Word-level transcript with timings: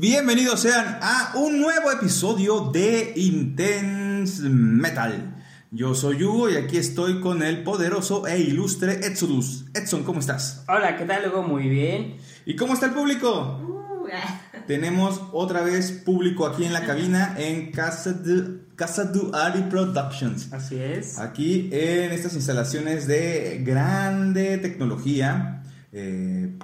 Bienvenidos 0.00 0.60
sean 0.60 0.98
a 1.02 1.32
un 1.34 1.60
nuevo 1.60 1.92
episodio 1.92 2.70
de 2.72 3.12
Intense 3.16 4.48
Metal. 4.48 5.44
Yo 5.70 5.94
soy 5.94 6.24
Hugo 6.24 6.48
y 6.48 6.56
aquí 6.56 6.78
estoy 6.78 7.20
con 7.20 7.42
el 7.42 7.62
poderoso 7.62 8.26
e 8.26 8.38
ilustre 8.38 9.06
Exodus. 9.06 9.66
Edson, 9.74 10.02
¿cómo 10.02 10.20
estás? 10.20 10.64
Hola, 10.68 10.96
¿qué 10.96 11.04
tal, 11.04 11.28
Hugo? 11.28 11.42
Muy 11.42 11.68
bien. 11.68 12.16
¿Y 12.46 12.56
cómo 12.56 12.72
está 12.72 12.86
el 12.86 12.92
público? 12.92 13.60
Uh, 13.62 14.06
ah. 14.10 14.40
Tenemos 14.66 15.20
otra 15.32 15.60
vez 15.60 15.92
público 15.92 16.46
aquí 16.46 16.64
en 16.64 16.72
la 16.72 16.86
cabina 16.86 17.34
en 17.36 17.70
Casa 17.70 18.14
de 18.14 18.58
Casa 18.76 19.04
du 19.04 19.30
Ari 19.34 19.64
Productions. 19.64 20.50
Así 20.54 20.76
es. 20.76 21.18
Aquí 21.18 21.68
en 21.72 22.10
estas 22.12 22.32
instalaciones 22.32 23.06
de 23.06 23.60
grande 23.66 24.56
tecnología. 24.56 25.62
eh, 25.92 26.56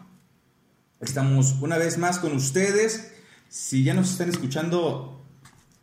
estamos 1.00 1.56
una 1.60 1.76
vez 1.76 1.98
más 1.98 2.18
con 2.18 2.34
ustedes. 2.34 3.12
Si 3.48 3.84
ya 3.84 3.94
nos 3.94 4.10
están 4.10 4.28
escuchando 4.28 5.24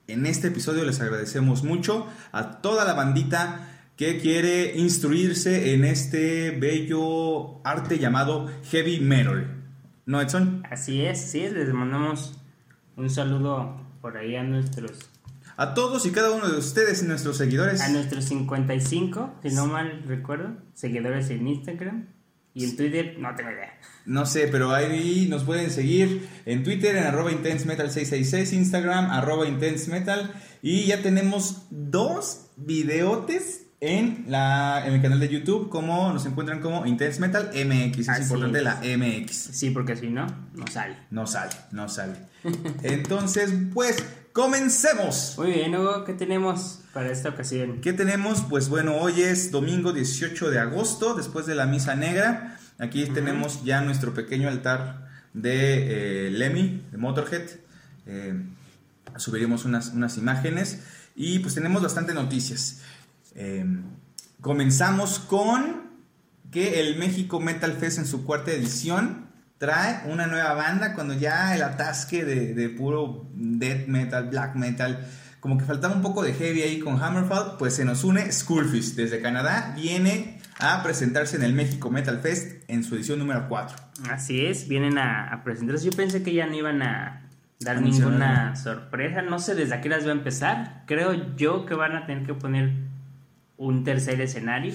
en 0.07 0.25
este 0.25 0.47
episodio, 0.49 0.83
les 0.85 0.99
agradecemos 0.99 1.63
mucho 1.63 2.07
a 2.31 2.61
toda 2.61 2.85
la 2.85 2.93
bandita 2.93 3.69
que 3.95 4.19
quiere 4.19 4.77
instruirse 4.77 5.73
en 5.73 5.85
este 5.85 6.51
bello 6.51 7.65
arte 7.65 7.99
llamado 7.99 8.49
heavy 8.71 8.99
metal. 8.99 9.63
¿No, 10.05 10.21
Edson? 10.21 10.63
Así 10.69 11.01
es, 11.05 11.21
sí, 11.21 11.47
les 11.49 11.73
mandamos 11.73 12.37
un 12.97 13.09
saludo 13.09 13.79
por 14.01 14.17
ahí 14.17 14.35
a 14.35 14.43
nuestros 14.43 15.09
A 15.55 15.73
todos 15.73 16.05
y 16.05 16.11
cada 16.11 16.31
uno 16.31 16.49
de 16.49 16.57
ustedes, 16.57 17.03
nuestros 17.03 17.37
seguidores. 17.37 17.81
a 17.81 17.89
nuestros 17.89 18.25
55, 18.25 19.35
si 19.43 19.49
no 19.55 19.67
mal 19.67 20.03
recuerdo, 20.05 20.57
seguidores 20.73 21.29
en 21.29 21.47
Instagram 21.47 22.07
y 22.53 22.65
en 22.65 22.75
Twitter, 22.75 23.15
no 23.19 23.33
tengo 23.35 23.51
idea. 23.51 23.79
No 24.05 24.25
sé, 24.25 24.47
pero 24.47 24.73
ahí 24.73 25.27
nos 25.29 25.43
pueden 25.43 25.71
seguir 25.71 26.27
en 26.45 26.63
Twitter 26.63 26.95
en 26.97 27.03
arroba 27.05 27.31
intensemetal666, 27.31 28.53
Instagram 28.53 29.09
arroba 29.11 29.47
intensemetal 29.47 30.33
y 30.61 30.85
ya 30.85 31.01
tenemos 31.01 31.67
dos 31.69 32.47
videotes 32.57 33.61
en, 33.79 34.25
la, 34.27 34.83
en 34.85 34.93
el 34.93 35.01
canal 35.01 35.19
de 35.19 35.27
YouTube 35.27 35.69
como 35.69 36.13
nos 36.13 36.25
encuentran 36.25 36.61
como 36.61 36.85
Intense 36.85 37.19
Metal 37.19 37.49
MX. 37.53 37.99
Es 37.99 38.09
Así 38.09 38.23
importante 38.23 38.59
es. 38.59 38.63
la 38.63 38.75
MX. 38.81 39.31
Sí, 39.35 39.71
porque 39.71 39.95
si 39.97 40.07
no, 40.07 40.25
no 40.53 40.65
sale. 40.67 40.97
No 41.11 41.27
sale, 41.27 41.51
no 41.71 41.89
sale. 41.89 42.13
Entonces, 42.83 43.51
pues, 43.73 43.97
comencemos. 44.33 45.35
Muy 45.37 45.51
bien, 45.51 45.75
Hugo, 45.75 46.03
¿qué 46.03 46.13
tenemos 46.13 46.79
para 46.91 47.11
esta 47.11 47.29
ocasión? 47.29 47.79
¿Qué 47.81 47.93
tenemos? 47.93 48.41
Pues 48.49 48.67
bueno, 48.67 48.97
hoy 48.97 49.21
es 49.21 49.51
domingo 49.51 49.93
18 49.93 50.49
de 50.49 50.59
agosto, 50.59 51.13
después 51.13 51.45
de 51.45 51.55
la 51.55 51.67
misa 51.67 51.95
negra. 51.95 52.59
Aquí 52.79 53.05
tenemos 53.05 53.63
ya 53.63 53.81
nuestro 53.81 54.13
pequeño 54.13 54.49
altar 54.49 55.07
de 55.33 56.27
eh, 56.27 56.31
Lemmy, 56.31 56.83
de 56.91 56.97
Motorhead. 56.97 57.47
Eh, 58.07 58.43
subiremos 59.17 59.65
unas, 59.65 59.89
unas 59.89 60.17
imágenes 60.17 60.81
y 61.15 61.39
pues 61.39 61.53
tenemos 61.53 61.83
bastante 61.83 62.15
noticias. 62.15 62.81
Eh, 63.35 63.65
comenzamos 64.41 65.19
con 65.19 65.83
que 66.51 66.79
el 66.79 66.97
México 66.97 67.39
Metal 67.39 67.71
Fest 67.73 67.99
en 67.99 68.07
su 68.07 68.25
cuarta 68.25 68.51
edición 68.51 69.27
trae 69.63 70.01
una 70.11 70.27
nueva 70.27 70.55
banda 70.55 70.93
cuando 70.93 71.13
ya 71.13 71.55
el 71.55 71.61
atasque 71.61 72.25
de, 72.25 72.53
de 72.53 72.67
puro 72.67 73.29
death 73.33 73.87
metal, 73.87 74.27
black 74.27 74.55
metal, 74.55 75.07
como 75.39 75.57
que 75.57 75.63
faltaba 75.63 75.95
un 75.95 76.01
poco 76.01 76.21
de 76.21 76.33
heavy 76.33 76.63
ahí 76.63 76.79
con 76.79 77.01
Hammerfall, 77.01 77.55
pues 77.57 77.73
se 77.73 77.85
nos 77.85 78.03
une 78.03 78.29
Skullfist 78.29 78.97
desde 78.97 79.21
Canadá, 79.21 79.73
viene 79.73 80.41
a 80.59 80.83
presentarse 80.83 81.37
en 81.37 81.43
el 81.43 81.53
México 81.53 81.89
Metal 81.89 82.19
Fest 82.19 82.69
en 82.69 82.83
su 82.83 82.95
edición 82.95 83.19
número 83.19 83.47
4. 83.47 83.77
Así 84.11 84.45
es, 84.45 84.67
vienen 84.67 84.97
a, 84.97 85.31
a 85.31 85.45
presentarse. 85.45 85.85
Yo 85.85 85.95
pensé 85.95 86.23
que 86.23 86.33
ya 86.33 86.45
no 86.45 86.55
iban 86.55 86.81
a 86.81 87.29
dar 87.61 87.77
Anunciar 87.77 88.07
ninguna 88.07 88.57
sorpresa. 88.57 89.21
No 89.21 89.39
sé 89.39 89.55
desde 89.55 89.75
aquí 89.75 89.87
las 89.87 90.05
va 90.05 90.09
a 90.09 90.15
empezar. 90.15 90.83
Creo 90.87 91.37
yo 91.37 91.65
que 91.65 91.73
van 91.73 91.95
a 91.95 92.05
tener 92.05 92.25
que 92.25 92.33
poner 92.33 92.73
un 93.55 93.85
tercer 93.85 94.19
escenario. 94.19 94.73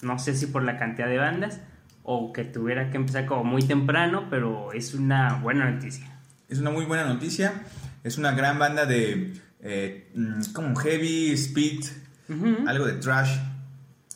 No 0.00 0.18
sé 0.18 0.34
si 0.34 0.46
por 0.46 0.62
la 0.62 0.78
cantidad 0.78 1.08
de 1.08 1.18
bandas 1.18 1.60
o 2.04 2.32
que 2.32 2.44
tuviera 2.44 2.90
que 2.90 2.96
empezar 2.98 3.26
como 3.26 3.42
muy 3.44 3.62
temprano, 3.62 4.26
pero 4.30 4.72
es 4.72 4.94
una 4.94 5.34
buena 5.42 5.68
noticia. 5.70 6.20
Es 6.48 6.58
una 6.58 6.70
muy 6.70 6.84
buena 6.84 7.04
noticia, 7.04 7.64
es 8.04 8.18
una 8.18 8.32
gran 8.32 8.58
banda 8.58 8.86
de 8.86 9.32
eh, 9.66 10.10
mm, 10.14 10.52
como 10.52 10.76
heavy, 10.76 11.32
speed, 11.32 11.84
Ujú. 12.28 12.68
algo 12.68 12.84
de 12.86 12.92
trash. 12.94 13.30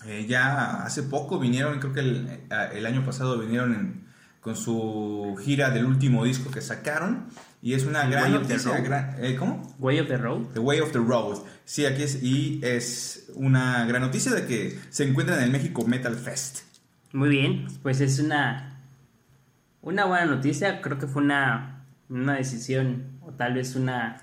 Eh, 0.06 0.26
ya 0.28 0.82
hace 0.84 1.03
poco 1.03 1.38
vinieron, 1.41 1.81
creo 1.81 1.93
que 1.93 2.00
el, 2.00 2.26
eh, 2.28 2.69
el 2.75 2.87
año 2.87 3.04
pasado 3.04 3.38
vinieron 3.38 3.75
en- 3.75 4.09
con 4.41 4.55
su 4.55 5.37
gira 5.44 5.70
del 5.70 5.84
último 5.87 6.25
disco 6.25 6.50
que 6.50 6.60
sacaron. 6.60 7.25
Y 7.60 7.72
es 7.75 7.84
una 7.87 8.03
The 8.05 8.10
gran 8.10 8.25
Way 8.25 8.34
of 8.34 8.47
the 8.47 8.53
noticia. 8.55 8.72
Road. 8.76 8.84
gran- 8.84 9.16
eh, 9.19 9.34
¿Cómo? 9.37 9.75
Way 9.81 10.00
of 10.00 10.06
the 10.09 10.16
Road. 10.16 10.47
The 10.55 10.60
Way 10.60 10.81
of 10.81 10.93
the 10.93 10.99
Road. 10.99 11.38
Sí, 11.65 11.84
aquí 11.87 12.03
es. 12.05 12.22
Y 12.22 12.60
es 12.62 13.31
una 13.34 13.84
gran 13.87 14.03
noticia 14.03 14.32
de 14.32 14.47
que 14.47 14.78
se 14.91 15.05
encuentran 15.09 15.38
en 15.38 15.44
el 15.47 15.50
México 15.50 15.84
Metal 15.84 16.15
Fest. 16.15 16.60
Muy 17.12 17.28
bien, 17.30 17.66
pues 17.82 18.00
es 18.00 18.19
una 18.19 18.80
una 19.82 20.04
buena 20.04 20.26
noticia. 20.26 20.80
Creo 20.82 20.98
que 20.98 21.06
fue 21.06 21.22
una, 21.22 21.84
una 22.08 22.34
decisión 22.34 23.19
o 23.22 23.30
tal 23.32 23.54
vez 23.54 23.74
una 23.76 24.20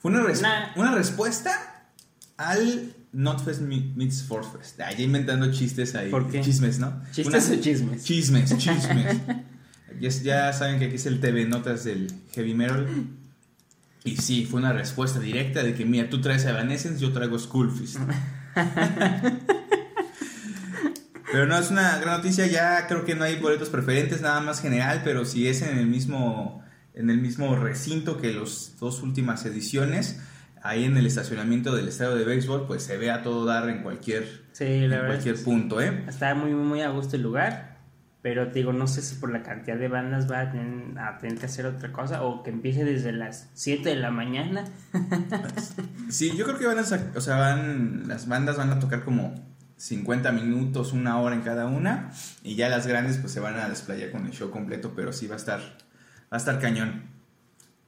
Fue 0.00 0.10
una, 0.10 0.22
res- 0.22 0.42
una 0.76 0.94
respuesta 0.94 1.88
al 2.36 2.92
Notfest 3.12 3.62
Meets 3.62 4.22
Forfest. 4.24 4.80
Ah, 4.80 4.92
ya 4.92 5.02
inventando 5.02 5.50
chistes 5.50 5.94
ahí. 5.94 6.10
¿Por 6.10 6.30
qué? 6.30 6.40
Chismes, 6.42 6.78
¿no? 6.78 7.02
chistes 7.12 7.48
Una- 7.48 7.56
o 7.58 7.60
chismes. 7.60 8.04
Chismes, 8.04 8.56
chismes. 8.58 9.16
ya, 10.00 10.08
ya 10.10 10.52
saben 10.52 10.78
que 10.78 10.84
aquí 10.86 10.96
es 10.96 11.06
el 11.06 11.18
TV 11.20 11.46
Notas 11.46 11.84
del 11.84 12.12
Heavy 12.34 12.54
Metal. 12.54 12.86
Y 14.04 14.16
sí, 14.18 14.44
fue 14.46 14.60
una 14.60 14.72
respuesta 14.72 15.18
directa 15.18 15.64
de 15.64 15.74
que, 15.74 15.84
mira, 15.84 16.08
tú 16.08 16.20
traes 16.20 16.44
Evanescence, 16.44 17.00
yo 17.00 17.12
traigo 17.12 17.36
Skullfist. 17.38 17.96
pero 21.36 21.48
no, 21.48 21.58
es 21.58 21.70
una 21.70 21.98
gran 21.98 22.16
noticia. 22.16 22.46
Ya 22.46 22.86
creo 22.86 23.04
que 23.04 23.14
no 23.14 23.24
hay 23.24 23.36
boletos 23.36 23.68
preferentes, 23.68 24.22
nada 24.22 24.40
más 24.40 24.62
general, 24.62 25.02
pero 25.04 25.26
si 25.26 25.48
es 25.48 25.60
en 25.60 25.76
el 25.76 25.86
mismo, 25.86 26.64
en 26.94 27.10
el 27.10 27.18
mismo 27.20 27.54
recinto 27.56 28.16
que 28.16 28.32
las 28.32 28.78
dos 28.80 29.02
últimas 29.02 29.44
ediciones, 29.44 30.18
ahí 30.62 30.84
en 30.84 30.96
el 30.96 31.04
estacionamiento 31.04 31.76
del 31.76 31.88
estadio 31.88 32.14
de 32.14 32.24
béisbol, 32.24 32.66
pues 32.66 32.84
se 32.84 32.96
ve 32.96 33.10
a 33.10 33.22
todo 33.22 33.44
dar 33.44 33.68
en 33.68 33.82
cualquier, 33.82 34.46
Sí, 34.52 34.64
en 34.64 34.88
la 34.88 34.96
verdad. 34.96 35.10
cualquier 35.10 35.34
es 35.34 35.42
punto, 35.42 35.78
¿eh? 35.78 36.04
Está 36.08 36.34
muy, 36.34 36.52
muy, 36.52 36.80
a 36.80 36.88
gusto 36.88 37.16
el 37.16 37.22
lugar. 37.22 37.76
Pero 38.22 38.48
te 38.48 38.60
digo, 38.60 38.72
no 38.72 38.86
sé 38.86 39.02
si 39.02 39.16
por 39.16 39.30
la 39.30 39.42
cantidad 39.42 39.76
de 39.76 39.88
bandas 39.88 40.32
va 40.32 40.40
a 40.40 40.50
tener, 40.50 40.98
a 40.98 41.18
tener 41.18 41.36
que 41.38 41.44
hacer 41.44 41.66
otra 41.66 41.92
cosa 41.92 42.22
o 42.22 42.44
que 42.44 42.48
empiece 42.50 42.82
desde 42.82 43.12
las 43.12 43.50
7 43.52 43.90
de 43.90 43.96
la 43.96 44.10
mañana. 44.10 44.64
Sí, 46.08 46.32
yo 46.34 46.46
creo 46.46 46.56
que 46.56 46.66
van 46.66 46.78
a, 46.78 46.82
o 46.82 47.20
sea, 47.20 47.36
van, 47.36 48.06
las 48.06 48.26
bandas 48.28 48.56
van 48.56 48.70
a 48.70 48.78
tocar 48.78 49.04
como 49.04 49.34
50 49.76 50.32
minutos, 50.32 50.92
una 50.92 51.20
hora 51.20 51.34
en 51.34 51.42
cada 51.42 51.66
una, 51.66 52.10
y 52.42 52.54
ya 52.54 52.68
las 52.68 52.86
grandes 52.86 53.18
pues 53.18 53.32
se 53.32 53.40
van 53.40 53.58
a 53.58 53.68
desplayar 53.68 54.10
con 54.10 54.26
el 54.26 54.32
show 54.32 54.50
completo, 54.50 54.92
pero 54.96 55.12
sí 55.12 55.26
va 55.26 55.34
a 55.34 55.38
estar, 55.38 55.60
va 55.60 56.32
a 56.32 56.36
estar 56.36 56.58
cañón. 56.60 57.04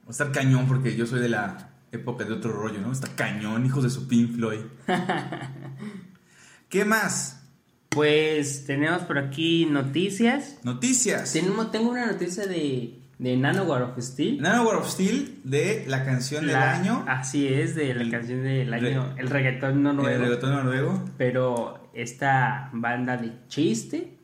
Va 0.03 0.09
a 0.09 0.11
estar 0.11 0.31
cañón 0.31 0.67
porque 0.67 0.95
yo 0.95 1.05
soy 1.05 1.19
de 1.19 1.29
la 1.29 1.71
época 1.91 2.25
de 2.25 2.33
otro 2.33 2.51
rollo, 2.51 2.79
¿no? 2.79 2.91
Está 2.91 3.09
cañón, 3.15 3.65
hijos 3.65 3.83
de 3.83 3.89
su 3.89 4.07
Pink 4.07 4.35
Floyd. 4.35 4.61
¿Qué 6.69 6.85
más? 6.85 7.41
Pues 7.89 8.65
tenemos 8.65 9.01
por 9.03 9.17
aquí 9.17 9.65
noticias. 9.65 10.57
Noticias. 10.63 11.33
Tengo 11.33 11.89
una 11.89 12.05
noticia 12.05 12.45
de, 12.45 12.99
de 13.19 13.35
Nanowar 13.35 13.83
of 13.83 13.99
Steel. 13.99 14.41
Nanowar 14.41 14.77
of 14.77 14.89
Steel 14.89 15.41
de 15.43 15.83
la 15.87 16.05
canción 16.05 16.47
del 16.47 16.55
año, 16.55 17.03
Así 17.07 17.47
es, 17.47 17.75
de 17.75 17.93
la 17.93 18.09
canción 18.09 18.43
del 18.43 18.73
año, 18.73 19.13
el 19.17 19.29
reggaetón 19.29 19.83
no 19.83 19.91
el 20.07 20.19
reggaetón 20.21 20.51
noruego, 20.51 21.05
Pero 21.17 21.91
esta 21.93 22.69
banda 22.71 23.17
de 23.17 23.33
chiste, 23.49 24.17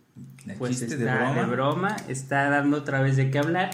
de 0.46 0.54
pues 0.56 0.80
chiste, 0.80 0.96
está 0.96 1.34
de 1.34 1.46
broma. 1.46 1.98
está 2.08 2.50
dando 2.50 2.78
otra 2.78 3.02
vez 3.02 3.18
de 3.18 3.30
qué 3.30 3.40
hablar. 3.40 3.70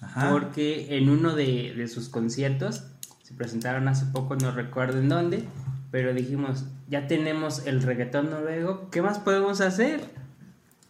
Ajá. 0.00 0.30
Porque 0.30 0.96
en 0.96 1.10
uno 1.10 1.36
de, 1.36 1.74
de 1.76 1.86
sus 1.86 2.08
conciertos, 2.08 2.86
se 3.22 3.34
presentaron 3.34 3.86
hace 3.88 4.06
poco, 4.06 4.36
no 4.36 4.52
recuerdo 4.52 4.98
en 4.98 5.08
dónde, 5.10 5.44
pero 5.90 6.14
dijimos, 6.14 6.64
ya 6.88 7.06
tenemos 7.06 7.66
el 7.66 7.82
reggaetón 7.82 8.30
noruego, 8.30 8.88
¿qué 8.90 9.02
más 9.02 9.18
podemos 9.18 9.60
hacer? 9.60 10.00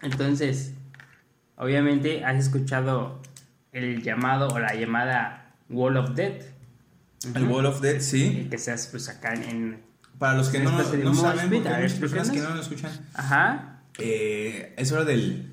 Entonces, 0.03 0.75
obviamente 1.57 2.25
has 2.25 2.37
escuchado 2.37 3.21
el 3.73 4.03
llamado 4.03 4.49
o 4.49 4.59
la 4.59 4.75
llamada 4.75 5.55
Wall 5.69 5.97
of 5.97 6.15
Death. 6.15 6.45
El 7.35 7.45
Wall 7.45 7.67
of 7.67 7.81
Death, 7.81 8.01
sí. 8.01 8.47
Que 8.51 8.59
se 8.59 8.73
hace 8.73 8.91
pues 8.91 9.09
acá 9.09 9.35
en... 9.35 9.81
Para 10.19 10.37
los 10.37 10.51
que 10.51 10.61
no, 10.61 10.71
no 10.71 11.15
saben, 11.15 11.51
porque 11.51 11.69
hay 11.69 11.89
personas 11.89 12.31
que 12.31 12.39
no 12.39 12.55
lo 12.55 12.61
escuchan, 12.61 12.93
Ajá, 13.15 13.81
eh, 13.99 14.73
es 14.77 14.93
hora 14.93 15.05
del 15.05 15.51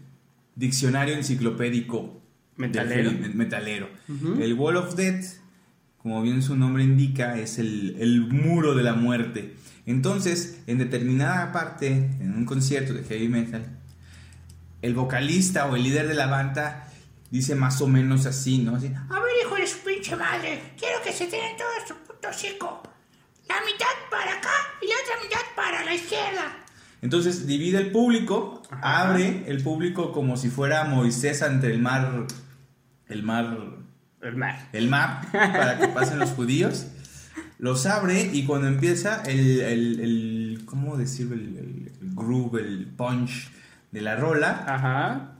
diccionario 0.55 1.15
enciclopédico 1.15 2.21
del 2.55 2.69
Metalero. 2.69 3.11
metalero. 3.33 3.89
El 4.39 4.53
Wall 4.53 4.75
of 4.77 4.95
Death, 4.95 5.25
como 5.97 6.21
bien 6.21 6.43
su 6.43 6.55
nombre 6.55 6.83
indica, 6.83 7.39
es 7.39 7.57
el, 7.57 7.95
el 7.99 8.21
muro 8.27 8.75
de 8.75 8.83
la 8.83 8.93
muerte. 8.93 9.55
Entonces, 9.85 10.61
en 10.67 10.77
determinada 10.77 11.51
parte, 11.51 11.87
en 12.19 12.35
un 12.35 12.45
concierto 12.45 12.93
de 12.93 13.03
heavy 13.03 13.27
metal, 13.27 13.65
el 14.83 14.93
vocalista 14.93 15.65
o 15.65 15.75
el 15.75 15.83
líder 15.83 16.07
de 16.07 16.13
la 16.13 16.27
banda 16.27 16.88
dice 17.31 17.55
más 17.55 17.81
o 17.81 17.87
menos 17.87 18.25
así, 18.25 18.59
¿no? 18.59 18.75
Así, 18.75 18.87
a 18.87 19.19
ver 19.19 19.31
hijo 19.45 19.55
de 19.55 19.67
su 19.67 19.79
pinche 19.79 20.15
madre. 20.15 20.73
Quiero 20.77 21.01
que 21.03 21.11
se 21.13 21.27
tienen 21.27 21.55
todo 21.57 21.67
su 21.87 21.95
puto 21.95 22.29
hocico. 22.29 22.83
La 23.47 23.55
mitad 23.65 23.87
para 24.11 24.33
acá 24.37 24.49
y 24.81 24.87
la 24.87 24.93
otra 25.03 25.23
mitad 25.23 25.55
para 25.55 25.83
la 25.83 25.93
izquierda. 25.93 26.65
Entonces 27.01 27.47
divide 27.47 27.77
el 27.79 27.91
público, 27.91 28.61
abre 28.81 29.43
el 29.47 29.63
público 29.63 30.11
como 30.11 30.37
si 30.37 30.49
fuera 30.49 30.83
Moisés 30.83 31.41
ante 31.41 31.67
el 31.67 31.79
mar, 31.79 32.27
el 33.07 33.23
mar, 33.23 33.57
El 34.21 34.35
mar. 34.35 34.67
el 34.73 34.87
mar, 34.89 35.21
para 35.31 35.79
que 35.79 35.87
pasen 35.87 36.19
los 36.19 36.31
judíos. 36.31 36.87
Los 37.57 37.85
abre 37.85 38.29
y 38.33 38.45
cuando 38.45 38.67
empieza 38.67 39.21
el, 39.23 39.61
el, 39.61 39.99
el- 39.99 40.61
¿cómo 40.65 40.97
decirlo? 40.97 41.35
El 41.35 41.91
groove, 42.01 42.59
el 42.61 42.85
punch 42.87 43.49
de 43.91 44.01
la 44.01 44.15
rola, 44.15 44.63
Ajá. 44.67 45.38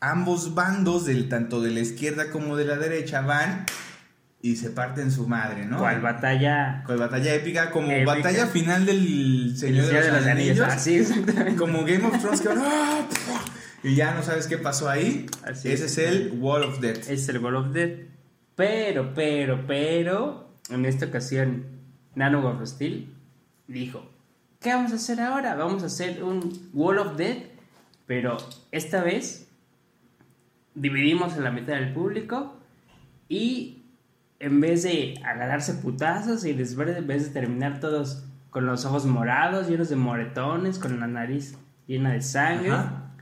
Ambos 0.00 0.54
bandos, 0.54 1.04
del, 1.04 1.28
tanto 1.28 1.60
de 1.60 1.70
la 1.70 1.80
izquierda 1.80 2.30
como 2.30 2.56
de 2.56 2.64
la 2.64 2.76
derecha, 2.76 3.20
van 3.20 3.66
y 4.42 4.56
se 4.56 4.70
parten 4.70 5.10
su 5.10 5.28
madre, 5.28 5.66
¿no? 5.66 5.78
¿Cuál 5.78 6.00
batalla? 6.00 6.82
Con 6.86 6.98
batalla 6.98 7.34
épica, 7.34 7.70
como 7.70 7.90
Épica. 7.90 8.14
batalla 8.14 8.46
final 8.46 8.86
del 8.86 9.54
Señor 9.56 9.86
de 9.86 10.10
los, 10.10 10.26
Anillos. 10.26 10.60
Así, 10.60 10.96
exactamente. 10.96 11.56
Como 11.56 11.84
Game 11.84 12.04
of 12.04 12.18
Thrones 12.20 12.40
que 12.40 12.48
van, 12.48 12.58
¡ah! 12.62 13.06
y 13.82 13.94
ya 13.94 14.14
no 14.14 14.22
sabes 14.22 14.46
qué 14.46 14.56
pasó 14.56 14.88
ahí. 14.88 15.26
Así 15.44 15.70
Ese 15.70 15.84
es. 15.84 15.98
es 15.98 15.98
el 15.98 16.32
Wall 16.38 16.62
of 16.64 16.80
Death. 16.80 17.08
Es 17.08 17.28
el 17.28 17.38
Wall 17.38 17.56
of 17.56 17.72
Death. 17.72 18.08
Pero, 18.54 19.12
pero, 19.14 19.66
pero, 19.66 20.54
en 20.70 20.86
esta 20.86 21.06
ocasión, 21.06 21.66
Nano 22.14 22.46
of 22.48 22.66
Steel 22.66 23.12
dijo: 23.66 24.10
¿Qué 24.58 24.70
vamos 24.70 24.92
a 24.92 24.94
hacer 24.94 25.20
ahora? 25.20 25.54
Vamos 25.54 25.82
a 25.82 25.86
hacer 25.86 26.22
un 26.22 26.70
Wall 26.72 26.98
of 26.98 27.16
Death, 27.16 27.42
pero 28.06 28.38
esta 28.70 29.02
vez 29.02 29.49
dividimos 30.80 31.36
en 31.36 31.44
la 31.44 31.50
mitad 31.50 31.74
del 31.74 31.92
público 31.92 32.56
y 33.28 33.82
en 34.38 34.60
vez 34.60 34.82
de 34.82 35.14
agarrarse 35.24 35.74
putazos 35.74 36.44
y 36.44 36.54
después 36.54 36.96
en 36.96 37.06
vez 37.06 37.24
de 37.24 37.40
terminar 37.40 37.78
todos 37.80 38.24
con 38.48 38.66
los 38.66 38.84
ojos 38.84 39.04
morados, 39.06 39.68
llenos 39.68 39.90
de 39.90 39.96
moretones, 39.96 40.78
con 40.78 40.98
la 40.98 41.06
nariz 41.06 41.56
llena 41.86 42.12
de 42.12 42.22
sangre, 42.22 42.72
Ajá. 42.72 43.12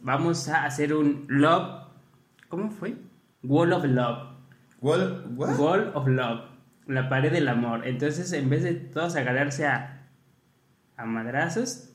vamos 0.00 0.48
a 0.48 0.64
hacer 0.64 0.94
un 0.94 1.26
Love. 1.28 1.86
¿Cómo 2.48 2.70
fue? 2.70 2.96
Wall 3.42 3.72
of 3.72 3.84
Love. 3.84 4.30
Wall, 4.80 5.24
what? 5.36 5.58
Wall 5.58 5.92
of 5.94 6.08
Love. 6.08 6.40
La 6.86 7.08
pared 7.08 7.30
del 7.30 7.48
amor. 7.48 7.86
Entonces, 7.86 8.32
en 8.32 8.50
vez 8.50 8.64
de 8.64 8.74
todos 8.74 9.14
agarrarse 9.14 9.66
a, 9.66 10.08
a 10.96 11.04
madrazos, 11.04 11.90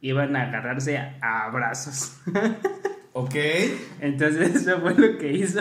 iban 0.00 0.34
a 0.36 0.42
agarrarse 0.44 0.96
a, 0.96 1.18
a 1.20 1.44
abrazos. 1.46 2.18
Ok. 3.12 3.34
Entonces, 4.00 4.54
eso 4.56 4.80
fue 4.80 4.94
lo 4.94 5.18
que 5.18 5.32
hizo 5.32 5.60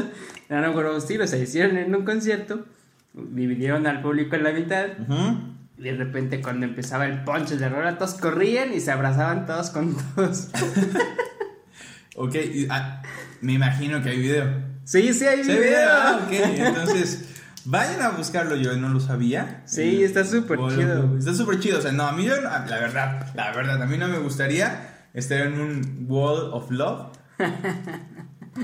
Nano 0.50 0.74
Gorostil. 0.74 1.22
O 1.22 1.28
sea, 1.28 1.40
hicieron 1.40 1.78
en 1.78 1.94
un 1.96 2.06
concierto, 2.06 2.66
dividieron 3.14 3.88
al 3.88 4.02
público 4.02 4.36
en 4.36 4.44
la 4.44 4.52
mitad. 4.52 4.88
Ujú. 5.08 5.38
Y 5.78 5.84
de 5.84 5.94
repente, 5.96 6.42
cuando 6.42 6.66
empezaba 6.66 7.06
el 7.06 7.24
ponche 7.24 7.56
de 7.58 7.70
rola, 7.70 7.98
todos 7.98 8.16
corrían 8.16 8.74
y 8.74 8.82
se 8.82 8.92
abrazaban 8.92 9.46
todos 9.46 9.70
con 9.70 9.96
todos. 10.16 10.50
Ok, 12.16 12.36
y, 12.36 12.68
ah, 12.70 13.02
me 13.42 13.54
imagino 13.54 14.02
que 14.04 14.10
hay 14.10 14.20
video. 14.20 14.46
sí, 14.84 15.14
sí, 15.14 15.26
hay 15.26 15.44
¿Sí 15.44 15.52
video. 15.52 15.62
video? 15.64 15.90
Ah, 15.90 16.20
ok, 16.26 16.32
entonces 16.32 17.30
vayan 17.64 18.02
a 18.02 18.10
buscarlo, 18.10 18.58
yo 18.58 18.76
no 18.76 18.90
lo 18.90 19.00
sabía. 19.00 19.62
Sí, 19.66 20.04
está 20.04 20.26
súper 20.26 20.60
chido. 20.70 21.18
Está 21.18 21.34
súper 21.34 21.60
chido, 21.62 21.80
o 21.80 21.82
sea, 21.82 21.94
no, 21.94 22.04
a 22.04 22.12
mí 22.12 22.26
yo, 22.26 22.36
la 22.42 22.60
verdad, 22.68 23.26
la 23.36 23.52
verdad, 23.54 23.82
a 23.82 23.86
mí 23.86 23.98
no 23.98 24.10
me 24.10 24.18
gustaría 24.18 25.06
estar 25.14 25.40
en 25.48 25.60
un 25.62 26.06
Wall 26.10 26.50
of 26.52 26.70
Love. 26.72 27.18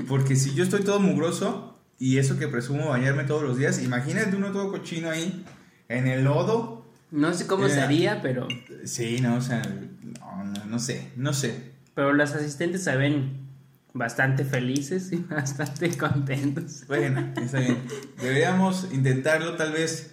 Porque 0.08 0.36
si 0.36 0.54
yo 0.54 0.64
estoy 0.64 0.82
todo 0.84 1.00
mugroso 1.00 1.78
y 1.98 2.18
eso 2.18 2.38
que 2.38 2.48
presumo 2.48 2.88
bañarme 2.90 3.24
todos 3.24 3.42
los 3.42 3.56
días, 3.58 3.82
imagínate 3.82 4.36
uno 4.36 4.52
todo 4.52 4.70
cochino 4.70 5.10
ahí 5.10 5.44
en 5.88 6.06
el 6.06 6.24
lodo. 6.24 6.84
No 7.10 7.32
sé 7.32 7.46
cómo 7.46 7.66
Eh. 7.66 7.80
haría, 7.80 8.20
pero, 8.20 8.46
Sí, 8.84 9.18
no, 9.20 9.36
o 9.36 9.40
sea, 9.40 9.62
no, 10.02 10.44
no, 10.44 10.64
no 10.66 10.78
sé, 10.78 11.10
no 11.16 11.32
sé. 11.32 11.72
pero 11.94 12.12
los 12.12 12.32
asistentes 12.32 12.82
se 12.84 12.94
ven 12.96 13.46
bastante 13.94 14.44
felices 14.44 15.10
y 15.12 15.16
bastante 15.30 15.96
contentos. 15.96 16.84
Bueno, 16.86 17.32
está 17.40 17.60
bien. 17.60 17.78
Deberíamos 18.20 18.88
intentarlo 18.92 19.56
tal 19.56 19.72
vez 19.72 20.10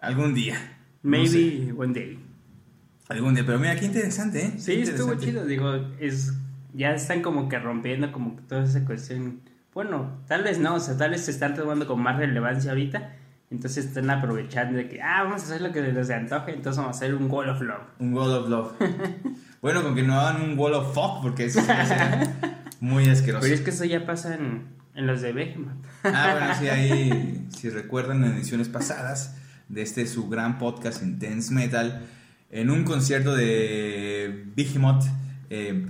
algún 0.00 0.34
día. 0.34 0.56
No 1.04 1.10
Maybe 1.10 1.28
sé, 1.66 1.72
one 1.76 1.92
day. 1.94 2.18
algún 3.08 3.34
día, 3.34 3.44
pero 3.46 3.58
mira, 3.60 3.76
qué 3.76 3.84
interesante, 3.86 4.46
¿eh? 4.46 4.52
Sí, 4.58 4.72
estuvo 4.72 5.14
chido. 5.14 5.44
Digo, 5.46 5.74
es 6.00 6.32
ya 6.74 6.94
están 6.94 7.22
como 7.22 7.48
que 7.48 7.58
rompiendo 7.58 8.12
como 8.12 8.36
que 8.36 8.42
toda 8.42 8.64
esa 8.64 8.84
cuestión. 8.84 9.40
Bueno, 9.74 10.20
tal 10.26 10.42
vez 10.42 10.58
no, 10.58 10.74
o 10.74 10.80
sea, 10.80 10.96
tal 10.96 11.10
vez 11.10 11.24
se 11.24 11.30
están 11.30 11.54
tomando 11.54 11.86
con 11.86 12.00
más 12.00 12.16
relevancia 12.16 12.70
ahorita. 12.70 13.16
Entonces 13.50 13.84
están 13.84 14.08
aprovechando 14.08 14.78
de 14.78 14.88
que, 14.88 15.02
ah, 15.02 15.24
vamos 15.24 15.42
a 15.42 15.44
hacer 15.44 15.60
lo 15.60 15.72
que 15.72 15.82
les 15.82 16.08
antoje, 16.08 16.54
entonces 16.54 16.78
vamos 16.78 16.96
a 16.96 16.98
hacer 16.98 17.14
un 17.14 17.30
Wall 17.30 17.50
of 17.50 17.60
Love. 17.60 17.82
Un 17.98 18.14
Wall 18.14 18.32
of 18.32 18.48
Love. 18.48 18.72
bueno, 19.60 19.82
con 19.82 19.94
que 19.94 20.02
no 20.02 20.18
hagan 20.18 20.40
un 20.40 20.58
Wall 20.58 20.72
of 20.72 20.94
Fuck, 20.94 21.20
porque 21.20 21.44
eso 21.44 21.60
será 21.60 22.32
muy 22.80 23.10
asqueroso. 23.10 23.42
Pero 23.42 23.54
es 23.54 23.60
que 23.60 23.68
eso 23.68 23.84
ya 23.84 24.06
pasa 24.06 24.34
en, 24.34 24.68
en 24.94 25.06
los 25.06 25.20
de 25.20 25.32
Behemoth. 25.34 25.84
Ah, 26.02 26.36
bueno, 26.38 26.54
sí, 26.58 26.68
ahí, 26.68 27.46
si 27.56 27.68
recuerdan 27.68 28.24
en 28.24 28.32
ediciones 28.32 28.70
pasadas 28.70 29.36
de 29.68 29.82
este 29.82 30.06
su 30.06 30.30
gran 30.30 30.58
podcast 30.58 31.02
Intense 31.02 31.52
Metal, 31.52 32.06
en 32.50 32.70
un 32.70 32.84
concierto 32.84 33.36
de 33.36 34.46
Behemoth, 34.56 35.04
eh, 35.50 35.88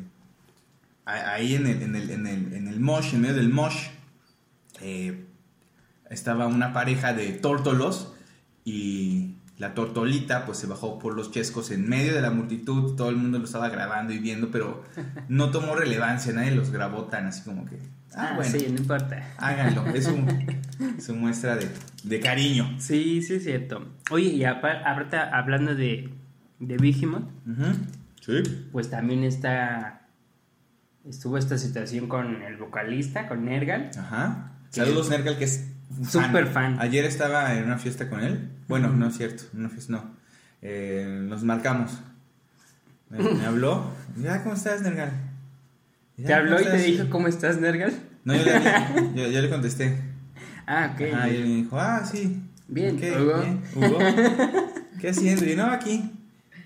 ahí 1.04 1.54
en 1.54 1.66
el, 1.66 1.82
en, 1.82 1.96
el, 1.96 2.10
en, 2.10 2.26
el, 2.26 2.52
en 2.54 2.68
el 2.68 2.80
mosh, 2.80 3.14
en 3.14 3.20
medio 3.22 3.34
del 3.36 3.48
mosh, 3.48 3.86
eh, 4.80 5.26
estaba 6.10 6.46
una 6.46 6.72
pareja 6.72 7.12
de 7.12 7.32
tórtolos 7.32 8.14
y 8.64 9.36
la 9.58 9.74
tortolita 9.74 10.44
pues 10.46 10.58
se 10.58 10.66
bajó 10.66 10.98
por 10.98 11.14
los 11.14 11.30
chescos 11.30 11.70
en 11.70 11.88
medio 11.88 12.14
de 12.14 12.20
la 12.20 12.30
multitud, 12.30 12.96
todo 12.96 13.10
el 13.10 13.16
mundo 13.16 13.38
lo 13.38 13.44
estaba 13.44 13.68
grabando 13.68 14.12
y 14.12 14.18
viendo, 14.18 14.50
pero 14.50 14.82
no 15.28 15.50
tomó 15.50 15.74
relevancia, 15.74 16.32
nadie 16.32 16.50
los 16.52 16.70
grabó 16.70 17.04
tan 17.04 17.26
así 17.26 17.42
como 17.42 17.64
que... 17.66 17.76
Ah, 18.14 18.32
Ah, 18.32 18.32
bueno. 18.36 18.58
sí, 18.58 18.66
no 18.70 18.76
importa. 18.78 19.34
Háganlo, 19.38 19.86
es 19.94 20.04
su, 20.04 21.14
muestra 21.14 21.56
de, 21.56 21.66
de 22.04 22.20
cariño. 22.20 22.74
Sí, 22.78 23.22
sí 23.22 23.34
es 23.34 23.44
cierto. 23.44 23.88
Oye, 24.10 24.26
y 24.28 24.44
apa- 24.44 24.82
ahorita 24.84 25.30
hablando 25.34 25.74
de, 25.74 26.10
de 26.58 26.76
Behemoth, 26.76 27.24
Sí. 28.20 28.42
pues 28.70 28.90
también 28.90 29.24
está 29.24 30.01
estuvo 31.08 31.38
esta 31.38 31.58
situación 31.58 32.08
con 32.08 32.42
el 32.42 32.56
vocalista, 32.56 33.28
con 33.28 33.44
Nergal. 33.44 33.90
Ajá. 33.98 34.52
Saludos, 34.70 35.10
Nergal, 35.10 35.38
que 35.38 35.44
es 35.44 35.66
fan. 36.04 36.26
Súper 36.26 36.46
fan. 36.46 36.80
Ayer 36.80 37.04
estaba 37.04 37.54
en 37.54 37.64
una 37.64 37.78
fiesta 37.78 38.08
con 38.08 38.20
él. 38.20 38.50
Bueno, 38.68 38.88
no 38.88 39.08
es 39.08 39.16
cierto, 39.16 39.44
una 39.54 39.68
fiesta 39.68 39.92
no. 39.92 40.16
Eh, 40.62 41.20
nos 41.28 41.42
marcamos. 41.42 41.98
Me, 43.10 43.18
me 43.18 43.44
habló. 43.46 43.92
Ya, 44.16 44.42
¿cómo 44.42 44.54
estás, 44.54 44.82
Nergal? 44.82 45.12
Ya, 46.16 46.26
¿Te 46.26 46.34
habló 46.34 46.60
y 46.60 46.64
¿cómo 46.64 46.76
te 46.76 46.82
dijo 46.82 47.10
cómo 47.10 47.28
estás, 47.28 47.58
Nergal? 47.60 47.92
No, 48.24 48.34
yo 48.34 48.44
le, 48.44 48.52
yo, 49.14 49.28
yo 49.28 49.42
le 49.42 49.50
contesté. 49.50 49.98
Ah, 50.66 50.92
ok. 50.94 51.02
Ajá, 51.12 51.28
y 51.28 51.36
él 51.36 51.42
me 51.42 51.54
dijo, 51.56 51.78
ah, 51.78 52.04
sí. 52.04 52.40
Bien, 52.68 52.96
¿Qué? 52.96 53.12
Hugo. 53.18 53.40
Bien, 53.40 53.62
Hugo. 53.74 53.98
¿Qué 55.00 55.08
haciendo? 55.10 55.44
Y 55.44 55.56
no, 55.56 55.66
aquí, 55.66 56.10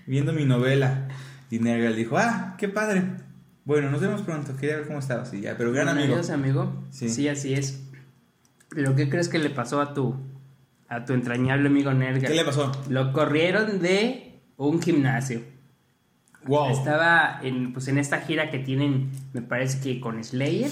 viendo 0.05 0.31
mi 0.31 0.45
novela. 0.45 1.07
Y 1.49 1.59
Nergal 1.59 1.95
dijo, 1.95 2.17
ah, 2.17 2.55
qué 2.57 2.69
padre. 2.69 3.03
Bueno, 3.67 3.89
nos 3.91 3.99
vemos 3.99 4.21
pronto. 4.21 4.55
Quería 4.55 4.77
ver 4.77 4.87
cómo 4.87 4.99
estabas. 4.99 5.33
Y 5.33 5.41
ya, 5.41 5.57
pero 5.57 5.73
gran 5.73 5.87
Bueno, 5.87 5.99
amigo. 5.99 6.13
adiós, 6.15 6.29
amigo. 6.29 6.83
Sí. 6.89 7.09
Sí. 7.09 7.27
así 7.27 7.53
es. 7.53 7.81
¿Pero 8.69 8.95
qué 8.95 9.09
crees 9.09 9.27
que 9.27 9.39
le 9.39 9.49
pasó 9.49 9.81
a 9.81 9.93
tu, 9.93 10.15
a 10.87 11.03
tu 11.03 11.11
entrañable 11.11 11.67
amigo 11.67 11.93
Nergal? 11.93 12.31
¿Qué 12.31 12.33
le 12.33 12.45
pasó? 12.45 12.71
Lo 12.87 13.11
corrieron 13.11 13.81
de 13.81 14.39
un 14.55 14.81
gimnasio. 14.81 15.41
Wow. 16.45 16.69
Estaba 16.71 17.41
en, 17.43 17.73
pues, 17.73 17.89
en 17.89 17.97
esta 17.97 18.21
gira 18.21 18.49
que 18.51 18.59
tienen, 18.59 19.11
me 19.33 19.41
parece 19.41 19.81
que 19.81 19.99
con 19.99 20.23
Slayer. 20.23 20.71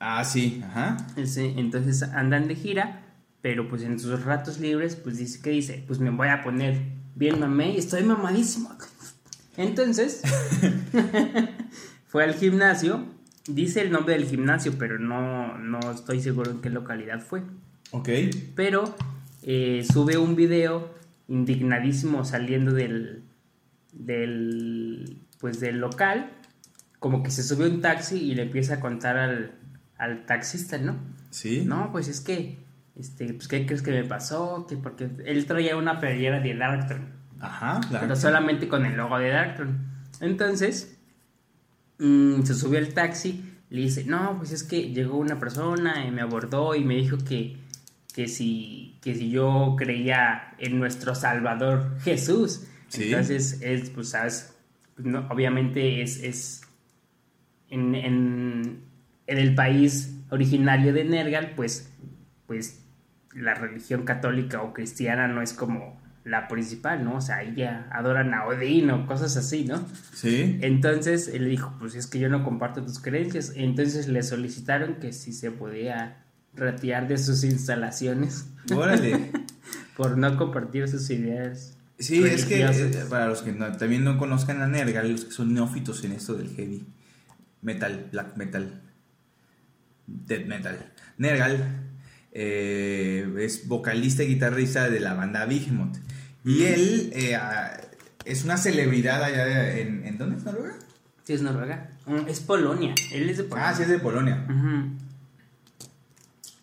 Ah, 0.00 0.24
sí, 0.24 0.60
ajá. 0.66 0.96
Ese, 1.16 1.56
entonces 1.56 2.02
andan 2.02 2.48
de 2.48 2.56
gira, 2.56 3.02
pero 3.42 3.68
pues 3.68 3.82
en 3.84 4.00
sus 4.00 4.24
ratos 4.24 4.58
libres, 4.58 4.96
pues 4.96 5.18
dice, 5.18 5.40
¿qué 5.40 5.50
dice? 5.50 5.84
Pues 5.86 6.00
me 6.00 6.10
voy 6.10 6.26
a 6.28 6.42
poner 6.42 6.80
bien 7.14 7.38
mamé 7.38 7.70
y 7.74 7.78
estoy 7.78 8.02
mamadísimo. 8.02 8.70
Entonces, 9.56 10.20
fue 12.14 12.22
al 12.22 12.34
gimnasio, 12.34 13.04
dice 13.48 13.80
el 13.80 13.90
nombre 13.90 14.14
del 14.14 14.26
gimnasio, 14.26 14.74
pero 14.78 15.00
no, 15.00 15.58
no 15.58 15.80
estoy 15.90 16.20
seguro 16.20 16.52
en 16.52 16.60
qué 16.60 16.70
localidad 16.70 17.20
fue. 17.20 17.42
Ok. 17.90 18.08
Pero 18.54 18.94
eh, 19.42 19.84
sube 19.92 20.16
un 20.16 20.36
video 20.36 20.94
indignadísimo 21.26 22.24
saliendo 22.24 22.72
del, 22.72 23.24
del, 23.90 25.22
pues 25.40 25.58
del 25.58 25.78
local, 25.78 26.30
como 27.00 27.24
que 27.24 27.32
se 27.32 27.42
sube 27.42 27.68
un 27.68 27.80
taxi 27.80 28.22
y 28.22 28.36
le 28.36 28.42
empieza 28.42 28.74
a 28.74 28.80
contar 28.80 29.16
al, 29.16 29.50
al 29.98 30.24
taxista, 30.24 30.78
¿no? 30.78 30.94
Sí. 31.30 31.64
No, 31.66 31.90
pues 31.90 32.06
es 32.06 32.20
que, 32.20 32.60
este, 32.94 33.34
pues, 33.34 33.48
¿qué 33.48 33.66
crees 33.66 33.82
que 33.82 33.90
me 33.90 34.04
pasó? 34.04 34.68
Que 34.68 34.76
porque 34.76 35.10
él 35.24 35.46
traía 35.46 35.76
una 35.76 35.98
playera 35.98 36.38
de 36.38 36.54
Darkthrone, 36.54 37.06
Ajá, 37.40 37.80
pero 37.90 38.14
solamente 38.14 38.68
con 38.68 38.86
el 38.86 38.96
logo 38.96 39.18
de 39.18 39.30
Darkthrone. 39.30 39.78
Entonces, 40.20 40.93
mm, 41.98 42.42
se 42.42 42.54
subió 42.54 42.78
al 42.78 42.92
taxi, 42.94 43.52
le 43.70 43.80
dice, 43.80 44.04
no, 44.04 44.36
pues 44.38 44.52
es 44.52 44.62
que 44.62 44.92
llegó 44.92 45.18
una 45.18 45.38
persona 45.38 46.06
y 46.06 46.10
me 46.10 46.22
abordó 46.22 46.74
y 46.74 46.84
me 46.84 46.94
dijo 46.96 47.18
que, 47.18 47.56
que, 48.14 48.28
si, 48.28 48.98
que 49.02 49.14
si 49.14 49.30
yo 49.30 49.74
creía 49.76 50.54
en 50.58 50.78
nuestro 50.78 51.14
Salvador 51.14 51.98
Jesús. 52.00 52.66
Sí. 52.88 53.04
Entonces, 53.04 53.60
es, 53.62 53.90
pues, 53.90 54.10
sabes, 54.10 54.54
pues, 54.94 55.06
no, 55.06 55.26
obviamente 55.30 56.02
es, 56.02 56.22
es 56.22 56.62
en, 57.68 57.94
en, 57.94 58.80
en 59.26 59.38
el 59.38 59.54
país 59.54 60.14
originario 60.30 60.92
de 60.92 61.04
Nergal, 61.04 61.54
pues, 61.56 61.90
pues 62.46 62.84
la 63.34 63.54
religión 63.54 64.04
católica 64.04 64.62
o 64.62 64.72
cristiana 64.72 65.26
no 65.26 65.42
es 65.42 65.52
como 65.52 66.00
la 66.24 66.48
principal, 66.48 67.04
¿no? 67.04 67.16
O 67.16 67.20
sea, 67.20 67.42
ya 67.54 67.86
adoran 67.92 68.32
a 68.32 68.46
Odín 68.46 68.90
o 68.90 69.06
cosas 69.06 69.36
así, 69.36 69.64
¿no? 69.64 69.86
Sí. 70.14 70.58
Entonces 70.62 71.28
él 71.28 71.48
dijo, 71.48 71.74
pues 71.78 71.94
es 71.94 72.06
que 72.06 72.18
yo 72.18 72.28
no 72.30 72.42
comparto 72.44 72.82
tus 72.82 72.98
creencias. 72.98 73.52
Entonces 73.54 74.08
le 74.08 74.22
solicitaron 74.22 74.94
que 74.96 75.12
si 75.12 75.32
se 75.34 75.50
podía 75.50 76.24
retirar 76.54 77.08
de 77.08 77.18
sus 77.18 77.44
instalaciones 77.44 78.46
Órale. 78.74 79.30
por 79.96 80.16
no 80.16 80.36
compartir 80.38 80.88
sus 80.88 81.10
ideas. 81.10 81.76
Sí, 81.98 82.24
es 82.24 82.44
que 82.46 82.62
eh, 82.64 83.04
para 83.10 83.26
los 83.28 83.42
que 83.42 83.52
no- 83.52 83.70
también 83.76 84.02
no 84.02 84.16
conozcan 84.18 84.62
a 84.62 84.66
Nergal, 84.66 85.12
los 85.12 85.26
que 85.26 85.30
son 85.30 85.52
neófitos 85.52 86.02
en 86.04 86.12
esto 86.12 86.34
del 86.34 86.48
heavy 86.54 86.86
metal, 87.62 88.08
black 88.12 88.36
metal, 88.36 88.80
death 90.06 90.46
metal. 90.46 90.92
Nergal 91.18 91.82
eh, 92.32 93.32
es 93.40 93.68
vocalista 93.68 94.22
y 94.22 94.28
guitarrista 94.28 94.88
de 94.90 95.00
la 95.00 95.14
banda 95.14 95.44
Behemoth. 95.46 95.96
Y 96.44 96.64
él 96.64 97.10
eh, 97.14 97.34
ah, 97.36 97.76
es 98.24 98.44
una 98.44 98.56
celebridad 98.56 99.22
allá 99.22 99.44
de- 99.46 99.82
en, 99.82 100.06
¿en 100.06 100.18
dónde 100.18 100.36
es 100.36 100.44
Noruega? 100.44 100.74
Sí, 101.24 101.32
es 101.32 101.42
Noruega. 101.42 101.88
Mm, 102.06 102.28
Es 102.28 102.40
Polonia. 102.40 102.94
Él 103.12 103.30
es 103.30 103.38
de 103.38 103.44
Polonia. 103.44 103.68
Ah, 103.70 103.74
sí, 103.74 103.82
es 103.82 103.88
de 103.88 103.98
Polonia. 103.98 104.46
Ujú. 104.48 104.90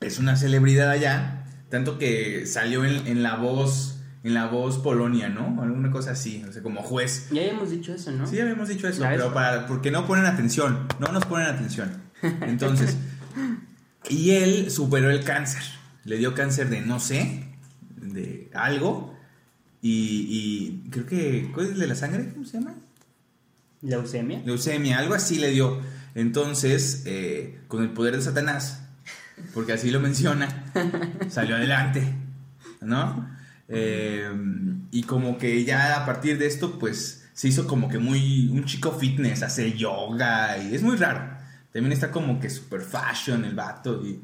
Es 0.02 0.18
una 0.20 0.36
celebridad 0.36 0.90
allá, 0.90 1.46
tanto 1.70 1.98
que 2.00 2.46
salió 2.48 2.84
en, 2.86 3.06
en 3.08 3.22
la 3.24 3.36
voz, 3.36 4.00
en 4.24 4.34
la 4.34 4.48
voz 4.48 4.80
Polonia, 4.80 5.30
¿no? 5.30 5.62
Alguna 5.62 5.92
cosa 5.92 6.12
así, 6.12 6.44
o 6.48 6.52
sea, 6.52 6.64
como 6.64 6.82
juez. 6.82 7.28
Ya 7.32 7.42
habíamos 7.42 7.70
dicho 7.70 7.94
eso, 7.94 8.12
¿no? 8.12 8.26
Sí, 8.26 8.40
habíamos 8.40 8.68
dicho 8.70 8.88
eso, 8.88 9.04
pero 9.08 9.34
para, 9.34 9.68
porque 9.68 9.92
no 9.92 10.08
ponen 10.08 10.26
atención, 10.26 10.88
no 11.00 11.12
nos 11.12 11.26
ponen 11.26 11.48
atención. 11.48 12.02
Entonces, 12.42 12.98
y 14.10 14.32
él 14.32 14.72
superó 14.72 15.12
el 15.12 15.24
cáncer, 15.24 15.62
le 16.04 16.18
dio 16.18 16.34
cáncer 16.34 16.70
de 16.70 16.82
no 16.82 17.00
sé, 17.00 17.48
de 17.98 18.50
algo, 18.56 19.11
y, 19.82 20.82
y 20.86 20.90
creo 20.90 21.06
que, 21.06 21.52
¿cuál 21.54 21.68
es 21.68 21.72
el 21.74 21.80
de 21.80 21.88
la 21.88 21.96
sangre? 21.96 22.30
¿Cómo 22.34 22.46
se 22.46 22.60
llama? 22.60 22.76
Leucemia. 23.82 24.42
Leucemia, 24.46 25.00
algo 25.00 25.16
así 25.16 25.40
le 25.40 25.50
dio. 25.50 25.80
Entonces, 26.14 27.04
eh, 27.06 27.62
con 27.68 27.82
el 27.84 27.90
poder 27.90 28.16
de 28.16 28.22
Satanás, 28.22 28.84
porque 29.54 29.74
así 29.74 29.92
lo 29.92 30.00
menciona, 30.00 30.66
salió 31.30 31.56
adelante, 31.56 32.04
¿no? 32.82 33.30
Eh, 33.68 34.30
y 34.92 35.04
como 35.04 35.38
que 35.38 35.64
ya 35.64 36.02
a 36.02 36.06
partir 36.06 36.38
de 36.38 36.48
esto, 36.48 36.78
pues 36.78 37.30
se 37.34 37.48
hizo 37.48 37.66
como 37.66 37.88
que 37.90 37.98
muy 37.98 38.50
un 38.50 38.66
chico 38.66 38.92
fitness, 38.92 39.42
hace 39.42 39.74
yoga 39.74 40.58
y 40.58 40.76
es 40.76 40.84
muy 40.84 40.98
raro. 40.98 41.40
También 41.72 41.94
está 41.94 42.12
como 42.12 42.40
que 42.40 42.50
super 42.50 42.82
fashion 42.82 43.46
el 43.46 43.56
vato 43.56 44.06
y, 44.06 44.20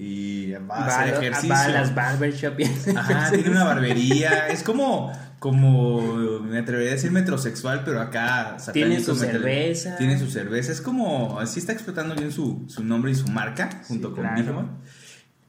y 0.00 0.52
va 0.52 0.76
a 0.76 0.86
hacer 0.86 1.14
ejercicio. 1.14 1.50
va 1.50 1.64
a 1.64 1.68
las 1.68 1.94
barbershop 1.94 2.54
Ajá, 2.96 3.30
tiene 3.32 3.50
una 3.50 3.64
barbería. 3.64 4.46
Es 4.48 4.62
como, 4.62 5.12
como, 5.40 6.40
me 6.40 6.58
atrevería 6.58 6.92
a 6.92 6.94
decir 6.94 7.10
metrosexual, 7.10 7.82
pero 7.84 8.00
acá 8.00 8.56
Tiene 8.72 9.00
su 9.00 9.16
cerveza. 9.16 9.96
Tiene 9.96 10.16
su 10.18 10.30
cerveza. 10.30 10.70
Es 10.72 10.80
como, 10.80 11.40
así 11.40 11.58
está 11.58 11.72
explotando 11.72 12.14
bien 12.14 12.30
su, 12.30 12.64
su 12.68 12.84
nombre 12.84 13.10
y 13.10 13.14
su 13.16 13.26
marca, 13.28 13.82
junto 13.88 14.08
Sí, 14.10 14.14
con 14.14 14.22
claro. 14.24 14.42
Behemoth. 14.44 14.70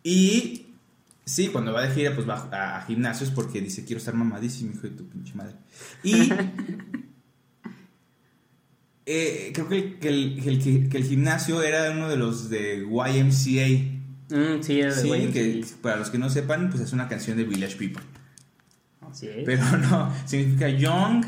Y 0.04 0.66
sí, 1.26 1.50
cuando 1.50 1.72
va 1.74 1.84
de 1.84 1.94
gira, 1.94 2.16
pues 2.16 2.28
va 2.28 2.50
a, 2.52 2.78
a 2.78 2.82
gimnasios 2.88 3.30
porque 3.30 3.62
dice, 3.62 3.86
quiero 3.86 4.00
estar 4.00 4.16
mamadísimo, 4.16 4.72
hijo 4.74 4.82
de 4.82 4.90
tu 4.92 5.08
pinche 5.08 5.36
madre. 5.36 5.56
Y 6.04 6.32
eh, 9.06 9.52
creo 9.54 9.68
que 9.68 9.76
el, 9.78 10.00
que, 10.00 10.10
el, 10.10 10.42
que 10.42 10.50
el- 10.50 10.90
que 10.90 10.98
el 10.98 11.04
gimnasio 11.04 11.62
era 11.64 11.92
uno 11.92 12.10
de 12.10 12.18
los 12.18 12.50
de 12.50 12.80
YMCA. 12.88 13.99
Mm, 14.30 14.62
sí, 14.62 14.80
es 14.80 14.96
Sí, 15.02 15.10
que 15.34 15.66
para 15.82 15.98
los 15.98 16.10
que 16.10 16.18
no 16.18 16.30
sepan, 16.30 16.70
pues 16.70 16.82
es 16.84 16.94
una 16.94 17.08
canción 17.08 17.36
de 17.38 17.44
Village 17.46 17.76
People. 17.78 18.04
Así 19.02 19.28
es. 19.28 19.44
Pero 19.46 19.64
no, 19.90 20.14
significa 20.26 20.70
young, 20.70 21.26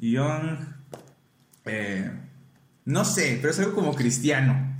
young, 0.00 0.58
eh, 1.66 2.10
no 2.84 3.04
sé, 3.04 3.38
pero 3.40 3.52
es 3.52 3.58
algo 3.60 3.74
como 3.74 3.94
cristiano. 3.94 4.72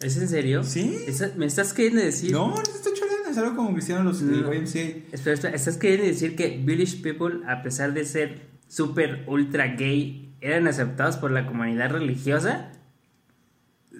¿Es 0.00 0.16
en 0.16 0.28
serio? 0.28 0.64
¿Sí? 0.64 0.96
¿Esa- 1.06 1.32
¿Me 1.36 1.46
estás 1.46 1.72
queriendo 1.72 2.00
decir? 2.02 2.32
No, 2.32 2.48
no 2.50 2.62
estoy 2.62 2.92
chorando, 2.94 3.28
es 3.30 3.36
algo 3.38 3.56
como 3.56 3.72
cristiano 3.74 4.02
los 4.04 4.22
No. 4.22 4.52
YMCA. 4.52 4.78
Espera, 5.12 5.34
espera, 5.34 5.54
¿estás 5.54 5.76
queriendo 5.76 6.06
decir 6.06 6.34
que 6.36 6.56
Village 6.64 6.98
People, 7.02 7.40
a 7.46 7.62
pesar 7.62 7.92
de 7.94 8.04
ser 8.04 8.46
súper 8.68 9.24
ultra 9.26 9.66
gay, 9.76 10.32
eran 10.40 10.66
aceptados 10.68 11.16
por 11.16 11.30
la 11.32 11.46
comunidad 11.46 11.90
religiosa? 11.90 12.70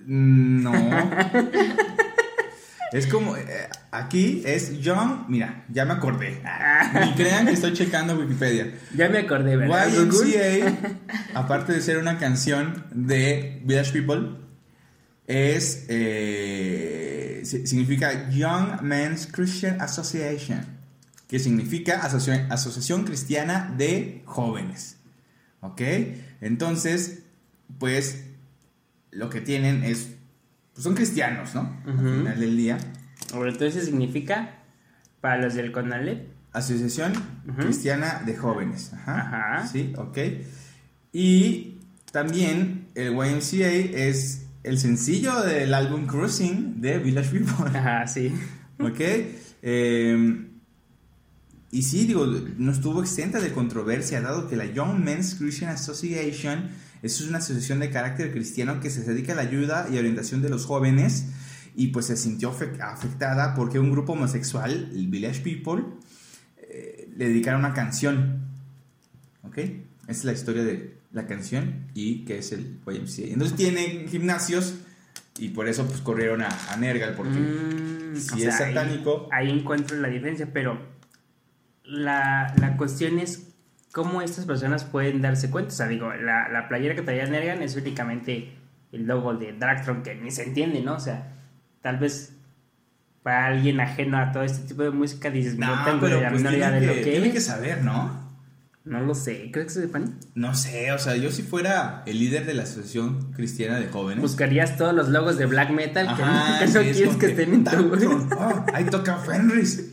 Mm, 0.06 0.62
No. 0.62 0.72
es 2.92 3.06
como, 3.06 3.36
eh, 3.36 3.44
aquí 3.90 4.42
es 4.46 4.80
young, 4.80 5.26
mira, 5.28 5.64
ya 5.68 5.84
me 5.84 5.92
acordé. 5.94 6.40
Ni 6.94 7.14
crean 7.16 7.46
que 7.46 7.52
estoy 7.52 7.72
checando 7.72 8.16
Wikipedia. 8.18 8.74
Ya 8.94 9.08
me 9.08 9.18
acordé, 9.18 9.56
¿verdad? 9.56 9.88
YMCA, 9.92 10.76
aparte 11.34 11.72
de 11.72 11.80
ser 11.82 11.98
una 11.98 12.18
canción 12.18 12.84
de 12.92 13.60
Village 13.64 13.92
People, 13.92 14.36
es 15.26 15.84
eh, 15.88 17.42
si- 17.44 17.66
significa 17.66 18.30
Young 18.30 18.80
Men's 18.82 19.26
Christian 19.30 19.80
Association, 19.80 20.60
que 21.28 21.38
significa 21.38 22.00
asocia- 22.00 22.46
Asociación 22.50 23.04
Cristiana 23.04 23.74
de 23.76 24.22
Jóvenes. 24.24 24.96
¿Ok? 25.60 25.82
Entonces, 26.40 27.20
pues 27.78 28.24
lo 29.10 29.28
que 29.28 29.40
tienen 29.40 29.82
es, 29.84 30.10
pues 30.78 30.84
son 30.84 30.94
cristianos, 30.94 31.56
¿no? 31.56 31.76
Al 31.86 31.98
final 31.98 32.38
del 32.38 32.56
día. 32.56 32.78
Ahora, 33.34 33.50
entonces 33.50 33.84
significa, 33.84 34.60
para 35.20 35.42
los 35.42 35.54
del 35.54 35.72
Conalep, 35.72 36.28
Asociación. 36.52 37.14
Cristiana 37.56 38.22
de 38.24 38.36
Jóvenes. 38.36 38.92
Ajá. 38.92 39.56
Ajá. 39.56 39.66
Sí, 39.66 39.92
ok. 39.96 40.18
Y 41.12 41.78
también 42.12 42.86
el 42.94 43.12
YMCA 43.12 43.70
es 43.70 44.46
el 44.62 44.78
sencillo 44.78 45.42
del 45.42 45.74
álbum 45.74 46.06
Cruising 46.06 46.80
de 46.80 46.98
Village 46.98 47.30
People. 47.30 47.76
ajá, 47.76 48.06
sí. 48.06 48.32
¿Ok? 48.78 49.00
Eh, 49.62 50.46
y 51.72 51.82
sí, 51.82 52.06
digo, 52.06 52.24
no 52.24 52.70
estuvo 52.70 53.02
exenta 53.02 53.40
de 53.40 53.50
controversia, 53.50 54.20
dado 54.20 54.48
que 54.48 54.54
la 54.54 54.66
Young 54.66 55.00
Men's 55.00 55.34
Christian 55.34 55.72
Association 55.72 56.68
es 57.02 57.20
una 57.20 57.38
asociación 57.38 57.78
de 57.80 57.90
carácter 57.90 58.32
cristiano 58.32 58.80
que 58.80 58.90
se 58.90 59.02
dedica 59.04 59.32
a 59.32 59.36
la 59.36 59.42
ayuda 59.42 59.88
y 59.92 59.98
orientación 59.98 60.42
de 60.42 60.48
los 60.50 60.66
jóvenes 60.66 61.26
y 61.76 61.88
pues 61.88 62.06
se 62.06 62.16
sintió 62.16 62.52
afe- 62.52 62.80
afectada 62.80 63.54
porque 63.54 63.78
un 63.78 63.90
grupo 63.90 64.14
homosexual, 64.14 64.90
el 64.92 65.06
Village 65.08 65.40
People, 65.42 65.84
eh, 66.58 67.08
le 67.16 67.28
dedicaron 67.28 67.60
una 67.60 67.72
canción. 67.74 68.40
¿Ok? 69.44 69.58
Esa 69.58 69.80
es 70.08 70.24
la 70.24 70.32
historia 70.32 70.64
de 70.64 70.96
la 71.12 71.26
canción 71.26 71.86
y 71.94 72.24
que 72.24 72.38
es 72.38 72.52
el 72.52 72.78
YMCA. 72.86 73.32
Entonces 73.32 73.56
tienen 73.56 74.08
gimnasios 74.08 74.74
y 75.38 75.50
por 75.50 75.68
eso 75.68 75.86
pues 75.86 76.00
corrieron 76.00 76.42
a, 76.42 76.48
a 76.72 76.76
Nergal 76.76 77.14
porque... 77.14 77.38
Mm, 77.38 78.16
si 78.16 78.42
es 78.42 78.60
ahí- 78.60 78.74
satánico- 78.74 79.28
Ahí, 79.30 79.50
encuentro 79.50 79.96
la 79.98 80.08
diferencia, 80.08 80.48
pero 80.52 80.80
la, 81.84 82.54
la 82.58 82.76
cuestión 82.76 83.18
es 83.18 83.47
cómo 83.92 84.22
estas 84.22 84.44
personas 84.44 84.84
pueden 84.84 85.22
darse 85.22 85.50
cuenta. 85.50 85.68
O 85.72 85.76
sea, 85.76 85.88
digo, 85.88 86.12
la, 86.12 86.48
la 86.48 86.68
playera 86.68 86.94
que 86.94 87.02
traía 87.02 87.26
Nergan 87.26 87.62
es 87.62 87.76
únicamente 87.76 88.52
el 88.92 89.06
logo 89.06 89.34
de 89.34 89.52
Dragtron, 89.52 90.02
que 90.02 90.14
ni 90.14 90.30
se 90.30 90.44
entiende, 90.44 90.80
¿no? 90.82 90.94
O 90.94 91.00
sea, 91.00 91.32
tal 91.82 91.98
vez 91.98 92.34
para 93.22 93.46
alguien 93.46 93.80
ajeno 93.80 94.18
a 94.18 94.32
todo 94.32 94.42
este 94.42 94.66
tipo 94.66 94.82
de 94.82 94.90
música 94.90 95.30
dices, 95.30 95.58
no, 95.58 95.74
No, 95.74 95.84
tengo 95.84 96.00
pero 96.00 96.20
la 96.20 96.30
pues 96.30 96.42
menor 96.42 96.56
idea 96.56 96.70
de 96.70 96.80
que, 96.80 96.86
lo 96.86 96.94
que 96.94 97.02
tienen 97.02 97.24
es. 97.24 97.32
que 97.32 97.40
saber, 97.40 97.82
¿no? 97.82 98.28
No 98.84 99.00
lo 99.00 99.14
sé, 99.14 99.50
¿crees 99.52 99.66
que 99.66 99.72
se 99.74 99.80
sepan? 99.82 100.18
No 100.34 100.54
sé, 100.54 100.92
o 100.92 100.98
sea, 100.98 101.14
yo 101.14 101.30
si 101.30 101.42
fuera 101.42 102.02
el 102.06 102.18
líder 102.18 102.46
de 102.46 102.54
la 102.54 102.62
Asociación 102.62 103.32
Cristiana 103.32 103.78
de 103.78 103.88
Jóvenes. 103.88 104.22
Buscarías 104.22 104.78
todos 104.78 104.94
los 104.94 105.10
logos 105.10 105.36
de 105.36 105.44
black 105.44 105.70
metal 105.70 106.08
que, 106.08 106.22
que 106.64 106.72
no 106.72 106.80
es 106.80 106.96
quieres 106.96 107.16
que 107.16 107.26
estén 107.26 107.52
en 107.52 107.64
tu 107.64 107.92
oh, 108.38 108.66
ahí 108.72 108.84
toca 108.86 109.16
Fenris. 109.16 109.92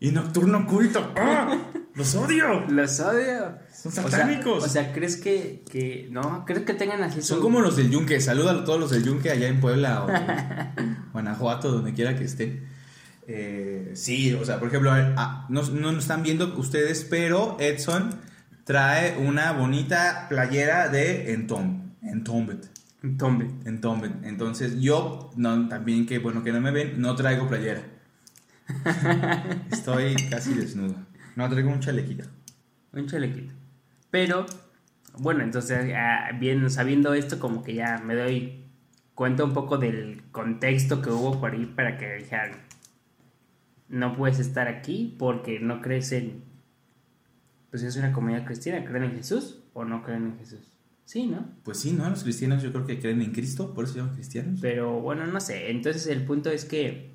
Y 0.00 0.12
Nocturno 0.12 0.60
Oculto. 0.60 1.12
oh, 1.14 1.81
¡Los 1.94 2.14
odio! 2.14 2.64
Los 2.68 3.00
odio. 3.00 3.58
Son 3.72 3.92
O 3.92 3.94
sea, 3.94 4.02
satánicos. 4.04 4.64
O 4.64 4.68
sea, 4.68 4.92
¿crees 4.92 5.16
que, 5.16 5.62
que 5.70 6.08
no? 6.10 6.44
¿Crees 6.46 6.62
que 6.64 6.74
tengan 6.74 7.02
así 7.02 7.20
Son 7.22 7.36
su- 7.38 7.42
como 7.42 7.60
los 7.60 7.76
del 7.76 7.90
Yunque. 7.90 8.20
Saluda 8.20 8.52
a 8.52 8.64
todos 8.64 8.80
los 8.80 8.90
del 8.90 9.04
Yunque 9.04 9.30
allá 9.30 9.48
en 9.48 9.60
Puebla 9.60 10.04
o 10.04 10.08
Guanajuato, 11.12 11.70
donde 11.70 11.92
quiera 11.92 12.16
que 12.16 12.24
estén. 12.24 12.66
Eh, 13.28 13.92
sí, 13.94 14.32
o 14.32 14.44
sea, 14.44 14.58
por 14.58 14.68
ejemplo, 14.68 14.90
a 14.90 14.94
ver, 14.96 15.14
ah, 15.16 15.46
no, 15.48 15.62
no 15.62 15.92
nos 15.92 16.04
están 16.04 16.22
viendo 16.22 16.54
ustedes, 16.58 17.06
pero 17.08 17.56
Edson 17.60 18.14
trae 18.64 19.18
una 19.18 19.52
bonita 19.52 20.26
playera 20.28 20.88
de 20.88 21.32
Entomb, 21.34 21.92
Entombed. 22.02 22.58
Tombe. 23.18 23.50
en 23.64 23.80
Tomben. 23.80 24.20
Entonces 24.22 24.78
yo, 24.80 25.30
no, 25.34 25.68
también 25.68 26.06
que 26.06 26.20
bueno 26.20 26.44
que 26.44 26.52
no 26.52 26.60
me 26.60 26.70
ven, 26.70 27.00
no 27.00 27.16
traigo 27.16 27.48
playera. 27.48 27.82
Estoy 29.70 30.14
casi 30.30 30.54
desnudo. 30.54 30.94
No 31.36 31.48
traigo 31.48 31.70
un 31.70 31.80
chalequito. 31.80 32.24
Un 32.92 33.06
chalequito. 33.06 33.54
Pero, 34.10 34.46
bueno, 35.18 35.42
entonces, 35.42 35.92
ah, 35.96 36.30
bien, 36.38 36.68
sabiendo 36.70 37.14
esto, 37.14 37.38
como 37.38 37.62
que 37.62 37.74
ya 37.74 37.98
me 37.98 38.14
doy 38.14 38.64
cuenta 39.14 39.44
un 39.44 39.52
poco 39.52 39.78
del 39.78 40.22
contexto 40.32 41.00
que 41.02 41.10
hubo 41.10 41.40
por 41.40 41.52
ahí 41.52 41.66
para 41.66 41.96
que 41.98 42.16
dijeran, 42.16 42.52
no 43.88 44.16
puedes 44.16 44.38
estar 44.38 44.68
aquí 44.68 45.14
porque 45.18 45.60
no 45.60 45.80
crees 45.80 46.12
en... 46.12 46.44
Pues 47.70 47.82
es 47.82 47.96
una 47.96 48.12
comunidad 48.12 48.44
cristiana, 48.44 48.84
¿creen 48.84 49.04
en 49.04 49.16
Jesús 49.16 49.62
o 49.72 49.84
no 49.84 50.02
creen 50.02 50.24
en 50.24 50.38
Jesús? 50.38 50.72
Sí, 51.04 51.26
¿no? 51.26 51.48
Pues 51.62 51.78
sí, 51.78 51.92
¿no? 51.92 52.08
Los 52.08 52.22
cristianos 52.22 52.62
yo 52.62 52.72
creo 52.72 52.86
que 52.86 52.98
creen 52.98 53.22
en 53.22 53.32
Cristo, 53.32 53.74
por 53.74 53.84
eso 53.84 53.94
se 53.94 53.98
llaman 54.00 54.14
cristianos. 54.14 54.60
Pero 54.60 55.00
bueno, 55.00 55.26
no 55.26 55.40
sé. 55.40 55.70
Entonces 55.70 56.06
el 56.06 56.24
punto 56.24 56.50
es 56.50 56.64
que, 56.64 57.14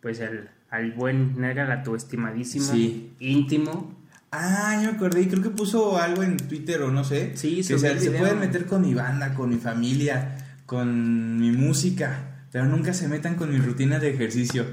pues 0.00 0.20
el, 0.20 0.48
al 0.70 0.92
buen 0.92 1.38
Nergal, 1.40 1.70
a 1.72 1.82
tu 1.82 1.94
estimadísimo, 1.94 2.64
Sí. 2.72 3.12
íntimo, 3.18 3.98
Ah, 4.32 4.78
yo 4.80 4.92
me 4.92 4.96
acordé, 4.96 5.26
creo 5.26 5.42
que 5.42 5.50
puso 5.50 5.98
algo 5.98 6.22
en 6.22 6.36
Twitter 6.36 6.82
o 6.82 6.92
no 6.92 7.02
sé. 7.02 7.36
Sí, 7.36 7.56
que 7.56 7.76
se, 7.78 7.98
se 7.98 8.10
pueden 8.12 8.38
meter 8.38 8.64
con 8.66 8.80
mi 8.82 8.94
banda, 8.94 9.34
con 9.34 9.50
mi 9.50 9.56
familia, 9.56 10.36
con 10.66 11.36
mi 11.40 11.50
música, 11.50 12.44
pero 12.52 12.64
nunca 12.66 12.94
se 12.94 13.08
metan 13.08 13.34
con 13.34 13.50
mi 13.50 13.58
rutina 13.58 13.98
de 13.98 14.10
ejercicio. 14.14 14.64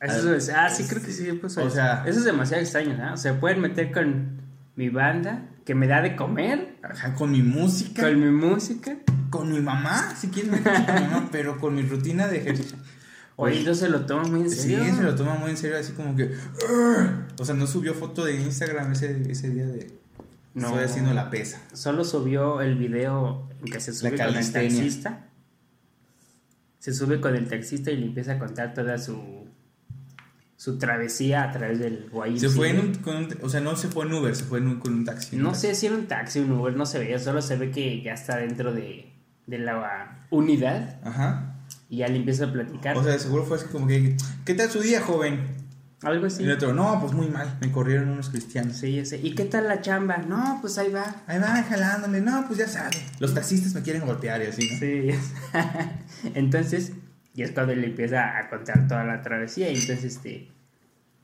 Eso 0.00 0.34
es, 0.34 0.48
ah, 0.50 0.68
sí, 0.68 0.82
creo 0.88 1.00
que 1.00 1.12
sí. 1.12 1.30
Pues, 1.40 1.56
O 1.58 1.70
sea- 1.70 2.02
eso 2.06 2.18
es 2.18 2.24
demasiado 2.24 2.60
extraño, 2.60 2.96
¿no? 2.98 3.14
O 3.14 3.16
sea, 3.16 3.38
pueden 3.38 3.60
meter 3.60 3.92
con 3.92 4.40
mi 4.74 4.88
banda, 4.88 5.44
que 5.64 5.76
me 5.76 5.86
da 5.86 6.02
de 6.02 6.16
comer, 6.16 6.76
Ajá, 6.82 7.14
con 7.14 7.30
mi 7.30 7.42
música, 7.42 8.02
con 8.02 8.18
mi 8.20 8.30
música. 8.30 8.96
con 9.30 9.52
mi 9.52 9.60
mamá, 9.60 10.12
si 10.16 10.26
quieren 10.28 10.50
meterse 10.52 10.84
con 10.84 10.94
mi 10.96 11.00
mamá, 11.02 11.28
pero 11.30 11.58
con 11.58 11.74
mi 11.74 11.82
rutina 11.82 12.26
de 12.26 12.38
ejercicio. 12.38 12.76
Oye, 13.38 13.74
se 13.74 13.88
lo 13.90 14.06
toman 14.06 14.30
muy 14.30 14.40
en 14.42 14.50
Sí, 14.50 14.70
serio. 14.70 14.94
se 14.96 15.02
lo 15.02 15.14
toma 15.14 15.34
muy 15.36 15.50
en 15.50 15.56
serio, 15.58 15.76
así 15.78 15.92
como 15.92 16.16
que. 16.16 16.34
O 17.38 17.44
sea, 17.44 17.54
no 17.54 17.66
subió 17.66 17.92
foto 17.94 18.24
de 18.24 18.34
Instagram 18.40 18.92
ese, 18.92 19.30
ese 19.30 19.50
día 19.50 19.66
de. 19.66 19.90
No. 20.54 20.68
Estoy 20.68 20.84
haciendo 20.84 21.12
la 21.12 21.28
pesa. 21.28 21.60
Solo 21.74 22.02
subió 22.04 22.62
el 22.62 22.76
video 22.76 23.46
en 23.62 23.70
que 23.70 23.78
se 23.80 23.92
sube 23.92 24.16
con 24.16 24.34
el 24.34 24.52
taxista. 24.52 25.26
Se 26.78 26.94
sube 26.94 27.20
con 27.20 27.34
el 27.36 27.46
taxista 27.48 27.90
y 27.90 27.96
le 27.98 28.06
empieza 28.06 28.32
a 28.32 28.38
contar 28.38 28.72
toda 28.74 28.96
su 28.98 29.46
su 30.58 30.78
travesía 30.78 31.42
a 31.42 31.52
través 31.52 31.78
del 31.78 32.08
Guayín. 32.10 32.40
Se 32.40 32.48
fue 32.48 32.70
en 32.70 32.80
un, 32.80 32.94
con 32.94 33.16
un- 33.16 33.36
O 33.42 33.48
sea, 33.50 33.60
no 33.60 33.76
se 33.76 33.88
fue 33.88 34.06
en 34.06 34.14
Uber, 34.14 34.34
se 34.34 34.44
fue 34.44 34.58
en 34.58 34.68
un- 34.68 34.80
con 34.80 34.94
un 34.94 35.04
taxi. 35.04 35.36
No 35.36 35.54
sé 35.54 35.74
si 35.74 35.84
era 35.86 35.94
un 35.94 36.06
taxi 36.06 36.38
o 36.38 36.42
un 36.44 36.52
Uber, 36.52 36.74
no 36.74 36.86
se 36.86 36.98
veía, 36.98 37.18
solo 37.18 37.42
se 37.42 37.56
ve 37.56 37.70
que 37.70 38.00
ya 38.00 38.14
está 38.14 38.38
dentro 38.38 38.72
de, 38.72 39.12
de 39.46 39.58
la 39.58 40.26
unidad 40.30 40.98
Ajá. 41.04 41.55
Y 41.88 41.98
ya 41.98 42.08
le 42.08 42.16
empieza 42.16 42.46
a 42.46 42.52
platicar. 42.52 42.96
O 42.96 43.04
sea, 43.04 43.18
seguro 43.18 43.44
fue 43.44 43.56
así 43.58 43.66
como 43.66 43.86
que. 43.86 44.16
¿Qué 44.44 44.54
tal 44.54 44.70
su 44.70 44.80
día, 44.80 45.00
joven? 45.00 45.66
Algo 46.02 46.26
así. 46.26 46.42
Y 46.42 46.46
el 46.46 46.52
otro, 46.52 46.74
no, 46.74 47.00
pues 47.00 47.12
muy 47.14 47.28
mal, 47.28 47.56
me 47.60 47.72
corrieron 47.72 48.10
unos 48.10 48.28
cristianos. 48.28 48.76
Sí, 48.76 48.96
ya 48.96 49.04
sé. 49.04 49.18
¿Y 49.22 49.34
qué 49.34 49.44
tal 49.44 49.66
la 49.66 49.80
chamba? 49.80 50.18
No, 50.18 50.58
pues 50.60 50.76
ahí 50.78 50.90
va. 50.90 51.22
Ahí 51.26 51.38
va 51.38 51.62
jalándole, 51.62 52.20
no, 52.20 52.44
pues 52.46 52.58
ya 52.58 52.68
sabe. 52.68 52.96
Los 53.18 53.34
taxistas 53.34 53.74
me 53.74 53.82
quieren 53.82 54.04
golpear 54.04 54.42
y 54.42 54.46
así, 54.46 54.68
¿no? 54.70 54.78
Sí, 54.78 55.08
entonces, 56.34 56.92
y 57.34 57.42
es 57.42 57.52
cuando 57.52 57.74
le 57.74 57.86
empieza 57.86 58.38
a 58.38 58.50
contar 58.50 58.86
toda 58.88 59.04
la 59.04 59.22
travesía. 59.22 59.70
Y 59.70 59.76
entonces, 59.76 60.16
este, 60.16 60.50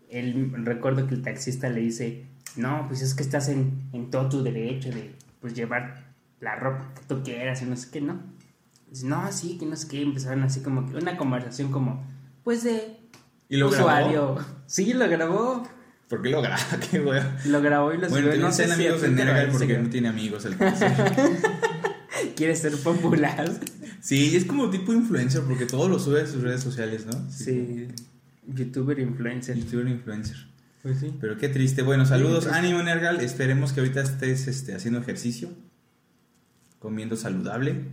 él, 0.08 0.52
recuerdo 0.64 1.06
que 1.06 1.14
el 1.14 1.22
taxista 1.22 1.68
le 1.68 1.80
dice, 1.80 2.26
no, 2.56 2.86
pues 2.88 3.02
es 3.02 3.14
que 3.14 3.22
estás 3.22 3.48
en, 3.48 3.88
en 3.92 4.10
todo 4.10 4.28
tu 4.30 4.42
derecho 4.42 4.90
de, 4.90 5.14
pues, 5.40 5.54
llevar 5.54 6.12
la 6.40 6.56
ropa 6.56 6.92
que 6.94 7.02
tú 7.06 7.22
quieras 7.22 7.60
y 7.62 7.66
no 7.66 7.76
sé 7.76 7.88
qué, 7.90 8.00
¿no? 8.00 8.20
Dice, 8.92 9.06
no, 9.06 9.32
sí, 9.32 9.56
que 9.58 9.64
no 9.64 9.74
sé 9.74 9.88
qué. 9.88 10.02
Empezaron 10.02 10.42
así 10.42 10.60
como 10.60 10.86
que 10.86 10.96
una 10.96 11.16
conversación 11.16 11.72
como, 11.72 12.04
pues, 12.44 12.62
de 12.62 12.98
¿Y 13.48 13.56
lo 13.56 13.68
usuario. 13.68 14.34
grabó? 14.34 14.48
Sí, 14.66 14.92
lo 14.92 15.08
grabó. 15.08 15.66
¿Por 16.08 16.20
qué 16.20 16.28
lo 16.28 16.42
graba? 16.42 16.60
Qué. 16.90 16.98
Lo 17.48 17.62
grabó 17.62 17.92
y 17.94 17.96
lo 17.96 18.08
Bueno, 18.10 18.26
subió. 18.28 18.40
no 18.40 18.48
No 18.48 18.52
sé 18.52 18.66
si 18.66 18.72
amigos 18.72 19.02
a 19.02 19.08
Nergal 19.08 19.48
porque 19.50 19.78
no 19.78 19.88
tiene 19.88 20.08
amigos 20.08 20.44
al 20.44 20.56
parecer. 20.56 20.92
Quiere 22.36 22.54
ser 22.54 22.76
popular. 22.76 23.50
Sí, 24.02 24.36
es 24.36 24.44
como 24.44 24.68
tipo 24.68 24.92
influencer 24.92 25.42
porque 25.42 25.64
todo 25.64 25.88
lo 25.88 25.98
sube 25.98 26.20
a 26.20 26.26
sus 26.26 26.42
redes 26.42 26.60
sociales, 26.62 27.06
¿no? 27.06 27.12
Sí. 27.30 27.88
Youtuber 28.46 28.98
influencer. 28.98 29.56
Youtuber 29.56 29.88
influencer. 29.88 30.36
Pues 30.82 30.98
sí. 31.00 31.16
Pero 31.18 31.38
qué 31.38 31.48
triste. 31.48 31.80
Bueno, 31.82 32.04
saludos, 32.04 32.44
sí. 32.44 32.50
ánimo 32.52 32.82
Nergal. 32.82 33.20
Esperemos 33.20 33.72
que 33.72 33.80
ahorita 33.80 34.02
estés 34.02 34.48
este, 34.48 34.74
haciendo 34.74 35.00
ejercicio, 35.00 35.48
comiendo 36.78 37.16
saludable, 37.16 37.86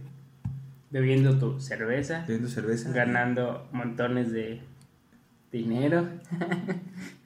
Bebiendo 0.92 1.38
tu 1.38 1.60
cerveza, 1.60 2.22
bebiendo 2.28 2.50
cerveza. 2.50 2.92
ganando 2.92 3.68
montones 3.72 4.32
de 4.32 4.62
dinero. 5.52 6.08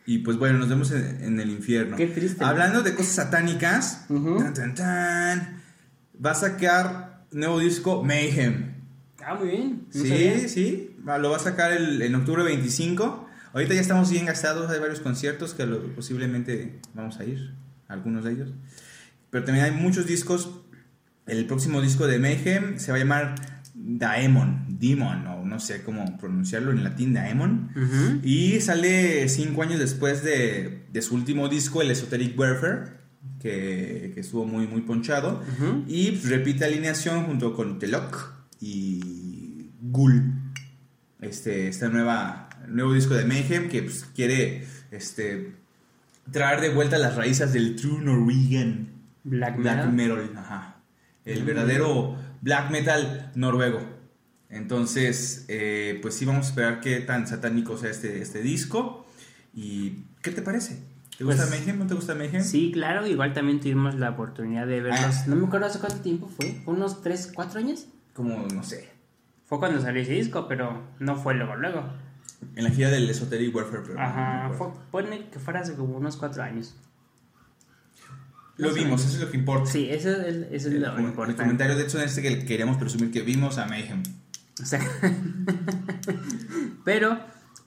Y 0.06 0.18
pues 0.18 0.36
bueno, 0.38 0.58
nos 0.60 0.68
vemos 0.68 0.92
en, 0.92 1.24
en 1.24 1.40
el 1.40 1.50
infierno. 1.50 1.96
Qué 1.96 2.08
triste. 2.08 2.44
Hablando 2.44 2.82
de 2.84 2.94
cosas 2.94 3.14
satánicas, 3.14 4.06
Ujú. 4.10 4.38
tan, 4.38 4.54
tan, 4.54 4.76
tan, 4.76 5.62
va 6.24 6.32
a 6.32 6.36
sacar 6.36 7.24
nuevo 7.32 7.58
disco 7.60 8.04
Mayhem. 8.04 8.74
Ah, 9.26 9.36
muy 9.36 9.48
bien. 9.48 9.86
No 9.94 10.02
Sí, 10.04 10.10
sabía. 10.10 10.48
sí, 10.50 10.98
lo 11.06 11.30
va 11.30 11.38
a 11.38 11.40
sacar 11.40 11.72
el, 11.72 12.02
en 12.02 12.16
octubre 12.16 12.44
25. 12.44 13.30
Ahorita 13.54 13.76
ya 13.76 13.80
estamos 13.80 14.12
bien 14.12 14.26
gastados, 14.26 14.70
hay 14.70 14.82
varios 14.82 15.00
conciertos 15.00 15.54
que 15.54 15.66
lo- 15.66 15.82
posiblemente 15.96 16.82
vamos 16.94 17.18
a 17.22 17.24
ir, 17.24 17.54
algunos 17.88 18.26
de 18.26 18.32
ellos. 18.34 18.50
Pero 19.30 19.46
también 19.46 19.64
hay 19.68 19.72
muchos 19.72 20.06
discos. 20.06 20.60
El 21.28 21.46
próximo 21.46 21.80
disco 21.82 22.08
de 22.08 22.20
Mayhem 22.20 22.78
se 22.78 22.92
va 22.92 22.98
a 22.98 23.00
llamar 23.00 23.36
Daemon, 23.86 24.66
Demon, 24.80 25.28
o 25.28 25.46
no 25.46 25.60
sé 25.60 25.84
cómo 25.84 26.18
pronunciarlo 26.18 26.72
en 26.72 26.84
latín, 26.84 27.14
Daemon. 27.14 27.70
Y 28.24 28.60
sale 28.62 29.28
cinco 29.30 29.62
años 29.64 29.80
después 29.80 30.24
de, 30.24 30.86
de 30.92 31.02
su 31.02 31.16
último 31.16 31.50
disco, 31.50 31.82
el 31.82 31.92
Esoteric 31.92 32.38
Warfare, 32.40 32.92
que, 33.42 34.12
que 34.14 34.20
estuvo 34.22 34.46
muy, 34.46 34.68
muy 34.68 34.82
ponchado. 34.82 35.42
Y 35.88 36.12
repite 36.26 36.64
alineación 36.66 37.26
junto 37.26 37.54
con 37.56 37.78
Telok 37.80 38.32
y 38.62 39.70
Gul. 39.82 40.32
Este, 41.22 41.68
esta 41.68 41.90
nueva 41.90 42.50
nuevo 42.68 42.94
disco 42.94 43.14
de 43.14 43.26
Mayhem 43.26 43.68
que 43.70 43.84
pues, 43.84 44.06
quiere 44.16 44.66
este, 44.92 45.54
traer 46.32 46.62
de 46.62 46.70
vuelta 46.70 46.98
las 46.98 47.16
raíces 47.16 47.52
del 47.54 47.76
True 47.76 48.02
Norwegian 48.04 48.88
Black 49.26 49.58
Black 49.58 49.90
Metal. 49.92 50.20
Metal. 50.20 50.38
ajá. 50.38 50.78
El 51.26 51.44
Mm. 51.44 51.46
verdadero 51.46 52.18
black 52.44 52.70
metal 52.72 53.32
noruego. 53.36 53.80
Entonces, 54.50 55.46
eh, 55.48 55.98
pues 56.02 56.14
sí, 56.16 56.26
vamos 56.26 56.46
a 56.46 56.50
esperar 56.50 56.80
qué 56.82 57.00
tan 57.00 57.26
satánico 57.28 57.78
sea 57.78 57.90
este, 57.90 58.22
este 58.22 58.42
disco. 58.42 59.06
¿Y 59.54 60.04
qué 60.22 60.32
te 60.32 60.42
parece? 60.42 60.80
¿Te 61.18 61.24
gusta 61.24 61.48
Pues, 61.48 61.60
Mayhem? 61.60 61.80
¿No 61.80 61.88
te 61.88 61.94
gusta 61.96 62.14
Mayhem? 62.16 62.44
Sí, 62.44 62.72
claro. 62.72 63.08
Igual 63.08 63.34
también 63.34 63.60
tuvimos 63.60 63.96
la 63.96 64.12
oportunidad 64.12 64.68
de 64.68 64.82
verlos. 64.82 65.00
Ah. 65.04 65.24
No 65.28 65.36
me 65.38 65.48
acuerdo 65.48 65.68
hace 65.68 65.80
cuánto 65.80 66.00
tiempo 66.02 66.28
fue. 66.28 66.52
¿Fue 66.66 66.74
unos 66.74 67.02
3, 67.02 67.32
4 67.34 67.60
años? 67.60 67.88
Como, 68.14 68.46
no 68.54 68.64
sé, 68.64 68.90
Fue 69.46 69.58
cuando 69.60 69.82
salió 69.82 70.02
ese 70.02 70.14
disco, 70.14 70.48
pero 70.48 70.84
no 71.00 71.16
fue 71.16 71.34
luego, 71.34 71.56
luego. 71.56 71.84
en 72.56 72.64
la 72.64 72.70
gira 72.70 72.90
del 72.92 73.10
Esoteric 73.10 73.56
Warfare. 73.56 73.84
pero 73.88 74.00
Ajá. 74.00 74.52
Fue, 74.58 74.68
pone 74.92 75.30
que 75.30 75.40
fuera 75.40 75.62
hace 75.62 75.74
como 75.76 75.98
unos 75.98 76.18
4 76.18 76.44
años. 76.44 76.76
Lo 78.58 78.74
vimos, 78.74 79.04
eso 79.06 79.16
es 79.16 79.22
lo 79.24 79.32
que 79.32 79.38
importa. 79.38 79.70
Sí, 79.70 79.88
eso 79.90 80.12
es, 80.12 80.36
eso 80.36 80.48
es 80.52 80.66
El, 80.66 80.82
lo 80.82 80.98
el 80.98 81.06
importante. 81.06 81.42
comentario 81.42 81.76
de 81.76 81.84
Edson 81.84 82.02
es 82.02 82.16
este 82.16 82.22
que 82.22 82.46
queríamos 82.46 82.78
presumir 82.78 83.12
que 83.12 83.22
vimos 83.22 83.58
a 83.58 83.66
Mayhem. 83.66 84.04
O 84.62 84.66
sea, 84.66 84.80
pero, 86.86 87.20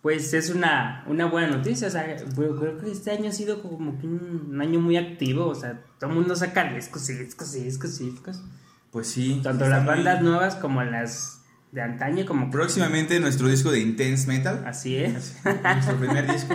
pues 0.03 0.33
es 0.35 0.51
una, 0.51 1.05
una 1.09 1.27
buena 1.27 1.49
noticia. 1.49 1.89
O 1.89 1.91
sea, 1.91 2.17
creo 2.35 2.79
que 2.79 2.91
este 2.91 3.11
año 3.11 3.31
ha 3.31 3.33
sido 3.33 3.63
como 3.63 3.99
que 3.99 4.07
un, 4.07 4.59
año 4.61 4.81
muy 4.81 4.97
activo. 4.97 5.47
O 5.47 5.55
sea, 5.55 5.83
todo 5.99 6.11
el 6.11 6.17
mundo 6.17 6.37
saca 6.37 6.73
discos 6.73 7.09
y 7.11 7.15
discos 7.15 7.55
y 7.57 7.65
discos 7.65 8.01
y 8.01 8.11
discos. 8.11 8.43
Pues 8.91 9.09
sí. 9.09 9.41
Tanto 9.43 9.69
las 9.69 9.83
muy- 9.83 9.95
bandas 9.95 10.23
nuevas 10.23 10.55
como 10.57 10.83
las 10.85 11.41
de 11.73 11.83
antaño, 11.83 12.25
como 12.25 12.51
Próximamente 12.51 13.19
nuestro 13.21 13.49
disco 13.49 13.71
de 13.71 13.81
Intense 13.81 14.29
Metal. 14.29 14.63
Así 14.67 14.97
es. 14.97 15.37
nuestro 15.45 15.97
primer 15.97 16.31
disco. 16.31 16.55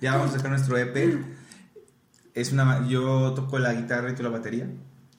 Ya 0.00 0.16
vamos 0.16 0.30
a 0.30 0.36
sacar 0.38 0.50
nuestro 0.50 0.76
EP. 0.78 1.18
Es 2.36 2.52
una, 2.52 2.86
yo 2.86 3.32
toco 3.34 3.58
la 3.58 3.72
guitarra 3.72 4.10
y 4.10 4.14
tú 4.14 4.22
la 4.22 4.28
batería. 4.28 4.68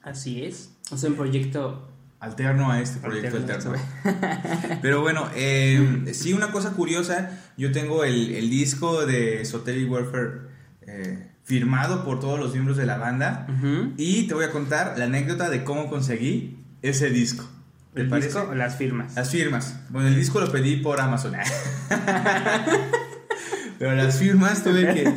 Así 0.04 0.44
es. 0.46 0.70
O 0.92 0.98
sea, 0.98 1.10
un 1.10 1.16
proyecto. 1.16 1.90
Alterno 2.20 2.72
a 2.72 2.80
este 2.82 3.00
proyecto 3.00 3.38
Alterno, 3.38 3.74
alterno. 3.74 4.80
Pero 4.82 5.02
bueno, 5.02 5.30
eh, 5.36 6.06
sí, 6.14 6.34
una 6.34 6.52
cosa 6.52 6.72
curiosa. 6.72 7.32
Yo 7.58 7.72
tengo 7.72 8.04
el, 8.04 8.32
el 8.36 8.50
disco 8.50 9.06
de 9.06 9.42
Esoteric 9.42 9.92
Warfare 9.92 10.32
eh, 10.82 11.32
firmado 11.44 12.06
por 12.06 12.20
todos 12.20 12.40
los 12.40 12.54
miembros 12.54 12.78
de 12.78 12.86
la 12.86 12.98
banda. 12.98 13.48
Y 13.98 14.28
te 14.28 14.34
voy 14.34 14.46
a 14.46 14.52
contar 14.52 14.98
la 14.98 15.06
anécdota 15.06 15.50
de 15.50 15.64
cómo 15.64 15.90
conseguí 15.90 16.64
ese 16.82 17.10
disco. 17.10 17.46
¿Te 17.94 18.02
El 18.02 18.10
parece? 18.10 18.28
disco 18.30 18.48
o 18.52 18.56
las 18.56 18.76
firmas. 18.78 19.16
Las 19.16 19.32
firmas. 19.32 19.80
Bueno, 19.90 20.08
el 20.08 20.16
disco 20.16 20.40
lo 20.40 20.52
pedí 20.52 20.78
por 20.78 21.00
Amazon. 21.02 21.34
Pero 23.80 23.96
las 23.96 24.18
firmas 24.18 24.64
tuve 24.64 24.94
que... 24.94 25.14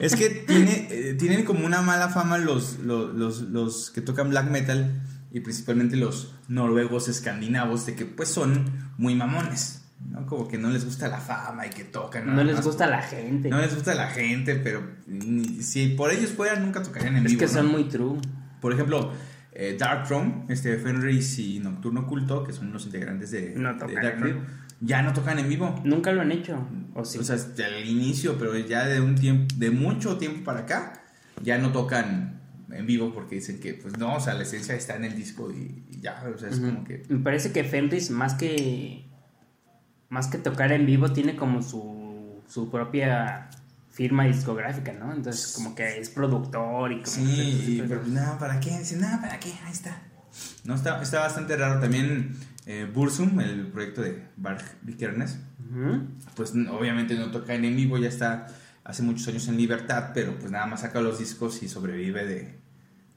Es 0.00 0.14
que 0.16 0.30
tiene, 0.30 0.88
eh, 0.90 1.14
tienen 1.18 1.44
como 1.44 1.66
una 1.66 1.82
mala 1.82 2.08
fama 2.08 2.38
los, 2.38 2.78
los, 2.78 3.14
los, 3.14 3.40
los 3.42 3.90
que 3.90 4.00
tocan 4.00 4.30
black 4.30 4.50
metal. 4.50 5.02
y 5.32 5.40
principalmente 5.40 5.96
los 5.96 6.34
noruegos 6.48 7.08
escandinavos 7.08 7.84
de 7.86 7.94
que 7.94 8.06
pues 8.06 8.28
son 8.28 8.64
muy 8.96 9.14
mamones, 9.14 9.82
¿no? 10.10 10.24
Como 10.26 10.46
que 10.48 10.56
no 10.58 10.70
les 10.70 10.84
gusta 10.84 11.08
la 11.08 11.18
fama 11.18 11.66
y 11.66 11.70
que 11.70 11.84
tocan. 11.84 12.34
No 12.34 12.42
les 12.44 12.56
más 12.56 12.64
gusta 12.64 12.86
la 12.86 13.02
gente. 13.02 13.48
No 13.50 13.60
les 13.60 13.74
gusta 13.74 13.94
la 13.94 14.08
gente, 14.08 14.54
pero 14.56 14.82
ni- 15.06 15.62
si 15.62 15.88
por 15.88 16.10
ellos 16.12 16.30
fueran 16.30 16.62
nunca 16.64 16.82
tocarían 16.82 17.16
en 17.16 17.26
es 17.26 17.32
vivo. 17.32 17.40
que 17.40 17.46
¿no? 17.46 17.52
son 17.52 17.66
muy 17.72 17.84
true. 17.84 18.18
Por 18.60 18.72
ejemplo, 18.72 19.12
eh, 19.52 19.76
Darkthrone, 19.78 20.44
este 20.48 20.76
Fenris 20.78 21.38
y 21.38 21.58
Nocturno 21.58 22.00
Oculto, 22.02 22.44
que 22.44 22.52
son 22.52 22.72
los 22.72 22.86
integrantes 22.86 23.30
de, 23.32 23.54
No 23.56 23.74
de 23.74 23.94
Darkthrone, 23.94 24.32
vivo. 24.32 24.40
Ya 24.80 25.02
no 25.02 25.12
tocan 25.12 25.38
en 25.38 25.48
vivo. 25.48 25.80
Nunca 25.84 26.12
lo 26.12 26.20
han 26.22 26.32
hecho. 26.32 26.66
O 26.94 27.04
sí. 27.04 27.18
O 27.18 27.24
sea, 27.24 27.36
el 27.68 27.88
inicio, 27.88 28.38
pero 28.38 28.56
ya 28.58 28.86
de 28.86 29.00
un 29.00 29.14
tiempo, 29.14 29.54
de 29.56 29.70
mucho 29.70 30.18
tiempo 30.18 30.44
para 30.44 30.60
acá, 30.60 31.04
ya 31.42 31.58
no 31.58 31.72
tocan 31.72 32.40
en 32.70 32.86
vivo 32.86 33.12
porque 33.12 33.36
dicen 33.36 33.60
que, 33.60 33.74
pues 33.74 33.96
no, 33.98 34.16
o 34.16 34.20
sea, 34.20 34.34
la 34.34 34.42
esencia 34.42 34.74
está 34.74 34.96
en 34.96 35.04
el 35.04 35.14
disco 35.16 35.50
y, 35.50 35.84
y 35.90 36.00
ya, 36.00 36.24
o 36.34 36.38
sea, 36.38 36.48
es 36.48 36.58
Ujú. 36.58 36.66
como 36.66 36.84
que... 36.84 37.02
Me 37.08 37.18
parece 37.20 37.52
que 37.52 37.64
Fenris, 37.64 38.10
más 38.10 38.34
que. 38.34 39.04
Más 40.08 40.28
que 40.28 40.38
tocar 40.38 40.70
en 40.72 40.86
vivo, 40.86 41.12
tiene 41.12 41.34
como 41.34 41.62
su, 41.62 42.40
su 42.48 42.70
propia 42.70 43.50
firma 43.90 44.24
discográfica, 44.24 44.92
¿no? 44.92 45.12
Entonces, 45.12 45.52
como 45.54 45.74
que 45.74 45.98
es 45.98 46.10
productor 46.10 46.92
y 46.92 46.96
como. 47.02 47.06
Sí, 47.06 47.82
pero 47.88 48.06
nada, 48.06 48.38
¿para 48.38 48.60
qué? 48.60 48.78
Dice, 48.78 48.96
nada, 48.96 49.20
¿para 49.20 49.40
qué? 49.40 49.52
Ahí 49.64 49.72
está. 49.72 50.02
No, 50.64 50.74
está, 50.74 51.02
está 51.02 51.20
bastante 51.20 51.56
raro. 51.56 51.80
También 51.80 52.36
eh, 52.66 52.90
Bursum, 52.92 53.38
el 53.40 53.68
proyecto 53.68 54.02
de 54.02 54.22
Bark 54.36 54.62
Vikernes, 54.82 55.38
pues 56.34 56.52
obviamente 56.70 57.14
no 57.14 57.30
toca 57.30 57.54
en 57.54 57.62
vivo, 57.76 57.98
ya 57.98 58.08
está 58.08 58.46
hace 58.84 59.02
muchos 59.02 59.26
años 59.28 59.48
en 59.48 59.56
libertad, 59.56 60.10
pero 60.14 60.38
pues 60.38 60.50
nada 60.50 60.66
más 60.66 60.80
saca 60.82 61.00
los 61.00 61.18
discos 61.18 61.62
y 61.62 61.68
sobrevive 61.68 62.24
de, 62.24 62.58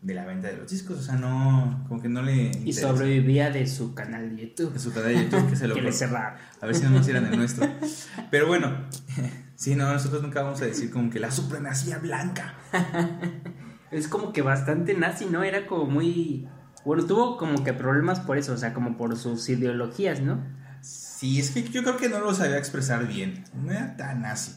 de 0.01 0.13
la 0.13 0.25
venta 0.25 0.47
de 0.47 0.57
los 0.57 0.71
discos, 0.71 0.99
o 0.99 1.01
sea, 1.01 1.15
no, 1.15 1.85
como 1.87 2.01
que 2.01 2.09
no 2.09 2.21
le... 2.21 2.51
Y 2.63 2.73
sobrevivía 2.73 3.51
de 3.51 3.67
su 3.67 3.93
canal 3.93 4.35
de 4.35 4.47
YouTube. 4.47 4.73
De 4.73 4.79
su 4.79 4.93
canal 4.93 5.13
de 5.13 5.23
YouTube 5.23 5.49
que 5.49 5.55
se 5.55 5.67
lo 5.67 5.73
cortó. 5.81 5.91
cerraron. 5.91 6.39
A 6.61 6.65
ver 6.65 6.75
si 6.75 6.83
no 6.83 6.89
nos 6.91 7.05
tiran 7.05 7.25
el 7.25 7.37
nuestro. 7.37 7.67
Pero 8.31 8.47
bueno, 8.47 8.85
sí, 9.55 9.75
no, 9.75 9.91
nosotros 9.91 10.21
nunca 10.21 10.41
vamos 10.41 10.61
a 10.61 10.65
decir 10.65 10.89
como 10.89 11.09
que 11.09 11.19
la 11.19 11.31
supremacía 11.31 11.97
blanca. 11.97 12.55
Es 13.91 14.07
como 14.07 14.33
que 14.33 14.43
bastante 14.43 14.93
nazi, 14.93 15.25
¿no? 15.25 15.43
Era 15.43 15.65
como 15.65 15.85
muy. 15.85 16.47
Bueno, 16.85 17.05
tuvo 17.05 17.37
como 17.37 17.63
que 17.63 17.73
problemas 17.73 18.19
por 18.19 18.37
eso, 18.37 18.53
o 18.53 18.57
sea, 18.57 18.73
como 18.73 18.97
por 18.97 19.15
sus 19.17 19.47
ideologías, 19.49 20.21
¿no? 20.21 20.39
Sí, 20.81 21.37
es 21.39 21.51
que 21.51 21.63
yo 21.63 21.83
creo 21.83 21.97
que 21.97 22.07
no 22.07 22.19
lo 22.19 22.33
sabía 22.33 22.57
expresar 22.57 23.05
bien. 23.05 23.43
No 23.53 23.71
era 23.71 23.97
tan 23.97 24.21
nazi. 24.21 24.53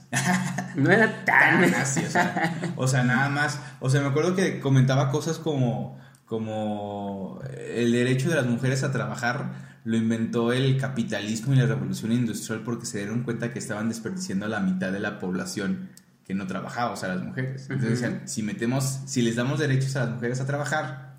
No 0.76 0.90
era 0.90 1.24
tan. 1.24 1.60
Tan 1.60 1.70
nazi, 1.72 2.04
o 2.04 2.10
sea, 2.10 2.72
o 2.76 2.86
sea, 2.86 3.02
nada 3.02 3.28
más. 3.28 3.58
O 3.80 3.90
sea, 3.90 4.00
me 4.00 4.06
acuerdo 4.06 4.36
que 4.36 4.60
comentaba 4.60 5.10
cosas 5.10 5.38
como, 5.38 5.98
como 6.24 7.40
el 7.58 7.90
derecho 7.90 8.28
de 8.30 8.36
las 8.36 8.46
mujeres 8.46 8.84
a 8.84 8.92
trabajar 8.92 9.72
lo 9.84 9.96
inventó 9.96 10.52
el 10.52 10.76
capitalismo 10.78 11.52
y 11.52 11.56
la 11.56 11.66
revolución 11.66 12.12
industrial 12.12 12.62
porque 12.64 12.86
se 12.86 12.98
dieron 12.98 13.24
cuenta 13.24 13.52
que 13.52 13.58
estaban 13.58 13.88
desperdiciando 13.88 14.46
a 14.46 14.48
la 14.48 14.60
mitad 14.60 14.92
de 14.92 15.00
la 15.00 15.18
población 15.18 15.90
que 16.24 16.34
no 16.34 16.46
trabajaba, 16.46 16.92
o 16.92 16.96
sea, 16.96 17.08
las 17.08 17.24
mujeres. 17.24 17.62
Entonces 17.68 17.98
Ujú. 17.98 18.00
decían, 18.10 18.28
si 18.28 18.44
metemos, 18.44 19.00
si 19.06 19.22
les 19.22 19.34
damos 19.34 19.58
derechos 19.58 19.96
a 19.96 20.04
las 20.04 20.10
mujeres 20.10 20.40
a 20.40 20.46
trabajar, 20.46 21.11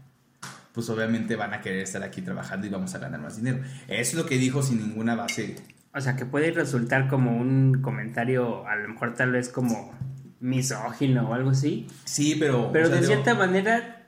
pues 0.73 0.89
obviamente 0.89 1.35
van 1.35 1.53
a 1.53 1.61
querer 1.61 1.79
estar 1.79 2.03
aquí 2.03 2.21
trabajando 2.21 2.67
y 2.67 2.69
vamos 2.69 2.93
a 2.95 2.97
ganar 2.97 3.21
más 3.21 3.37
dinero. 3.37 3.59
Eso 3.87 4.11
es 4.11 4.13
lo 4.15 4.25
que 4.25 4.37
dijo 4.37 4.63
sin 4.63 4.79
ninguna 4.79 5.15
base. 5.15 5.55
O 5.93 6.01
sea, 6.01 6.15
que 6.15 6.25
puede 6.25 6.51
resultar 6.51 7.07
como 7.07 7.37
un 7.37 7.81
comentario, 7.81 8.67
a 8.67 8.75
lo 8.75 8.89
mejor 8.89 9.13
tal 9.13 9.31
vez 9.31 9.49
como 9.49 9.91
misógino 10.39 11.29
o 11.29 11.33
algo 11.33 11.51
así. 11.51 11.87
Sí, 12.05 12.35
pero... 12.39 12.71
Pero 12.71 12.85
o 12.85 12.89
sea, 12.89 12.95
de 12.95 13.01
digo, 13.01 13.13
cierta 13.13 13.35
manera, 13.35 14.07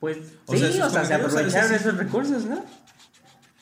pues 0.00 0.18
O 0.46 0.54
sí, 0.54 0.72
sea, 0.72 0.86
o 0.86 0.90
sea, 0.90 1.04
se 1.04 1.14
aprovecharon 1.14 1.68
sí. 1.68 1.74
esos 1.74 1.96
recursos, 1.98 2.46
¿no? 2.46 2.64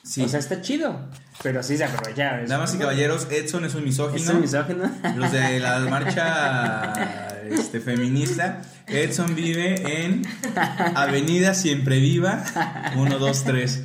sí. 0.04 0.22
O 0.22 0.28
sea, 0.28 0.38
está 0.38 0.60
chido. 0.60 1.08
Pero 1.42 1.62
sí 1.64 1.76
se 1.76 1.84
aprovecharon. 1.84 2.46
Damas 2.46 2.72
y 2.74 2.78
caballeros, 2.78 3.26
Edson 3.28 3.64
es 3.64 3.74
un 3.74 3.82
misógino. 3.82 4.22
Es 4.22 4.28
un 4.28 4.40
misógino. 4.40 4.90
Los 5.16 5.32
de 5.32 5.58
la 5.58 5.80
marcha 5.80 7.28
este, 7.50 7.80
feminista. 7.80 8.62
Edson 8.86 9.34
vive 9.34 10.04
en 10.04 10.22
Avenida 10.94 11.54
Siempre 11.54 11.98
Viva 12.00 12.44
1, 12.96 13.18
2, 13.18 13.44
3. 13.44 13.84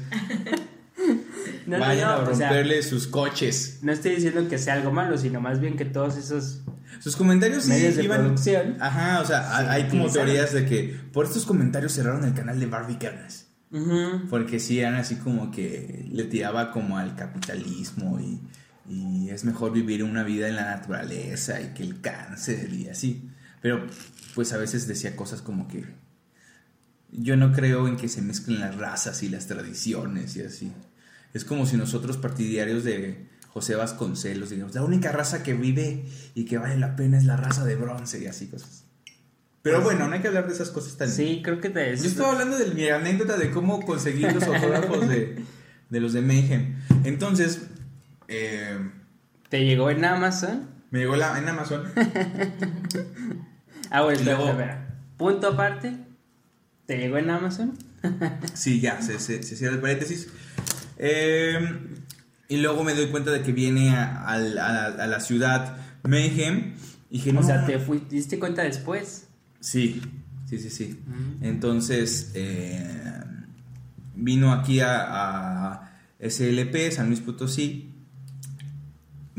No, 1.66 1.78
no, 1.78 1.80
Vayan 1.80 2.08
no, 2.08 2.14
a 2.14 2.18
o 2.30 2.36
sea, 2.36 2.50
romperle 2.50 2.82
sus 2.84 3.08
coches. 3.08 3.80
no 3.84 3.92
estoy 3.92 4.16
diciendo 4.16 4.48
que 4.50 4.58
sea 4.58 4.74
algo 4.74 4.92
malo, 4.92 5.18
sino 5.18 5.40
más 5.40 5.60
bien 5.60 5.78
que 5.78 5.86
todos 5.86 6.18
esos 6.18 6.62
Sus 7.00 7.16
comentarios 7.16 7.64
sí 7.64 7.70
medios 7.70 7.96
de 7.96 8.04
iban. 8.04 8.22
producción. 8.22 8.78
Ajá, 8.80 9.22
o 9.22 9.26
sea, 9.26 9.44
Sí, 9.60 9.66
hay 9.70 9.84
como 9.84 10.06
utilizaron. 10.06 10.26
teorías 10.28 10.54
de 10.54 10.66
que 10.66 11.00
por 11.14 11.26
estos 11.26 11.46
comentarios 11.46 11.94
cerraron 11.94 12.24
el 12.26 12.34
canal 12.34 12.60
de 12.60 12.66
Barbie. 12.66 12.98
Porque 14.32 14.60
sí 14.60 14.80
eran 14.80 14.96
así 14.96 15.16
como 15.18 15.52
que 15.52 16.06
le 16.12 16.24
tiraba 16.24 16.72
como 16.72 16.98
al 16.98 17.16
capitalismo 17.16 18.20
y, 18.20 18.42
y 18.92 19.30
es 19.30 19.46
mejor 19.46 19.72
vivir 19.72 20.04
una 20.04 20.24
vida 20.24 20.48
en 20.50 20.56
la 20.56 20.66
naturaleza 20.76 21.62
y 21.62 21.68
que 21.76 21.84
el 21.84 22.02
cáncer 22.02 22.74
y 22.74 22.90
así. 22.90 23.30
Pero 23.62 23.86
pues 24.36 24.54
a 24.54 24.58
veces 24.58 24.88
decía 24.88 25.16
cosas 25.16 25.42
como 25.42 25.68
que 25.68 25.86
yo 27.12 27.36
no 27.36 27.52
creo 27.52 27.88
en 27.88 27.98
que 27.98 28.08
se 28.08 28.22
mezclen 28.22 28.60
las 28.60 28.76
razas 28.76 29.24
y 29.24 29.30
las 29.30 29.48
tradiciones 29.48 30.36
y 30.36 30.42
así. 30.42 30.72
Es 31.34 31.46
como 31.46 31.66
si 31.66 31.78
nosotros 31.78 32.18
partidarios 32.18 32.84
de 32.84 33.28
José 33.50 33.76
Vasconcelos 33.76 34.50
digamos, 34.50 34.76
la 34.76 34.84
única 34.84 35.12
raza 35.12 35.44
que 35.44 35.54
vive 35.54 36.06
y 36.36 36.46
que 36.46 36.58
vale 36.58 36.78
la 36.78 36.96
pena 36.96 37.18
es 37.18 37.26
la 37.26 37.38
raza 37.38 37.66
de 37.66 37.76
bronce 37.76 38.22
y 38.22 38.28
así 38.28 38.48
cosas. 38.48 38.86
Pero 39.62 39.82
bueno, 39.82 40.08
no 40.08 40.14
hay 40.14 40.22
que 40.22 40.30
hablar 40.30 40.48
de 40.48 40.54
esas 40.54 40.70
cosas 40.70 40.96
tan... 40.96 41.08
Pues 41.08 41.18
Sí, 41.18 41.42
creo 41.44 41.60
que 41.60 41.70
te 41.70 41.96
Yo 41.98 42.06
estaba 42.06 42.32
hablando 42.32 42.58
de 42.58 42.74
mi 42.74 42.88
anécdota 42.88 43.38
de 43.38 43.52
cómo 43.52 43.82
conseguí 43.82 44.22
los 44.22 44.44
autógrafos 44.44 45.08
de, 45.10 45.44
de 45.90 46.00
los 46.00 46.14
de 46.14 46.22
Mayhem. 46.22 46.76
Entonces, 47.04 47.68
eh, 48.30 48.80
te 49.50 49.66
llegó 49.66 49.90
en 49.90 50.06
Amazon. 50.06 50.79
Me 50.92 51.00
llegó 51.00 51.16
la, 51.16 51.38
en 51.38 51.48
Amazon. 51.48 51.84
Ah, 53.92 54.04
bueno, 54.04 54.20
espera. 54.20 54.88
Punto 55.18 55.48
aparte. 55.48 55.96
¿Te 56.86 56.98
llegó 56.98 57.18
en 57.18 57.30
Amazon? 57.30 57.74
Sí, 58.54 58.80
ya, 58.80 59.02
se, 59.02 59.20
se, 59.20 59.42
se 59.44 59.56
cierra 59.56 59.76
el 59.76 59.82
paréntesis. 59.82 60.28
Eh, 60.98 61.60
y 62.48 62.58
luego 62.58 62.84
me 62.84 62.94
doy 62.94 63.08
cuenta 63.08 63.32
de 63.32 63.42
que 63.42 63.52
viene 63.52 63.92
a, 63.96 64.26
a 64.28 64.38
la- 64.38 64.86
a 64.86 65.08
la 65.08 65.20
ciudad 65.20 65.78
Mayhem. 66.04 66.76
Y 67.10 67.18
dije, 67.18 67.36
O 67.38 67.42
sea, 67.44 67.66
te 67.66 67.80
fui- 67.80 68.00
te 68.00 68.16
diste 68.16 68.38
cuenta 68.40 68.62
después. 68.64 69.28
Sí, 69.60 70.02
sí, 70.48 70.60
sí, 70.60 70.70
sí. 70.70 71.00
Mm. 71.08 71.44
Entonces, 71.46 72.32
eh, 72.36 73.22
vino 74.16 74.54
aquí 74.54 74.80
a 74.82 75.92
SLP, 76.20 76.92
San 76.92 77.08
Luis 77.08 77.22
Potosí. 77.22 77.89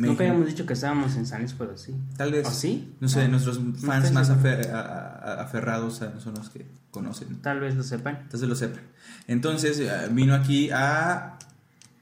Nunca 0.09 0.25
habíamos 0.25 0.47
dicho 0.47 0.67
que 0.67 0.73
estábamos 0.73 1.17
en 1.17 1.27
San 1.27 1.41
Luis 1.41 1.53
Potosí. 1.53 1.95
Tal 2.17 2.33
vez. 2.33 2.47
¿O 2.47 2.51
sí? 2.51 2.95
No 3.01 3.09
sé, 3.09 3.25
No. 3.25 3.33
nuestros 3.33 3.59
fans 3.85 4.13
más 4.13 4.27
seguro. 4.29 4.49
afer- 4.49 4.71
a- 4.73 4.81
a- 4.81 5.43
aferrados 5.43 6.03
a- 6.03 6.19
son 6.21 6.35
los 6.35 6.49
que 6.51 6.67
conocen. 6.91 7.41
Tal 7.43 7.61
vez 7.61 7.75
lo 7.77 7.83
sepan. 7.83 8.19
Entonces 8.23 8.49
lo 8.49 8.55
sepan. 8.55 8.83
Entonces 9.27 9.79
eh, 9.81 9.91
vino 10.11 10.35
aquí 10.35 10.71
a 10.73 11.37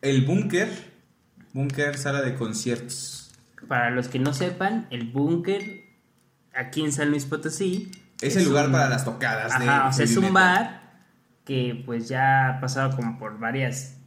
el 0.03 0.25
búnker, 0.25 0.69
búnker 1.53 1.97
sala 1.99 2.23
de 2.23 2.35
conciertos. 2.35 3.31
Para 3.67 3.91
los 3.91 4.09
que 4.09 4.19
no 4.19 4.33
sepan, 4.33 4.87
el 4.91 5.11
búnker 5.11 5.83
aquí 6.55 6.83
en 6.85 6.93
San 6.93 7.11
Luis 7.11 7.27
Potosí 7.27 7.91
Es, 8.21 8.37
el 8.37 8.45
lugar 8.45 8.67
un- 8.67 8.73
para 8.73 8.89
las 8.89 9.05
tocadas 9.05 9.59
de 9.59 9.69
Ajá, 9.69 9.89
o 9.89 9.93
sea, 9.93 10.05
es 10.05 10.17
un 10.17 10.33
bar 10.33 10.83
que 11.45 11.83
pues 11.87 12.09
ya 12.09 12.49
ha 12.49 12.61
pasado 12.61 12.95
como 12.97 13.19
por 13.19 13.39
varias, 13.39 13.98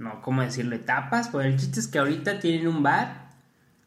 no, 0.00 0.20
¿cómo 0.22 0.42
decirlo? 0.42 0.74
Etapas. 0.74 1.28
Pero 1.28 1.42
el 1.44 1.56
chiste 1.56 1.78
es 1.80 1.86
que 1.88 1.98
ahorita 1.98 2.40
tienen 2.40 2.66
un 2.66 2.82
bar 2.82 3.30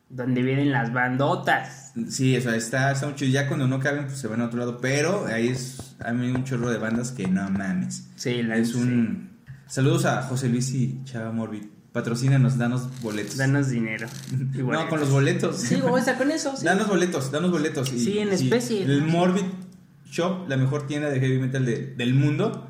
donde 0.10 0.42
vienen 0.42 0.72
las 0.72 0.94
bandotas. 0.94 1.92
Sí, 2.10 2.38
o 2.38 2.42
sea, 2.42 2.56
está, 2.56 2.92
está 2.92 3.08
mucho. 3.08 3.26
Ya 3.26 3.48
cuando 3.48 3.68
no 3.68 3.80
caben, 3.80 4.06
pues 4.06 4.18
se 4.20 4.28
van 4.28 4.42
a 4.42 4.46
otro 4.46 4.60
lado. 4.60 4.78
Pero 4.80 5.26
ahí 5.28 5.48
es, 5.50 5.96
hay 6.00 6.14
un 6.16 6.44
chorro 6.44 6.70
de 6.70 6.78
bandas 6.78 7.12
que 7.12 7.28
no 7.28 7.50
mames. 7.50 8.08
Sí, 8.16 8.42
la 8.44 8.56
Es 8.58 8.72
sí. 8.72 8.78
un. 8.78 9.32
Saludos 9.68 10.06
a 10.06 10.22
José 10.24 10.50
Luis 10.50 10.72
y 10.74 11.02
Chava 11.04 11.32
Morbid. 11.32 11.64
Patrocínanos, 11.92 12.58
danos 12.58 12.90
boletos. 13.02 13.38
Danos 13.38 13.70
dinero. 13.70 14.08
Y 14.54 14.58
no, 14.64 14.90
con 14.90 15.00
los 15.00 15.10
boletos. 15.12 15.58
Sí, 15.60 15.80
o 15.84 16.00
sea, 16.02 16.18
con 16.18 16.32
eso, 16.32 16.56
sí. 16.58 16.66
Danos 16.66 16.88
boletos, 16.88 17.32
danos 17.32 17.52
boletos. 17.52 17.92
Y- 17.94 18.00
Sí, 18.00 18.18
en 18.20 18.30
y 18.30 18.32
especie. 18.34 18.84
El 18.84 19.04
Morbid 19.04 19.46
Shop, 20.10 20.48
la 20.48 20.58
mejor 20.58 20.86
tienda 20.88 21.10
de 21.10 21.20
heavy 21.20 21.40
metal 21.40 21.66
de- 21.66 21.94
del 21.96 22.14
mundo. 22.14 22.68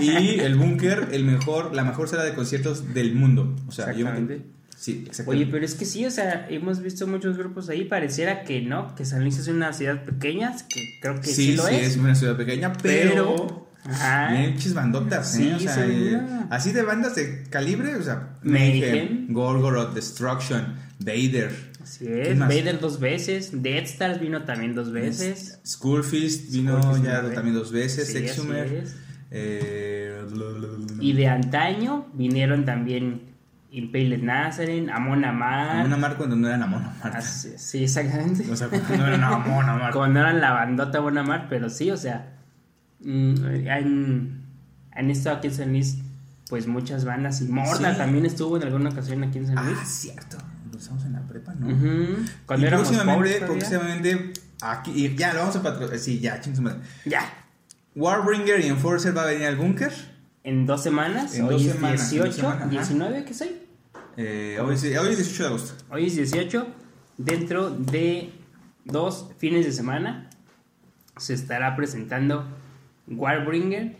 Y 0.00 0.40
el 0.40 0.56
Bunker, 0.56 1.08
el 1.12 1.24
mejor, 1.24 1.74
la 1.74 1.84
mejor 1.84 2.08
sala 2.08 2.24
de 2.24 2.34
conciertos 2.34 2.94
del 2.94 3.14
mundo. 3.14 3.54
O 3.66 3.72
sea, 3.72 3.92
yo 3.92 4.06
me-. 4.06 4.42
Sí, 4.76 5.04
exactamente. 5.06 5.44
Oye, 5.44 5.52
pero 5.52 5.64
es 5.64 5.74
que 5.74 5.84
sí, 5.84 6.04
o 6.04 6.10
sea, 6.10 6.46
hemos 6.50 6.80
visto 6.80 7.06
muchos 7.06 7.38
grupos 7.38 7.68
ahí, 7.70 7.84
pareciera 7.84 8.44
que 8.44 8.60
no, 8.60 8.94
que 8.94 9.04
San 9.04 9.22
Luis 9.22 9.38
es 9.38 9.48
una 9.48 9.72
ciudad 9.72 10.04
pequeña, 10.04 10.54
que 10.68 10.80
creo 11.00 11.20
que 11.20 11.28
sí, 11.28 11.52
sí, 11.52 11.56
lo 11.56 11.66
sí, 11.66 11.76
es. 11.76 11.88
es 11.92 11.96
una 11.96 12.14
ciudad 12.14 12.36
pequeña, 12.36 12.72
pero. 12.82 13.68
Bien, 14.30 14.52
pinches 14.52 14.74
bandotas, 14.74 15.38
¿eh? 15.38 15.56
Sí, 15.58 15.66
o 15.66 15.72
sea, 15.72 15.86
eh, 15.86 16.20
así 16.50 16.72
de 16.72 16.82
bandas 16.82 17.14
de 17.14 17.44
calibre, 17.44 17.96
o 17.96 18.02
sea, 18.02 18.36
Mayhem. 18.42 19.32
Gorgoroth, 19.32 19.94
Destruction, 19.94 20.74
Vader, 20.98 21.52
Así 21.84 22.06
¿Qué 22.06 22.32
es? 22.32 22.38
Vader 22.38 22.80
dos 22.80 22.98
veces, 22.98 23.62
Dead 23.62 23.84
Stars 23.84 24.18
vino 24.18 24.44
también 24.44 24.74
dos 24.74 24.90
veces. 24.90 25.58
Skullfist 25.66 26.50
vino 26.50 26.80
ya 27.02 27.20
vez. 27.20 27.34
también 27.34 27.54
dos 27.54 27.72
veces, 27.72 28.08
Sí, 28.08 28.18
Exhumer. 28.18 28.84
Eh, 29.36 30.24
Y 31.00 31.12
de 31.12 31.28
antaño 31.28 32.06
vinieron 32.14 32.64
también 32.64 33.22
Impaled 33.70 34.22
Nazarene, 34.22 34.92
Amon 34.92 35.24
Amar. 35.24 35.78
Amon 35.78 35.92
Amar 35.94 36.16
cuando 36.16 36.36
no 36.36 36.46
eran 36.46 36.62
Amon 36.62 36.82
Amar. 36.84 37.16
Así- 37.16 37.52
Sí, 37.56 37.82
exactamente. 37.84 38.48
O 38.50 38.56
sea, 38.56 38.68
cuando 38.68 38.96
no 38.96 39.06
eran 39.08 39.24
Amon 39.24 39.68
Amar. 39.68 39.92
No 39.94 40.20
eran 40.20 40.40
la 40.40 40.52
bandota 40.52 40.98
Amon 40.98 41.18
Amar, 41.18 41.46
pero 41.50 41.68
sí, 41.68 41.90
o 41.90 41.96
sea, 41.96 42.32
mm, 43.00 43.34
han, 43.68 44.42
han 44.92 45.10
estado 45.10 45.38
aquí 45.38 45.48
en 45.48 45.54
San 45.54 45.70
Luis, 45.70 45.98
pues 46.48 46.68
muchas 46.68 47.04
bandas. 47.04 47.40
Y 47.40 47.46
Morda 47.48 47.90
Sí. 47.92 47.98
también 47.98 48.24
estuvo 48.26 48.56
en 48.56 48.62
alguna 48.62 48.90
ocasión 48.90 49.24
aquí 49.24 49.38
en 49.38 49.46
San 49.48 49.64
Luis. 49.66 49.76
Ah, 49.80 49.84
cierto. 49.84 50.38
Lo 50.70 50.78
usamos 50.78 51.04
en 51.04 51.12
la 51.14 51.20
prepa, 51.22 51.54
¿no? 51.54 51.66
Cuando 52.46 52.64
y 52.64 52.68
éramos 52.68 52.88
pobres 52.88 53.38
próximamente, 53.38 53.46
próximamente, 53.46 54.32
aquí, 54.62 55.14
ya 55.16 55.32
lo 55.34 55.40
vamos 55.40 55.56
a 55.56 55.62
patrocinar. 55.62 55.98
Sí, 55.98 56.20
ya, 56.20 56.40
ching. 56.40 56.54
Ya. 57.04 57.22
Warbringer 57.96 58.60
y 58.60 58.66
Enforcer 58.68 59.16
va 59.16 59.22
a 59.22 59.26
venir 59.26 59.46
al 59.46 59.56
búnker. 59.56 59.92
En 60.42 60.66
dos 60.66 60.82
semanas, 60.82 61.34
En 61.36 61.44
hoy 61.46 61.52
dos 61.54 61.62
es 61.64 61.72
semanas, 61.72 62.00
en 62.12 62.22
18, 62.22 62.24
dos 62.26 62.34
semanas, 62.36 62.60
ajá. 62.62 62.68
19, 62.70 63.24
¿qué 63.24 63.34
soy? 63.34 63.56
Eh, 64.16 64.58
hoy, 64.62 64.74
es, 64.74 64.82
hoy 64.84 65.08
es 65.12 65.16
18 65.18 65.42
de 65.42 65.48
agosto. 65.48 65.84
Hoy 65.90 66.06
es 66.06 66.14
18. 66.16 66.66
Dentro 67.16 67.70
de 67.70 68.32
dos 68.84 69.30
fines 69.38 69.64
de 69.64 69.72
semana 69.72 70.28
se 71.16 71.34
estará 71.34 71.76
presentando 71.76 72.46
Warbringer 73.06 73.96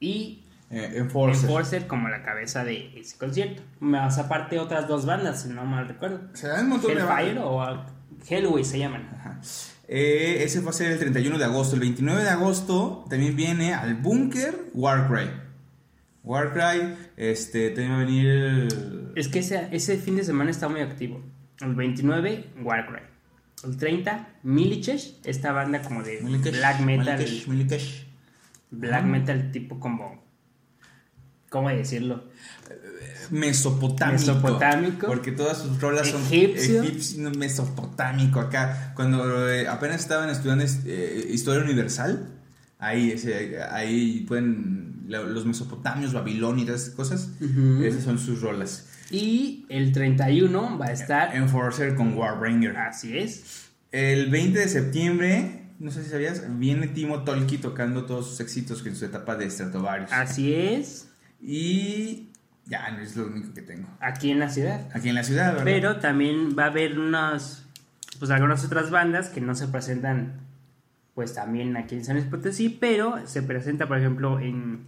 y 0.00 0.40
Eh, 0.70 0.92
Enforcer. 0.96 1.48
Enforcer 1.48 1.86
como 1.86 2.08
la 2.08 2.22
cabeza 2.22 2.64
de 2.64 2.98
ese 2.98 3.16
concierto. 3.18 3.62
Más 3.80 4.18
aparte 4.18 4.58
otras 4.58 4.86
dos 4.88 5.06
bandas, 5.06 5.42
si 5.42 5.48
no 5.48 5.64
mal 5.64 5.88
recuerdo. 5.88 6.20
Se 6.34 6.48
dan 6.48 6.64
un 6.64 6.70
montón 6.70 6.94
de 6.94 7.00
Hellfire 7.00 7.34
bandas. 7.40 7.44
o 7.44 7.84
Hellway 8.28 8.64
se 8.64 8.78
llaman. 8.78 9.08
Ajá. 9.18 9.40
Eh, 9.88 10.42
ese 10.44 10.60
va 10.60 10.70
a 10.70 10.72
ser 10.72 10.92
el 10.92 10.98
31 10.98 11.38
de 11.38 11.44
agosto. 11.44 11.74
El 11.76 11.80
29 11.80 12.22
de 12.22 12.30
agosto 12.30 13.04
también 13.10 13.36
viene 13.36 13.74
al 13.74 13.94
búnker 13.96 14.70
Warcry. 14.74 15.30
Warcry, 16.22 16.94
este, 17.16 17.70
también 17.70 17.92
va 17.92 17.96
a 17.96 18.04
venir. 18.04 18.26
el- 18.26 19.12
Es 19.16 19.28
que 19.28 19.40
ese, 19.40 19.68
ese 19.72 19.98
fin 19.98 20.16
de 20.16 20.24
semana 20.24 20.50
está 20.50 20.68
muy 20.68 20.80
activo. 20.80 21.22
El 21.60 21.74
29, 21.74 22.46
Warcry. 22.62 23.02
El 23.64 23.76
30, 23.76 24.28
Milichesh, 24.42 25.20
esta 25.24 25.52
banda 25.52 25.80
como 25.82 26.02
de 26.02 26.20
Milikesh, 26.22 26.56
black 26.58 26.80
metal. 26.80 27.18
Milikesh, 27.18 27.46
Milikesh. 27.48 28.06
Black 28.70 29.04
metal 29.04 29.52
tipo 29.52 29.78
como... 29.78 30.22
¿Cómo 31.50 31.68
decirlo? 31.68 32.24
Mesopotámico. 33.30 34.18
Mesopotámico. 34.20 35.06
Porque 35.06 35.32
todas 35.32 35.58
sus 35.58 35.80
rolas 35.80 36.08
son 36.08 36.22
Egipcio. 36.22 36.82
egipcio, 36.82 37.30
mesopotámico. 37.32 38.40
Acá, 38.40 38.92
cuando 38.94 39.48
eh, 39.50 39.66
apenas 39.68 40.00
estaban 40.00 40.30
estudiando 40.30 40.64
eh, 40.86 41.28
historia 41.30 41.62
universal, 41.64 42.28
ahí, 42.78 43.10
ese- 43.12 43.62
ahí 43.70 44.24
pueden. 44.26 45.04
la- 45.08 45.22
Los 45.22 45.44
mesopotamios, 45.46 46.12
Babilonia 46.12 46.62
y 46.62 46.66
todas 46.66 46.82
esas 46.82 46.94
cosas, 46.94 47.28
esas 47.82 48.02
son 48.04 48.18
sus 48.18 48.40
rolas. 48.40 48.88
Y 49.10 49.66
el 49.68 49.92
31 49.92 50.78
va 50.78 50.86
a 50.86 50.92
estar... 50.92 51.36
Enforcer 51.36 51.94
con 51.94 52.14
Warbringer. 52.16 52.76
Así 52.78 53.16
es. 53.18 53.66
El 53.92 54.30
20 54.30 54.58
de 54.58 54.68
septiembre, 54.68 55.68
no 55.78 55.90
sé 55.90 56.02
si 56.02 56.10
sabías, 56.10 56.42
viene 56.58 56.88
Timo 56.88 57.22
Tolki 57.22 57.58
tocando 57.58 58.06
todos 58.06 58.26
sus 58.30 58.40
éxitos 58.40 58.84
en 58.86 58.96
su 58.96 59.04
etapa 59.04 59.36
de 59.36 59.48
Stratovarius. 59.50 60.10
Así 60.10 60.54
es. 60.54 61.06
Y 61.40 62.30
ya, 62.66 62.90
no 62.90 63.00
es 63.00 63.16
lo 63.16 63.26
único 63.26 63.52
que 63.52 63.62
tengo. 63.62 63.88
Aquí 64.00 64.30
en 64.30 64.38
la 64.38 64.48
ciudad. 64.48 64.88
Aquí 64.94 65.08
en 65.08 65.14
la 65.14 65.24
ciudad, 65.24 65.50
¿verdad? 65.50 65.64
Pero 65.64 65.96
también 65.96 66.56
va 66.58 66.64
a 66.64 66.66
haber 66.68 66.98
unas, 66.98 67.66
pues 68.18 68.30
algunas 68.30 68.64
otras 68.64 68.90
bandas 68.90 69.28
que 69.28 69.40
no 69.40 69.54
se 69.54 69.68
presentan, 69.68 70.40
pues 71.14 71.34
también 71.34 71.76
aquí 71.76 71.94
en 71.94 72.04
San 72.04 72.16
Luis 72.16 72.28
Potosí, 72.28 72.70
pero 72.70 73.26
se 73.26 73.42
presenta, 73.42 73.86
por 73.86 73.98
ejemplo, 73.98 74.40
en 74.40 74.86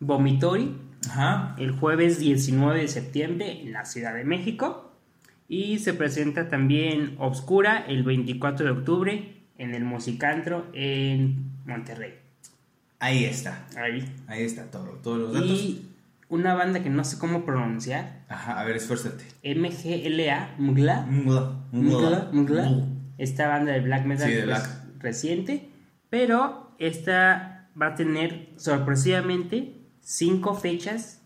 Vomitori 0.00 0.76
Ajá. 1.08 1.54
el 1.58 1.72
jueves 1.72 2.18
19 2.18 2.80
de 2.80 2.88
septiembre 2.88 3.62
en 3.62 3.72
la 3.72 3.84
Ciudad 3.84 4.14
de 4.14 4.24
México 4.24 4.90
y 5.46 5.78
se 5.78 5.92
presenta 5.92 6.48
también 6.48 7.16
Obscura 7.18 7.84
el 7.86 8.02
24 8.02 8.64
de 8.64 8.72
octubre 8.72 9.36
en 9.58 9.74
el 9.74 9.84
Musicantro 9.84 10.66
en 10.72 11.52
Monterrey. 11.66 12.14
Ahí 12.98 13.24
está. 13.24 13.66
Ahí. 13.76 14.10
Ahí 14.26 14.44
está 14.44 14.70
todo. 14.70 14.98
Todos 15.02 15.18
los 15.18 15.32
datos. 15.32 15.50
Y 15.50 15.89
una 16.30 16.54
banda 16.54 16.82
que 16.82 16.88
no 16.90 17.04
sé 17.04 17.18
cómo 17.18 17.44
pronunciar, 17.44 18.24
Ajá, 18.28 18.58
a 18.60 18.64
ver, 18.64 18.76
esfuérzate. 18.76 19.24
MGLA, 19.44 20.54
Mgla. 20.58 21.02
Mugla. 21.06 21.56
Mgla, 21.72 22.28
Mgla, 22.32 22.86
esta 23.18 23.48
banda 23.48 23.72
de 23.72 23.80
black 23.80 24.06
metal 24.06 24.28
Sí, 24.28 24.34
de 24.34 24.44
black. 24.44 24.68
reciente, 25.00 25.68
pero 26.08 26.74
esta 26.78 27.68
va 27.80 27.88
a 27.88 27.94
tener 27.94 28.48
sorpresivamente 28.56 29.76
cinco 30.00 30.54
fechas 30.54 31.20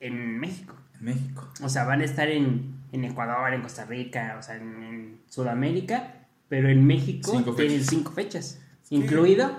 en 0.00 0.38
México. 0.38 0.74
En 0.98 1.04
México. 1.04 1.48
O 1.62 1.68
sea, 1.68 1.84
van 1.84 2.00
a 2.00 2.04
estar 2.04 2.28
en, 2.28 2.76
en 2.92 3.04
Ecuador, 3.04 3.52
en 3.52 3.62
Costa 3.62 3.84
Rica, 3.84 4.36
o 4.38 4.42
sea, 4.42 4.56
en, 4.56 4.82
en 4.82 5.20
Sudamérica, 5.28 6.26
pero 6.48 6.68
en 6.68 6.86
México 6.86 7.30
Cinco 7.32 7.54
tienen 7.54 7.76
fechas. 7.78 7.90
cinco 7.90 8.12
fechas, 8.12 8.60
incluido 8.90 9.50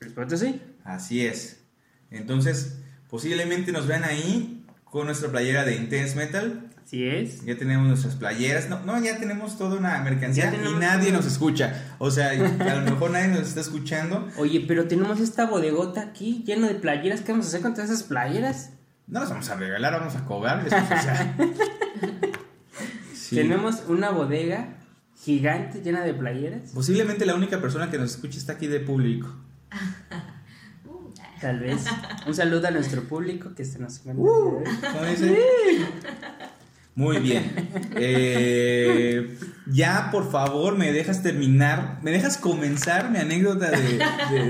Luis 0.00 0.12
Potosí. 0.14 0.60
Así 0.84 1.24
es. 1.26 1.64
Entonces, 2.10 2.82
posiblemente 3.08 3.72
nos 3.72 3.86
vean 3.86 4.04
ahí 4.04 4.64
con 4.84 5.06
nuestra 5.06 5.30
playera 5.30 5.64
de 5.64 5.76
Intense 5.76 6.16
Metal. 6.16 6.70
Así 6.84 7.06
es. 7.06 7.44
Ya 7.44 7.56
tenemos 7.56 7.86
nuestras 7.86 8.16
playeras. 8.16 8.70
No, 8.70 8.80
no 8.80 8.98
ya 9.02 9.18
tenemos 9.18 9.58
toda 9.58 9.76
una 9.78 10.00
mercancía 10.02 10.52
y 10.54 10.78
nadie 10.78 11.08
todo. 11.10 11.18
nos 11.18 11.26
escucha. 11.26 11.94
O 11.98 12.10
sea, 12.10 12.30
a 12.30 12.74
lo 12.76 12.90
mejor 12.90 13.10
nadie 13.10 13.28
nos 13.28 13.48
está 13.48 13.60
escuchando. 13.60 14.26
Oye, 14.38 14.64
pero 14.66 14.88
tenemos 14.88 15.20
esta 15.20 15.46
bodegota 15.46 16.00
aquí 16.00 16.42
lleno 16.46 16.66
de 16.66 16.74
playeras. 16.76 17.20
¿Qué 17.20 17.32
vamos 17.32 17.46
a 17.46 17.48
hacer 17.48 17.60
con 17.60 17.74
todas 17.74 17.90
esas 17.90 18.04
playeras? 18.04 18.70
No 19.06 19.20
las 19.20 19.28
vamos 19.28 19.48
a 19.50 19.56
regalar, 19.56 19.92
vamos 19.98 20.16
a 20.16 20.24
cobrarles. 20.24 20.72
o 20.72 20.86
sea. 20.86 21.36
Sí. 23.14 23.36
Tenemos 23.36 23.82
una 23.88 24.08
bodega 24.08 24.78
gigante 25.22 25.82
llena 25.82 26.02
de 26.02 26.14
playeras. 26.14 26.70
Posiblemente 26.72 27.26
la 27.26 27.34
única 27.34 27.60
persona 27.60 27.90
que 27.90 27.98
nos 27.98 28.12
escucha 28.12 28.38
está 28.38 28.54
aquí 28.54 28.68
de 28.68 28.80
público. 28.80 29.28
Tal 31.40 31.60
vez. 31.60 31.84
Un 32.26 32.34
saludo 32.34 32.68
a 32.68 32.70
nuestro 32.70 33.04
público 33.04 33.54
que 33.54 33.64
se 33.64 33.78
nos. 33.78 34.00
Uh. 34.04 34.62
Muy 36.94 37.18
bien. 37.18 37.68
Eh, 37.94 39.38
ya, 39.66 40.08
por 40.10 40.30
favor, 40.32 40.76
me 40.76 40.90
dejas 40.92 41.22
terminar, 41.22 41.98
me 42.02 42.10
dejas 42.10 42.36
comenzar 42.38 43.10
mi 43.10 43.18
anécdota 43.18 43.70
de, 43.70 43.98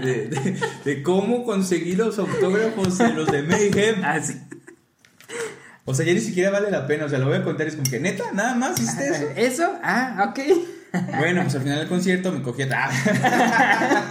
de- 0.01 0.59
de- 0.85 1.03
cómo 1.03 1.45
conseguí 1.45 1.95
los 1.95 2.19
autógrafos 2.19 2.97
de 2.97 3.13
los 3.13 3.31
de 3.31 3.43
Mayhem. 3.43 4.03
Ah, 4.03 4.19
sí. 4.23 4.41
O 5.85 5.93
sea, 5.95 6.07
ya 6.07 6.15
ni 6.15 6.21
siquiera 6.21 6.51
vale 6.51 6.71
la 6.71 6.87
pena. 6.87 7.05
O 7.05 7.09
sea, 7.11 7.19
lo 7.19 7.27
voy 7.27 7.37
a 7.37 7.45
contar. 7.45 7.67
Es 7.67 7.75
como 7.77 7.89
que, 7.91 8.01
neta, 8.01 8.25
nada 8.33 8.55
más 8.55 8.79
hiciste 8.81 9.09
eso. 9.09 9.27
¿Eso? 9.37 9.79
Ah, 9.83 10.31
ok. 10.31 10.39
Bueno, 11.19 11.43
pues 11.43 11.55
al 11.55 11.61
final 11.63 11.79
del 11.81 11.89
concierto 11.89 12.33
me 12.33 12.41
cogí 12.43 12.63
a... 12.63 12.69
Ah. 12.73 14.11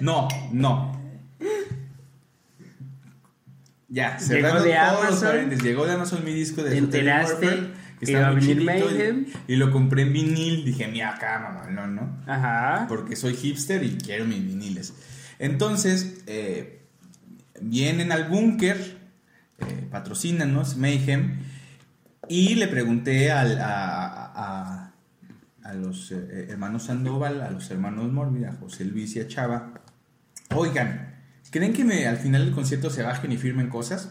No, 0.00 0.26
no. 0.52 1.00
Ya, 3.94 4.18
cerrando 4.18 4.62
de 4.62 4.70
todos 4.72 4.92
los 4.92 5.06
Amazon. 5.08 5.28
paréntesis. 5.28 5.64
Llegó 5.64 5.84
de 5.86 5.92
Amazon 5.92 6.24
mi 6.24 6.32
disco 6.32 6.62
de 6.62 6.70
¿Te 6.70 6.78
Esoteric 6.78 7.06
enteraste 7.08 7.46
Warfare, 7.46 7.70
que 8.00 8.10
iba 8.10 8.26
a 8.26 8.30
venir 8.30 9.26
y- 9.48 9.56
lo 9.56 9.70
compré 9.70 10.02
en 10.02 10.12
vinil. 10.14 10.64
Dije, 10.64 10.88
mira 10.88 11.14
acá, 11.14 11.38
mamá, 11.40 11.70
no, 11.70 11.86
no. 11.86 12.22
Ajá. 12.26 12.86
Porque 12.88 13.16
soy 13.16 13.34
hipster 13.34 13.82
y 13.84 13.98
quiero 13.98 14.24
mis 14.24 14.42
viniles. 14.46 14.94
Entonces, 15.38 16.22
eh, 16.26 16.86
vienen 17.60 18.12
al 18.12 18.28
búnker, 18.28 18.78
eh, 19.58 19.86
patrocínanos, 19.90 20.78
Mayhem. 20.78 21.40
Y 22.28 22.54
le 22.54 22.68
pregunté 22.68 23.30
al- 23.30 23.60
a, 23.60 24.32
a- 24.34 24.92
a 25.64 25.74
los 25.74 26.12
eh, 26.12 26.46
hermanos 26.48 26.84
Sandoval, 26.84 27.42
a 27.42 27.50
los 27.50 27.70
hermanos 27.70 28.10
Morbid, 28.10 28.44
a 28.44 28.52
José 28.54 28.86
Luis 28.86 29.14
y 29.16 29.20
a 29.20 29.28
Chava. 29.28 29.74
Oigan, 30.54 31.11
¿creen 31.52 31.72
que 31.72 31.84
me, 31.84 32.08
al 32.08 32.16
final 32.16 32.44
del 32.44 32.54
concierto 32.54 32.90
se 32.90 33.04
bajen 33.04 33.30
y 33.30 33.36
firmen 33.36 33.68
cosas? 33.68 34.10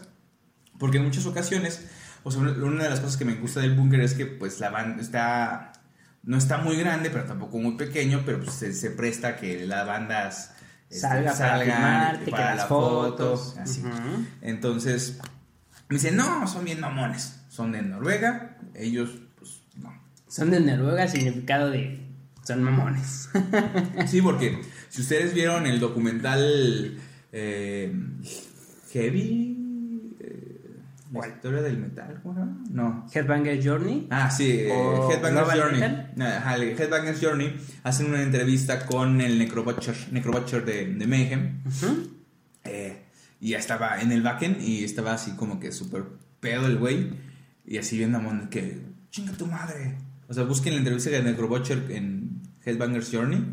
Porque 0.78 0.96
en 0.96 1.04
muchas 1.04 1.26
ocasiones, 1.26 1.86
o 2.22 2.30
sea, 2.30 2.40
una 2.40 2.84
de 2.84 2.90
las 2.90 3.00
cosas 3.00 3.18
que 3.18 3.26
me 3.26 3.34
gusta 3.34 3.60
del 3.60 3.74
búnker 3.74 4.00
es 4.00 4.14
que 4.14 4.24
pues 4.24 4.60
la 4.60 4.70
banda 4.70 5.02
está, 5.02 5.72
no 6.22 6.38
está 6.38 6.56
muy 6.56 6.76
grande, 6.76 7.10
pero 7.10 7.24
tampoco 7.24 7.58
muy 7.58 7.76
pequeño, 7.76 8.22
pero 8.24 8.40
pues 8.40 8.52
se, 8.52 8.72
se 8.72 8.90
presta 8.90 9.28
a 9.28 9.36
que 9.36 9.66
las 9.66 9.86
bandas 9.86 10.54
este, 10.92 11.08
Salga 11.08 11.32
para 11.32 11.36
salgan, 11.36 11.76
firmarte, 11.76 12.24
que 12.26 12.30
para 12.30 12.48
las 12.50 12.56
la 12.58 12.66
foto, 12.66 13.36
fotos. 13.36 13.56
así. 13.58 13.82
Entonces, 14.42 15.18
me 15.88 15.96
dicen, 15.96 16.16
no, 16.16 16.46
son 16.46 16.66
bien 16.66 16.80
mamones, 16.80 17.40
son 17.48 17.72
de 17.72 17.80
Noruega, 17.80 18.58
ellos, 18.74 19.10
pues, 19.38 19.62
no. 19.76 19.90
Son 20.28 20.50
de 20.50 20.60
Noruega, 20.60 21.08
significado 21.08 21.70
de. 21.70 21.98
Son 22.44 22.62
mamones. 22.62 23.30
Sí, 24.06 24.20
porque 24.20 24.60
si 24.90 25.00
ustedes 25.00 25.32
vieron 25.32 25.66
el 25.66 25.80
documental 25.80 26.98
eh, 27.32 27.92
Heavy, 28.92 30.16
eh, 30.20 30.76
la 31.12 31.18
¿Cuál? 31.18 31.30
historia 31.30 31.62
del 31.62 31.78
metal, 31.78 32.20
¿cómo 32.22 32.34
se 32.34 32.40
llama? 32.40 32.64
No. 32.70 33.06
Headbanger 33.12 33.66
Journey. 33.66 34.06
Ah, 34.10 34.30
sí, 34.30 34.50
eh, 34.50 34.72
¿O 34.72 35.10
Headbangers 35.10 35.52
Global 35.52 35.60
Journey. 35.60 36.26
Ajá, 36.26 36.56
Headbangers 36.56 37.20
Journey 37.20 37.56
hacen 37.82 38.06
una 38.06 38.22
entrevista 38.22 38.86
con 38.86 39.20
el 39.20 39.38
Necrobutcher, 39.38 39.94
Necrobutcher 40.12 40.64
de, 40.64 40.94
de 40.94 41.06
Mayhem. 41.06 41.62
Eh, 42.64 43.02
y 43.40 43.50
ya 43.50 43.58
estaba 43.58 44.00
en 44.00 44.12
el 44.12 44.22
backend 44.22 44.60
y 44.62 44.84
estaba 44.84 45.14
así 45.14 45.32
como 45.32 45.58
que 45.58 45.72
súper 45.72 46.04
pedo 46.40 46.66
el 46.66 46.78
güey. 46.78 47.10
Y 47.66 47.78
así 47.78 47.96
viendo 47.96 48.18
a 48.18 48.20
Mon 48.20 48.48
que, 48.48 48.80
chinga 49.10 49.32
tu 49.32 49.46
madre. 49.46 49.96
O 50.28 50.34
sea, 50.34 50.44
busquen 50.44 50.74
la 50.74 50.78
entrevista 50.78 51.10
de 51.10 51.22
Necrobutcher 51.22 51.90
en 51.90 52.40
Headbangers 52.64 53.10
Journey. 53.12 53.44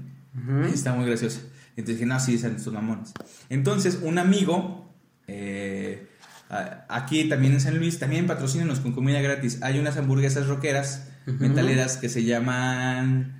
Está 0.73 0.93
muy 0.93 1.05
graciosa. 1.05 1.41
Entonces 1.79 1.97
dije, 1.99 2.05
no, 2.05 2.19
sí, 2.19 2.37
son 2.37 2.55
estos 2.55 2.73
mamones. 2.73 3.13
Entonces, 3.49 3.99
un 4.01 4.17
amigo, 4.17 4.93
eh, 5.27 6.07
aquí 6.87 7.27
también 7.29 7.53
en 7.53 7.61
San 7.61 7.77
Luis, 7.77 7.99
también 7.99 8.27
patrocínenos 8.27 8.79
con 8.79 8.91
comida 8.93 9.21
gratis. 9.21 9.59
Hay 9.61 9.79
unas 9.79 9.97
hamburguesas 9.97 10.47
rockeras, 10.47 11.07
metaleras, 11.25 11.97
que 11.97 12.09
se 12.09 12.23
llaman... 12.23 13.35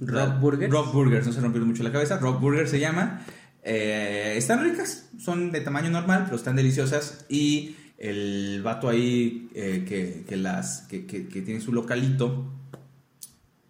Rock 0.00 0.40
Burgers. 0.40 0.72
Rock 0.72 0.92
Burgers, 0.92 1.26
no 1.26 1.32
se 1.32 1.40
rompió 1.40 1.64
mucho 1.64 1.82
la 1.82 1.92
cabeza. 1.92 2.18
Rock 2.18 2.40
Burgers 2.40 2.70
se 2.70 2.80
llama. 2.80 3.24
Eh, 3.62 4.34
están 4.36 4.62
ricas, 4.62 5.08
son 5.18 5.52
de 5.52 5.60
tamaño 5.60 5.90
normal, 5.90 6.22
pero 6.24 6.36
están 6.36 6.56
deliciosas. 6.56 7.24
Y 7.28 7.76
el 7.98 8.60
vato 8.62 8.88
ahí 8.88 9.48
eh, 9.54 9.84
que, 9.88 10.24
que 10.28 10.36
las, 10.36 10.82
que, 10.88 11.06
que- 11.06 11.28
que 11.28 11.42
tiene 11.42 11.60
su 11.60 11.72
localito 11.72 12.52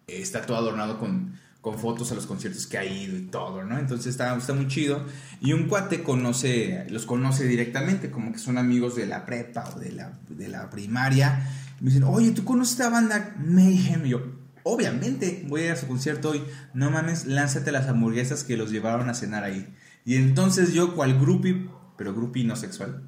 eh, 0.07 0.21
está 0.21 0.41
todo 0.41 0.57
adornado 0.57 0.99
con, 0.99 1.37
con 1.65 1.79
fotos 1.79 2.11
a 2.11 2.13
los 2.13 2.27
conciertos 2.27 2.67
que 2.67 2.77
ha 2.77 2.85
ido 2.85 3.17
y 3.17 3.23
todo, 3.23 3.63
¿no? 3.63 3.79
Entonces 3.79 4.05
está, 4.05 4.37
muy 4.53 4.67
chido. 4.67 5.03
Y 5.41 5.53
un 5.53 5.63
cuate 5.63 6.03
conoce, 6.03 6.85
los 6.91 7.07
conoce 7.07 7.47
directamente, 7.47 8.11
como 8.11 8.31
que 8.31 8.37
son 8.37 8.59
amigos 8.59 8.95
de 8.95 9.07
la 9.07 9.25
prepa 9.25 9.73
o 9.75 9.79
de 9.79 9.91
la, 9.91 10.13
la 10.37 10.69
primaria. 10.69 11.49
Me 11.79 11.87
dicen, 11.89 12.03
oye, 12.03 12.29
¿tú 12.33 12.43
conoces 12.45 12.73
esta 12.73 12.89
banda 12.89 13.35
Mayhem? 13.43 14.05
Y 14.05 14.09
yo, 14.09 14.21
obviamente, 14.61 15.43
voy 15.47 15.61
a 15.61 15.65
ir 15.65 15.71
a 15.71 15.75
su 15.75 15.87
concierto 15.87 16.29
hoy. 16.29 16.43
No 16.75 16.91
mames, 16.91 17.25
lánzate 17.25 17.71
las 17.71 17.87
hamburguesas 17.87 18.43
que 18.43 18.57
los 18.57 18.69
llevaron 18.69 19.09
a 19.09 19.15
cenar 19.15 19.43
ahí. 19.43 19.67
Y 20.05 20.17
entonces 20.17 20.71
yo, 20.71 20.93
cual 20.93 21.19
groupie, 21.19 21.67
pero 21.97 22.13
groupie 22.13 22.43
no 22.43 22.55
sexual, 22.55 23.01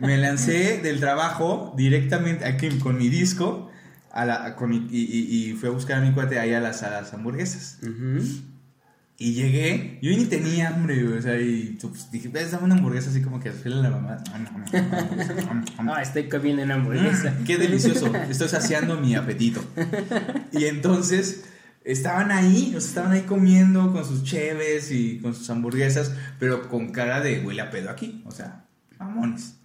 me 0.00 0.16
lancé 0.16 0.78
del 0.78 1.00
trabajo 1.00 1.74
directamente 1.76 2.46
aquí 2.46 2.70
con 2.78 2.96
mi 2.96 3.10
disco 3.10 3.70
a 4.12 4.24
la, 4.24 4.56
con 4.56 4.72
y, 4.72 4.86
y- 4.90 5.50
y 5.50 5.52
fui 5.54 5.68
a 5.68 5.72
buscar 5.72 5.98
a 5.98 6.00
mi 6.06 6.12
cuate 6.12 6.38
ahí 6.38 6.52
a 6.52 6.60
las, 6.60 6.82
a 6.82 6.90
las 6.90 7.12
hamburguesas. 7.14 7.78
Y 9.18 9.34
llegué, 9.34 9.98
yo 10.02 10.10
ni 10.10 10.24
tenía 10.24 10.68
hambre, 10.70 11.06
o 11.06 11.22
sea, 11.22 11.40
y 11.40 11.78
pues, 11.80 12.10
dije, 12.10 12.28
ves, 12.28 12.50
dame 12.50 12.64
una 12.64 12.74
hamburguesa 12.74 13.10
así 13.10 13.22
como 13.22 13.38
que 13.38 13.52
fue 13.52 13.70
la 13.70 13.88
mamá. 13.90 14.16
No, 15.84 15.96
estoy 15.98 16.28
comiendo 16.28 16.62
una 16.64 16.74
hamburguesa. 16.74 17.30
Mm, 17.38 17.44
qué 17.44 17.56
delicioso, 17.58 18.12
estoy 18.28 18.48
saciando 18.48 18.98
mi 19.00 19.14
apetito. 19.14 19.62
Y 20.52 20.64
entonces 20.64 21.44
estaban 21.84 22.32
ahí, 22.32 22.72
o 22.76 22.80
sea, 22.80 22.88
estaban 22.88 23.12
ahí 23.12 23.22
comiendo 23.22 23.92
con 23.92 24.04
sus 24.04 24.24
cheves 24.24 24.90
y 24.90 25.18
con 25.20 25.34
sus 25.34 25.48
hamburguesas, 25.50 26.12
pero 26.38 26.68
con 26.68 26.90
cara 26.90 27.20
de 27.20 27.40
huele 27.44 27.60
a 27.62 27.70
pedo 27.70 27.90
aquí, 27.90 28.22
o 28.26 28.30
sea, 28.32 28.64
mamones. 28.98 29.56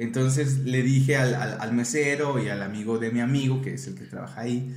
Entonces 0.00 0.58
le 0.60 0.82
dije 0.82 1.16
al, 1.16 1.34
al- 1.34 1.60
al 1.60 1.72
mesero 1.74 2.42
y 2.42 2.48
al 2.48 2.62
amigo 2.62 2.98
de 2.98 3.10
mi 3.10 3.20
amigo, 3.20 3.60
que 3.60 3.74
es 3.74 3.86
el 3.88 3.96
que 3.96 4.04
trabaja 4.04 4.40
ahí, 4.42 4.74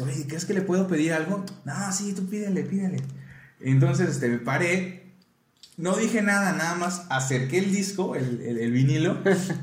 oye, 0.00 0.26
¿crees 0.26 0.46
que 0.46 0.54
le 0.54 0.62
puedo 0.62 0.88
pedir 0.88 1.12
algo? 1.12 1.44
No, 1.66 1.92
sí, 1.92 2.14
tú 2.14 2.26
pídele, 2.28 2.62
pídele. 2.64 2.96
Entonces 3.60 4.08
este, 4.08 4.28
me 4.28 4.38
paré, 4.38 5.12
no 5.76 5.94
dije 5.96 6.22
nada, 6.22 6.52
nada 6.52 6.74
más 6.76 7.06
acerqué 7.10 7.58
el 7.58 7.70
disco, 7.72 8.16
el, 8.16 8.40
el- 8.40 8.58
el 8.58 8.72
vinilo 8.72 9.18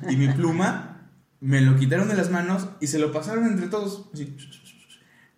y 0.10 0.16
mi 0.18 0.28
pluma, 0.30 1.10
me 1.40 1.62
lo 1.62 1.76
quitaron 1.78 2.08
de 2.08 2.14
las 2.16 2.30
manos 2.30 2.68
y 2.80 2.86
se 2.88 3.00
lo 3.00 3.12
pasaron 3.12 3.46
entre 3.48 3.68
todos. 3.68 4.08
así. 4.14 4.38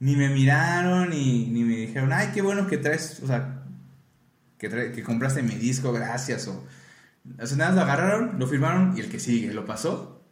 Ni 0.01 0.17
me 0.17 0.27
miraron 0.27 1.09
ni, 1.11 1.45
ni 1.47 1.63
me 1.63 1.77
dijeron, 1.77 2.11
ay, 2.11 2.31
qué 2.33 2.41
bueno 2.41 2.67
que 2.67 2.77
traes, 2.77 3.21
o 3.23 3.27
sea, 3.27 3.63
que, 4.57 4.67
que 4.93 5.03
compraste 5.03 5.41
mi 5.41 5.55
disco, 5.55 5.93
gracias. 5.93 6.49
O, 6.49 6.65
o 7.41 7.45
sea, 7.45 7.57
nada, 7.57 7.69
más 7.71 7.75
lo 7.75 7.81
agarraron, 7.83 8.39
lo 8.39 8.47
firmaron 8.47 8.97
y 8.97 9.01
el 9.01 9.09
que 9.09 9.19
sigue 9.19 9.53
lo 9.53 9.65
pasó. 9.65 10.25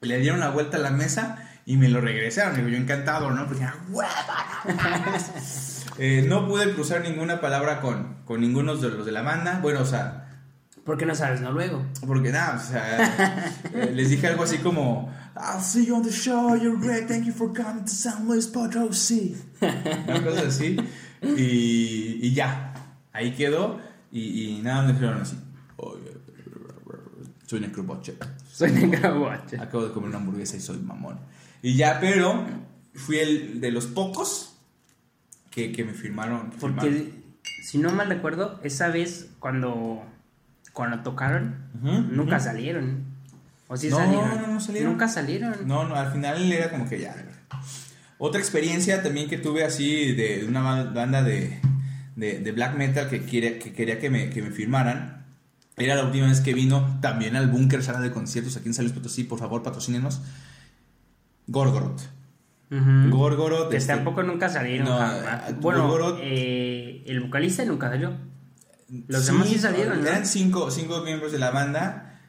Le 0.00 0.18
dieron 0.18 0.40
la 0.40 0.50
vuelta 0.50 0.78
a 0.78 0.80
la 0.80 0.90
mesa 0.90 1.46
y 1.66 1.76
me 1.76 1.88
lo 1.88 2.00
regresaron. 2.00 2.56
Digo, 2.56 2.68
yo 2.68 2.76
encantado, 2.76 3.30
¿no? 3.30 3.46
Porque, 3.46 3.64
¡ah, 3.64 3.74
hueva, 3.90 4.46
no 4.66 4.74
mames". 4.74 5.76
Eh, 5.98 6.24
no 6.26 6.48
pude 6.48 6.72
cruzar 6.72 7.02
ninguna 7.02 7.42
palabra 7.42 7.82
con, 7.82 8.22
con 8.24 8.40
ninguno 8.40 8.74
de 8.74 8.88
los 8.88 9.04
de 9.04 9.12
la 9.12 9.20
banda. 9.20 9.58
Bueno, 9.60 9.80
o 9.80 9.84
sea, 9.84 10.30
¿Por 10.84 10.96
qué 10.96 11.04
no 11.04 11.14
sabes 11.14 11.40
noruego? 11.40 11.84
porque 12.06 12.30
nada, 12.30 12.56
o 12.56 12.60
sea, 12.60 13.52
eh, 13.74 13.92
les 13.94 14.08
dije 14.10 14.26
algo 14.28 14.44
así 14.44 14.58
como, 14.58 15.12
I'll 15.36 15.60
see 15.62 15.86
you 15.86 15.94
on 15.94 16.02
the 16.02 16.10
show, 16.10 16.56
you're 16.56 16.78
great, 16.80 17.06
thank 17.06 17.24
you 17.26 17.32
for 17.32 17.52
coming 17.52 17.84
to 17.84 17.90
San 17.90 18.26
Luis 18.26 18.46
Potosí. 18.46 19.36
Una 19.60 20.24
cosa 20.24 20.48
así. 20.48 20.76
Y, 21.22 22.18
y 22.22 22.32
ya, 22.34 22.72
ahí 23.12 23.32
quedó. 23.34 23.78
Y, 24.10 24.56
y 24.56 24.62
nada, 24.62 24.82
me 24.82 24.94
dijeron 24.94 25.20
así, 25.20 25.36
"Oye, 25.36 25.49
soy 27.50 27.60
Necrobotcher. 27.60 28.14
Soy 28.52 28.70
Negraboche. 28.70 29.58
Acabo 29.58 29.84
de 29.86 29.92
comer 29.92 30.10
una 30.10 30.18
hamburguesa 30.18 30.56
y 30.56 30.60
soy 30.60 30.78
mamón. 30.78 31.18
Y 31.62 31.74
ya, 31.74 31.98
pero 32.00 32.46
fui 32.94 33.18
el 33.18 33.60
de 33.60 33.72
los 33.72 33.86
pocos 33.86 34.56
que, 35.50 35.72
que 35.72 35.84
me 35.84 35.92
firmaron. 35.92 36.50
que 36.50 36.58
firmaron. 36.58 36.76
Porque, 36.94 37.12
si 37.64 37.78
no 37.78 37.90
mal 37.90 38.08
recuerdo, 38.08 38.60
esa 38.62 38.88
vez 38.88 39.30
cuando, 39.40 40.02
cuando 40.72 41.00
tocaron, 41.02 41.56
nunca 41.82 42.38
salieron. 42.38 43.04
¿O 43.66 43.76
sí 43.76 43.88
No, 43.90 43.96
salieron? 43.96 44.42
no, 44.42 44.46
no 44.46 44.60
salieron. 44.60 44.92
Nunca 44.92 45.08
salieron. 45.08 45.56
No, 45.66 45.88
no, 45.88 45.96
al 45.96 46.12
final 46.12 46.52
era 46.52 46.70
como 46.70 46.88
que 46.88 47.00
ya. 47.00 47.16
Otra 48.18 48.40
experiencia 48.40 49.02
también 49.02 49.28
que 49.28 49.38
tuve 49.38 49.64
así 49.64 50.12
de 50.12 50.44
una 50.46 50.60
ba- 50.62 50.84
banda 50.84 51.22
de, 51.24 51.58
de, 52.14 52.38
de 52.38 52.52
black 52.52 52.76
metal 52.76 53.08
que, 53.08 53.22
quiere, 53.22 53.58
que 53.58 53.72
quería 53.72 53.98
que 53.98 54.08
me, 54.08 54.30
que 54.30 54.40
me 54.40 54.50
firmaran. 54.52 55.19
Era 55.80 55.94
la 55.96 56.04
última 56.04 56.26
vez 56.28 56.40
que 56.40 56.54
vino 56.54 56.98
también 57.00 57.36
al 57.36 57.48
Búnker 57.48 57.82
Sala 57.82 58.00
de 58.00 58.10
Conciertos 58.10 58.56
aquí 58.56 58.68
en 58.68 58.74
San 58.74 58.84
Luis 58.84 58.94
Potosí. 58.94 59.24
Por 59.24 59.38
favor, 59.38 59.62
patrocínenos. 59.62 60.20
Gorgoroth. 61.46 62.02
Ujú. 62.70 63.10
Gorgoroth. 63.16 63.70
Que 63.70 63.76
este, 63.78 63.94
tampoco 63.94 64.22
nunca 64.22 64.48
salieron. 64.48 64.88
No, 64.88 65.00
eh, 65.12 65.54
bueno, 65.60 65.88
Gorgoroth- 65.90 66.20
eh, 66.22 67.02
el 67.06 67.20
vocalista 67.20 67.64
nunca 67.64 67.88
salió. 67.88 68.12
Los 69.08 69.26
demás 69.26 69.48
sí 69.48 69.58
salieron, 69.58 70.00
¿no? 70.02 70.06
Eran 70.08 70.26
cinco, 70.26 70.70
cinco 70.70 71.00
miembros 71.02 71.32
de 71.32 71.38
la 71.38 71.50
banda. 71.50 72.20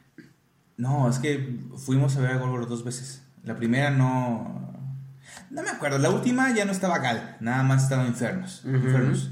No, 0.76 1.08
es 1.08 1.18
que 1.18 1.60
fuimos 1.76 2.16
a 2.16 2.20
ver 2.20 2.32
a 2.32 2.36
Gorgoroth 2.38 2.68
dos 2.68 2.84
veces. 2.84 3.22
La 3.44 3.56
primera 3.56 3.90
no. 3.90 4.72
No 5.50 5.62
me 5.62 5.68
acuerdo. 5.70 5.98
La 5.98 6.10
última 6.10 6.54
ya 6.54 6.64
no 6.64 6.72
estaba 6.72 6.98
Gal. 6.98 7.36
Nada 7.40 7.62
más 7.62 7.84
estaba 7.84 8.06
Infernos. 8.06 8.62
Infernos. 8.64 9.30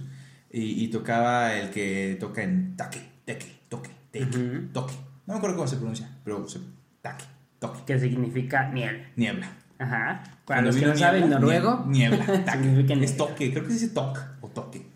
Y, 0.53 0.85
y 0.85 0.89
tocaba 0.89 1.55
el 1.55 1.71
que 1.71 2.17
toca 2.19 2.43
en 2.43 2.77
Taque, 2.77 3.09
Teque, 3.25 3.60
Toque, 4.13 4.27
Teque, 4.27 4.39
Ujú. 4.39 4.67
Toque. 4.73 4.95
No 5.27 5.35
me 5.35 5.39
acuerdo 5.39 5.57
cómo 5.57 5.69
se 5.69 5.77
pronuncia, 5.77 6.19
pero 6.25 6.49
se, 6.49 6.61
Taque, 7.03 7.25
Toque. 7.59 7.81
Que 7.87 7.99
significa 8.01 8.69
miel. 8.73 9.07
Niebla. 9.17 9.51
Ajá. 9.79 10.23
Para 10.45 10.63
Cuando 10.63 10.67
los 10.73 10.77
que 10.77 10.87
no 10.87 10.97
saben 10.97 11.21
niebla, 11.23 11.39
noruego, 11.39 11.85
nie- 11.87 12.11
Niebla. 12.11 12.27
tac. 12.45 12.61
significa 12.61 12.93
es 12.95 13.01
niebla. 13.01 13.17
toque. 13.17 13.51
Creo 13.53 13.63
que 13.65 13.69
se 13.71 13.75
dice 13.81 13.89
toc 13.95 14.19
o 14.43 14.49
toque. 14.49 14.87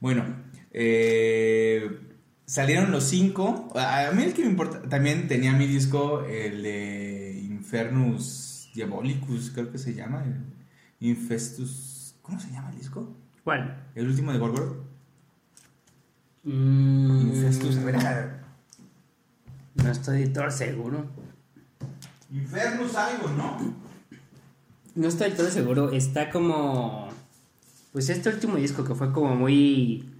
Bueno, 0.00 0.24
eh, 0.72 2.00
salieron 2.44 2.90
los 2.90 3.04
cinco. 3.04 3.72
A 3.76 4.10
mí 4.12 4.24
el 4.24 4.34
que 4.34 4.42
me 4.44 4.50
importa. 4.50 4.82
También 4.88 5.26
tenía 5.28 5.52
mi 5.52 5.66
disco, 5.66 6.22
el 6.24 6.62
de 6.62 7.40
Infernus 7.48 8.70
Diabolicus, 8.74 9.52
creo 9.52 9.70
que 9.72 9.78
se 9.78 9.94
llama. 9.94 10.22
Infestus. 11.00 12.14
¿Cómo 12.22 12.38
se 12.40 12.50
llama 12.50 12.70
el 12.70 12.78
disco? 12.78 13.16
¿cuál? 13.44 13.84
El 13.94 14.08
último 14.08 14.32
de 14.32 14.38
Gorgoroth. 14.38 14.84
Mm, 16.44 17.20
Infestus. 17.28 17.76
A 17.78 17.84
ver, 17.84 17.96
a 17.96 17.98
ver. 18.14 18.45
No 19.82 19.90
estoy 19.90 20.26
todo 20.28 20.50
seguro. 20.50 21.06
Infernus 22.32 22.94
algo, 22.96 23.28
¿no? 23.36 23.74
No 24.94 25.08
estoy 25.08 25.30
todo 25.32 25.48
seguro. 25.50 25.92
Está 25.92 26.30
como. 26.30 27.08
Pues 27.92 28.08
este 28.10 28.28
último 28.28 28.56
disco 28.56 28.84
que 28.84 28.94
fue 28.94 29.12
como 29.12 29.34
muy. 29.36 30.10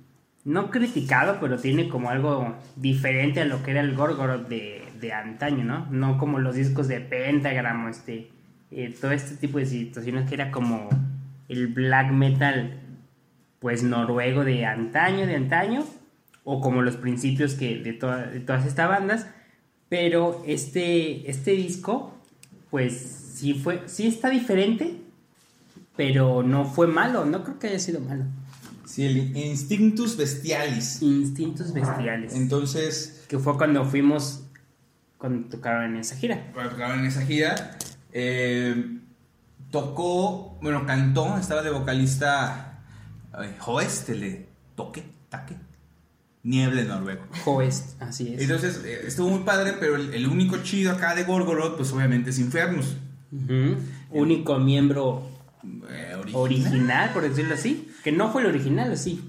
No 0.45 0.71
criticado, 0.71 1.39
pero 1.41 1.59
tiene 1.59 1.89
como 1.89 2.09
algo 2.11 2.55
diferente 2.77 3.41
a 3.41 3.45
lo 3.47 3.63
que 3.65 3.73
era 3.73 3.81
el 3.81 3.97
Gorgoroth 3.97 4.47
de, 4.49 4.85
de 5.01 5.13
antaño, 5.13 5.65
¿no? 5.65 5.87
No 5.91 6.19
como 6.19 6.39
los 6.39 6.55
discos 6.55 6.87
de 6.87 7.01
Pentagram 7.01 7.87
o 7.87 7.89
este. 7.89 8.31
eh, 8.71 8.95
todo 9.01 9.11
este 9.11 9.35
tipo 9.37 9.59
de 9.59 9.67
situaciones 9.67 10.29
que 10.29 10.35
era 10.37 10.53
como 10.53 10.89
el 11.49 11.67
black 11.69 12.13
metal, 12.13 12.79
pues 13.59 13.83
noruego 13.83 14.45
de 14.45 14.65
antaño, 14.67 15.27
de 15.27 15.35
antaño, 15.35 15.85
o 16.45 16.61
como 16.61 16.83
los 16.83 16.97
principios 16.97 17.55
que 17.55 17.79
de, 17.83 17.93
toda- 17.93 18.27
de 18.29 18.39
todas 18.41 18.67
estas 18.67 18.89
bandas. 18.89 19.27
Pero 19.89 20.43
este, 20.47 21.31
este 21.31 21.53
disco, 21.53 22.15
pues 22.71 22.95
sí 23.35 23.55
fue, 23.55 23.83
sí 23.87 24.07
está 24.07 24.31
diferente, 24.31 25.01
pero 25.97 26.43
no 26.43 26.65
fue 26.65 26.87
malo, 26.87 27.25
no 27.25 27.45
creo 27.45 27.59
que 27.59 27.69
haya 27.69 27.79
sido 27.79 28.01
malo. 28.01 28.25
Sí, 28.85 29.05
el 29.05 29.37
Instinctus 29.37 30.17
Bestialis. 30.17 31.03
Instintos 31.03 31.73
bestiales. 31.73 32.35
Entonces, 32.35 33.25
que 33.29 33.39
fue 33.39 33.57
cuando 33.57 33.85
fuimos, 33.85 34.45
cuando 35.19 35.49
tocaron 35.49 35.95
en 35.95 35.97
esa 35.97 36.17
gira. 36.17 36.51
cuando 36.55 36.73
tocaban 36.73 37.01
en 37.01 37.07
esa 37.07 37.23
gira, 37.23 37.77
eh, 38.13 38.99
tocó, 39.71 40.59
bueno, 40.63 40.87
cantó, 40.87 41.37
estaba 41.37 41.63
de 41.63 41.71
vocalista 41.71 42.81
eh, 43.39 44.15
de 44.15 44.49
Toque, 44.77 45.05
Taque. 45.29 45.66
Niebla 46.47 46.81
en 46.83 46.89
noruego. 46.89 47.23
Hoest, 47.45 48.01
así 48.01 48.35
es. 48.35 48.41
Entonces, 48.43 48.81
eh, 48.85 49.01
estuvo 49.07 49.29
muy 49.31 49.41
padre, 49.41 49.75
pero 49.81 49.97
el, 49.97 50.15
el 50.15 50.27
único 50.29 50.59
chido 50.63 50.93
acá 50.93 51.15
de 51.15 51.25
Gorgoroth, 51.25 51.77
pues 51.77 51.91
obviamente 51.93 52.31
es 52.31 52.39
Infernus. 52.39 52.97
Único 54.11 54.59
miembro 54.59 55.29
Eh, 55.91 56.15
original. 56.15 56.41
original, 56.43 57.13
por 57.13 57.23
decirlo 57.29 57.55
así. 57.55 57.89
Que 58.05 58.13
no 58.13 58.31
fue 58.33 58.43
el 58.43 58.49
original, 58.49 58.97
sí. 58.97 59.21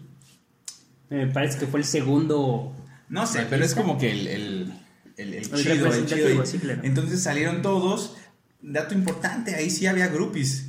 Me 1.10 1.26
parece 1.28 1.58
que 1.60 1.66
fue 1.68 1.80
el 1.80 1.86
segundo. 1.86 2.76
No 3.10 3.26
sé, 3.26 3.48
pero 3.50 3.66
es 3.66 3.74
como 3.74 3.98
que 3.98 4.12
el, 4.12 4.28
el, 4.28 4.74
el, 5.18 5.42
chido, 5.50 6.06
chido. 6.06 6.46
sí, 6.46 6.60
claro. 6.60 6.82
Entonces 6.84 7.24
salieron 7.24 7.62
todos. 7.64 8.16
Dato 8.62 8.94
importante, 8.94 9.56
ahí 9.56 9.70
sí 9.72 9.88
había 9.88 10.08
groupies. 10.10 10.68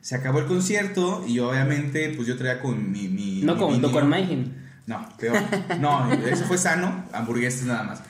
Se 0.00 0.14
acabó 0.14 0.38
el 0.40 0.46
concierto 0.46 1.24
y 1.26 1.38
obviamente 1.40 2.10
pues 2.14 2.28
yo 2.28 2.36
traía 2.36 2.60
con 2.60 2.92
mi... 2.92 3.08
mi 3.08 3.40
No 3.42 3.54
mi 3.54 3.60
con. 3.60 3.80
Doctor 3.80 4.04
Mayhem. 4.04 4.52
No, 4.86 5.08
peor. 5.18 5.38
No, 5.80 6.12
eso 6.12 6.44
fue 6.44 6.58
sano, 6.58 7.04
hamburguesas 7.12 7.64
nada 7.64 7.84
más. 7.84 8.02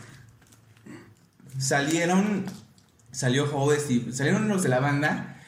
Salieron, 1.58 2.44
salió 3.12 3.46
y 3.88 4.12
salieron 4.12 4.48
los 4.48 4.62
de 4.62 4.68
la 4.68 4.80
banda, 4.80 5.40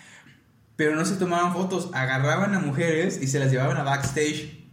pero 0.77 0.95
no 0.95 1.05
se 1.05 1.17
tomaban 1.17 1.53
fotos, 1.53 1.91
agarraban 1.93 2.55
a 2.55 2.61
mujeres 2.61 3.19
y 3.21 3.27
se 3.27 3.39
las 3.41 3.51
llevaban 3.51 3.77
a 3.77 3.83
backstage. 3.83 4.65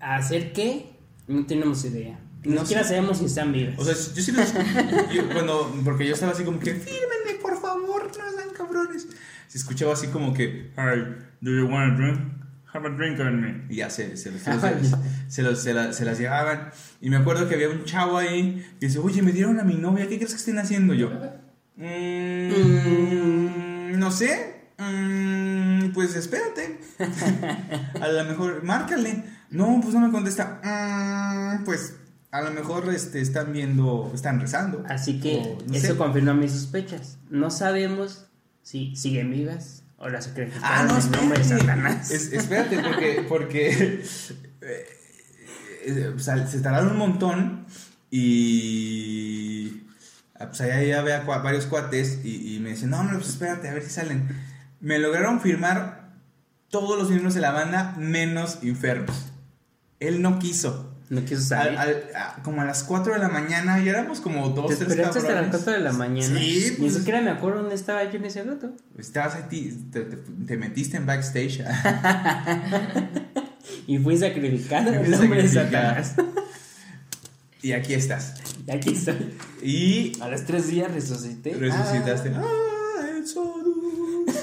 ¿A 0.00 0.16
hacer 0.16 0.52
qué? 0.52 0.96
No 1.26 1.44
tenemos 1.44 1.84
idea. 1.84 2.18
Ni 2.44 2.54
No 2.54 2.60
siquiera 2.60 2.82
sé. 2.84 2.90
sabemos 2.90 3.18
si 3.18 3.24
están 3.26 3.52
vivas. 3.52 3.74
O 3.78 3.84
sea, 3.84 3.92
yo 3.94 4.22
sí 4.22 4.32
los... 4.32 4.54
yo 5.12 5.28
cuando, 5.32 5.74
porque 5.84 6.06
yo 6.06 6.14
estaba 6.14 6.32
así 6.32 6.44
como 6.44 6.58
que, 6.60 6.74
fírmenme, 6.74 7.40
por 7.42 7.60
favor, 7.60 8.06
no 8.06 8.12
sean 8.12 8.50
cabrones. 8.56 9.08
Se 9.48 9.58
escuchaba 9.58 9.92
así 9.92 10.06
como 10.08 10.32
que, 10.32 10.70
Hi, 10.76 11.16
do 11.40 11.50
you 11.50 11.66
want 11.66 11.92
a 11.92 11.96
drink? 11.96 12.20
Have 12.76 12.86
a 12.88 12.90
drink 12.90 13.18
on 13.20 13.40
me. 13.40 13.64
y 13.72 13.76
ya 13.76 13.88
se, 13.90 14.16
se, 14.16 14.30
los- 14.30 14.40
se, 14.42 14.50
los- 14.54 14.60
se, 15.28 15.42
los- 15.42 15.62
se 15.62 15.72
la- 15.74 15.92
se 15.92 16.04
las 16.04 16.18
llevaban. 16.18 16.70
Y 17.00 17.08
me 17.10 17.16
acuerdo 17.16 17.48
que 17.48 17.54
había 17.54 17.68
un 17.70 17.84
chavo 17.84 18.18
ahí 18.18 18.64
que 18.80 18.86
dice, 18.86 18.98
oye, 18.98 19.22
me 19.22 19.32
dieron 19.32 19.58
a 19.60 19.64
mi 19.64 19.74
novia, 19.74 20.08
¿qué 20.08 20.16
crees 20.16 20.32
que 20.32 20.36
estén 20.38 20.58
haciendo 20.58 20.92
yo? 20.94 21.10
"Mm, 22.66 23.98
no 23.98 24.10
sé. 24.10 24.54
"Mm, 24.78 25.92
pues 25.92 26.14
espérate. 26.16 26.78
a 28.00 28.08
lo 28.08 28.24
mejor, 28.24 28.62
márcale. 28.62 29.24
No, 29.50 29.78
pues 29.82 29.94
no 29.94 30.00
me 30.00 30.10
contesta. 30.12 30.60
"Mm, 31.60 31.64
pues 31.64 31.96
a 32.30 32.42
lo 32.42 32.50
mejor 32.50 32.92
este, 32.92 33.20
están 33.20 33.52
viendo, 33.52 34.10
están 34.14 34.40
rezando. 34.40 34.84
Así 34.88 35.20
que 35.20 35.36
O, 35.36 35.58
no 35.68 35.74
eso 35.74 35.86
sé. 35.88 35.96
confirma 35.96 36.34
mis 36.34 36.52
sospechas. 36.52 37.18
No 37.30 37.50
sabemos 37.50 38.26
si 38.62 38.94
siguen 38.96 39.30
vivas 39.30 39.84
o 39.98 40.08
las 40.08 40.24
sacrificaron 40.26 40.64
Ah, 40.64 40.82
no, 40.84 40.98
en 40.98 41.10
nombre 41.10 41.38
de. 41.38 41.44
Satanás. 41.44 42.10
Es- 42.10 42.32
espérate, 42.32 42.78
porque, 42.78 43.24
porque 43.28 44.02
eh, 44.60 44.86
eh, 45.86 46.12
o 46.14 46.18
sea, 46.18 46.46
se 46.46 46.60
tardaron 46.60 46.92
un 46.92 46.98
montón 46.98 47.66
y 48.10 49.82
ah, 50.38 50.46
pues 50.48 50.60
allá 50.60 50.82
ya 50.82 51.00
había 51.00 51.20
varios 51.20 51.66
cuates 51.66 52.20
y, 52.24 52.56
y 52.56 52.60
me 52.60 52.70
dicen, 52.70 52.90
no, 52.90 53.02
no, 53.04 53.14
pues 53.14 53.28
espérate, 53.30 53.68
a 53.68 53.74
ver 53.74 53.82
si 53.82 53.90
salen. 53.90 54.28
Me 54.80 54.98
lograron 54.98 55.40
firmar 55.40 56.12
todos 56.68 56.98
los 56.98 57.08
miembros 57.08 57.34
de 57.34 57.40
la 57.40 57.52
banda 57.52 57.94
menos 57.98 58.58
Infernos. 58.62 59.32
Él 60.00 60.20
no 60.22 60.38
quiso. 60.38 60.95
No 61.08 61.24
quiso 61.24 61.36
Al- 61.36 61.46
salir. 61.76 61.78
al- 61.78 62.02
a- 62.16 62.42
como 62.42 62.62
a 62.62 62.64
las 62.64 62.82
4 62.82 63.12
de 63.14 63.20
la 63.20 63.28
mañana 63.28 63.80
y 63.80 63.88
éramos 63.88 64.20
como 64.20 64.48
dos, 64.48 64.68
¿Te 64.70 64.76
tres 64.76 64.88
esperaste 64.90 65.18
hasta 65.20 65.30
las 65.30 65.40
cabrones. 65.42 65.62
4 65.64 65.72
de 65.72 65.80
la 65.80 65.92
mañana? 65.92 66.38
Sí, 66.40 66.66
Ni 66.70 66.76
pues- 66.88 66.94
siquiera 66.94 67.20
me 67.20 67.30
acuerdo 67.30 67.60
dónde 67.60 67.74
estaba 67.76 68.02
yo 68.04 68.18
en 68.18 68.24
ese 68.24 68.42
rato. 68.42 68.72
Estabas 68.98 69.36
ahí, 69.36 69.78
te, 69.92 70.00
te- 70.00 70.16
te 70.46 70.56
metiste 70.56 70.96
en 70.96 71.06
backstage. 71.06 71.62
Y 73.88 73.98
fui 73.98 74.16
sacrificado 74.16 74.92
Fui 74.94 75.04
en 75.04 75.10
nombre 75.10 75.42
de. 75.42 75.48
Satanás. 75.48 76.14
y 77.62 77.72
aquí 77.72 77.94
estás. 77.94 78.34
Y 78.66 78.70
aquí 78.70 78.90
estoy. 78.92 79.34
Y 79.62 80.12
A 80.20 80.28
los 80.28 80.44
3 80.44 80.66
días 80.68 80.92
resucité. 80.92 81.54
resucitaste. 81.54 82.32
Ah, 82.34 82.44
Exodus. 83.18 84.36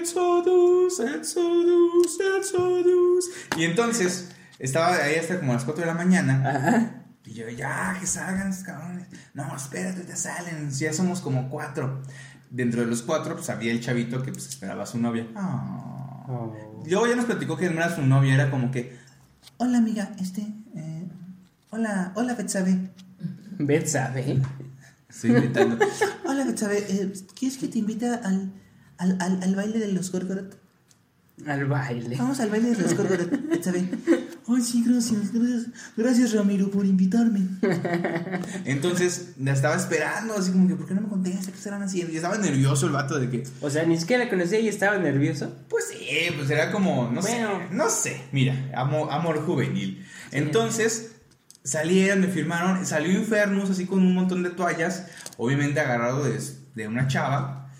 Exodus, 0.00 1.00
Exodus, 1.00 2.18
Exodus. 2.38 3.30
Y 3.56 3.64
entonces 3.64 4.28
estaba 4.62 4.96
ahí 4.96 5.16
hasta 5.16 5.38
como 5.38 5.52
a 5.52 5.56
las 5.56 5.64
4 5.64 5.82
de 5.82 5.86
la 5.86 5.94
mañana. 5.94 6.42
Ajá. 6.48 7.02
Y 7.24 7.34
yo, 7.34 7.48
ya, 7.48 7.96
que 8.00 8.06
salgan 8.06 8.48
los 8.48 8.58
cabrones. 8.58 9.06
No, 9.34 9.54
espérate, 9.54 10.00
te 10.02 10.16
salen. 10.16 10.70
Ya 10.70 10.92
somos 10.92 11.20
como 11.20 11.48
cuatro. 11.48 12.02
Dentro 12.50 12.80
de 12.80 12.86
los 12.86 13.02
cuatro, 13.02 13.34
pues 13.34 13.48
había 13.50 13.72
el 13.72 13.80
chavito 13.80 14.22
que 14.22 14.32
pues 14.32 14.48
esperaba 14.48 14.82
a 14.82 14.86
su 14.86 14.98
novia. 14.98 15.26
Ah. 15.34 16.24
Oh. 16.28 16.82
Luego 16.86 17.06
ya 17.06 17.16
nos 17.16 17.26
platicó 17.26 17.56
que 17.56 17.70
no 17.70 17.76
era 17.76 17.94
su 17.94 18.02
novia, 18.02 18.34
era 18.34 18.50
como 18.50 18.70
que, 18.70 18.96
hola 19.56 19.78
amiga, 19.78 20.12
este, 20.20 20.42
eh, 20.74 21.08
hola, 21.70 22.12
hola 22.14 22.34
Betsabe. 22.34 22.90
Beth 23.58 23.86
sabe. 23.86 24.42
Estoy 25.08 25.32
gritando. 25.32 25.78
Hola, 26.24 26.44
Betsabe. 26.44 26.78
Eh, 26.78 27.12
¿Quieres 27.38 27.58
que 27.58 27.68
te 27.68 27.78
invite 27.78 28.08
al, 28.08 28.50
al, 28.96 29.18
al, 29.20 29.42
al 29.42 29.54
baile 29.54 29.78
de 29.78 29.92
los 29.92 30.10
Gorgoroth? 30.10 30.56
Al 31.46 31.66
baile. 31.66 32.16
Vamos 32.16 32.40
al 32.40 32.48
baile 32.48 32.70
de 32.70 32.82
los 32.82 32.96
Gorgoroth, 32.96 33.30
Betsabe. 33.48 33.88
Ay, 34.48 34.60
sí, 34.60 34.82
gracias, 34.86 35.32
gracias. 35.32 35.66
Gracias, 35.96 36.32
Ramiro, 36.32 36.70
por 36.70 36.84
invitarme. 36.84 37.40
Entonces, 38.64 39.34
la 39.38 39.52
estaba 39.52 39.76
esperando, 39.76 40.34
así 40.34 40.50
como 40.52 40.66
que, 40.68 40.74
¿por 40.74 40.86
qué 40.86 40.94
no 40.94 41.02
me 41.02 41.08
contesta? 41.08 41.50
¿Qué 41.52 41.58
estarán 41.58 41.82
haciendo? 41.82 42.12
Y 42.12 42.16
estaba 42.16 42.36
nervioso 42.38 42.86
el 42.86 42.92
vato 42.92 43.18
de 43.18 43.30
que, 43.30 43.44
O 43.60 43.70
sea, 43.70 43.84
ni 43.84 43.98
siquiera 43.98 44.24
la 44.24 44.30
conocía 44.30 44.58
y 44.60 44.68
estaba 44.68 44.98
nervioso. 44.98 45.54
pues 45.68 45.84
sí, 45.88 46.06
pues 46.36 46.50
era 46.50 46.72
como, 46.72 47.10
no 47.12 47.20
Bueno. 47.20 47.58
sé, 47.68 47.74
no 47.74 47.88
sé, 47.90 48.20
mira, 48.32 48.70
amor, 48.74 49.08
amor 49.12 49.44
juvenil. 49.46 50.04
Entonces, 50.32 51.12
salieron, 51.62 52.20
me 52.20 52.26
firmaron, 52.28 52.84
salió 52.84 53.12
Infernus 53.18 53.70
así 53.70 53.86
con 53.86 54.00
un 54.00 54.14
montón 54.14 54.42
de 54.42 54.50
toallas, 54.50 55.06
obviamente 55.36 55.78
agarrado 55.80 56.24
de, 56.24 56.40
de 56.74 56.88
una 56.88 57.06
chava, 57.06 57.70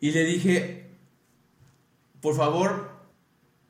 y 0.00 0.10
le 0.10 0.24
dije, 0.24 0.90
por 2.20 2.36
favor, 2.36 2.87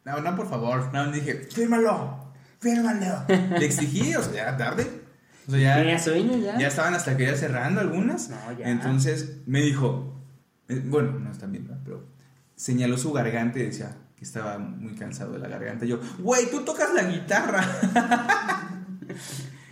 no, 0.08 0.20
no, 0.20 0.36
por 0.36 0.48
favor, 0.48 0.90
no, 0.92 1.10
dije, 1.12 1.46
fírmalo, 1.52 2.32
fírmalo. 2.60 3.24
le 3.28 3.64
exigí, 3.64 4.14
o 4.16 4.22
sea, 4.22 4.32
ya 4.32 4.42
era 4.42 4.56
tarde. 4.56 5.02
O 5.46 5.50
sea, 5.50 5.60
ya, 5.60 5.76
¿Tenía 5.76 5.98
sueño 5.98 6.36
ya? 6.38 6.58
ya 6.58 6.68
estaban 6.68 6.94
hasta 6.94 7.16
que 7.16 7.26
ya 7.26 7.34
cerrando 7.36 7.80
algunas. 7.80 8.28
No, 8.28 8.36
ya. 8.58 8.68
Entonces 8.68 9.38
me 9.46 9.60
dijo, 9.62 10.20
eh, 10.68 10.82
bueno, 10.84 11.12
no 11.18 11.30
están 11.30 11.52
viendo, 11.52 11.74
pero 11.84 12.04
señaló 12.56 12.98
su 12.98 13.12
garganta 13.12 13.58
y 13.58 13.62
decía 13.64 13.96
que 14.16 14.24
estaba 14.24 14.58
muy 14.58 14.94
cansado 14.94 15.32
de 15.32 15.38
la 15.38 15.48
garganta. 15.48 15.86
Yo, 15.86 16.00
güey, 16.18 16.50
tú 16.50 16.62
tocas 16.64 16.92
la 16.92 17.04
guitarra. 17.04 17.64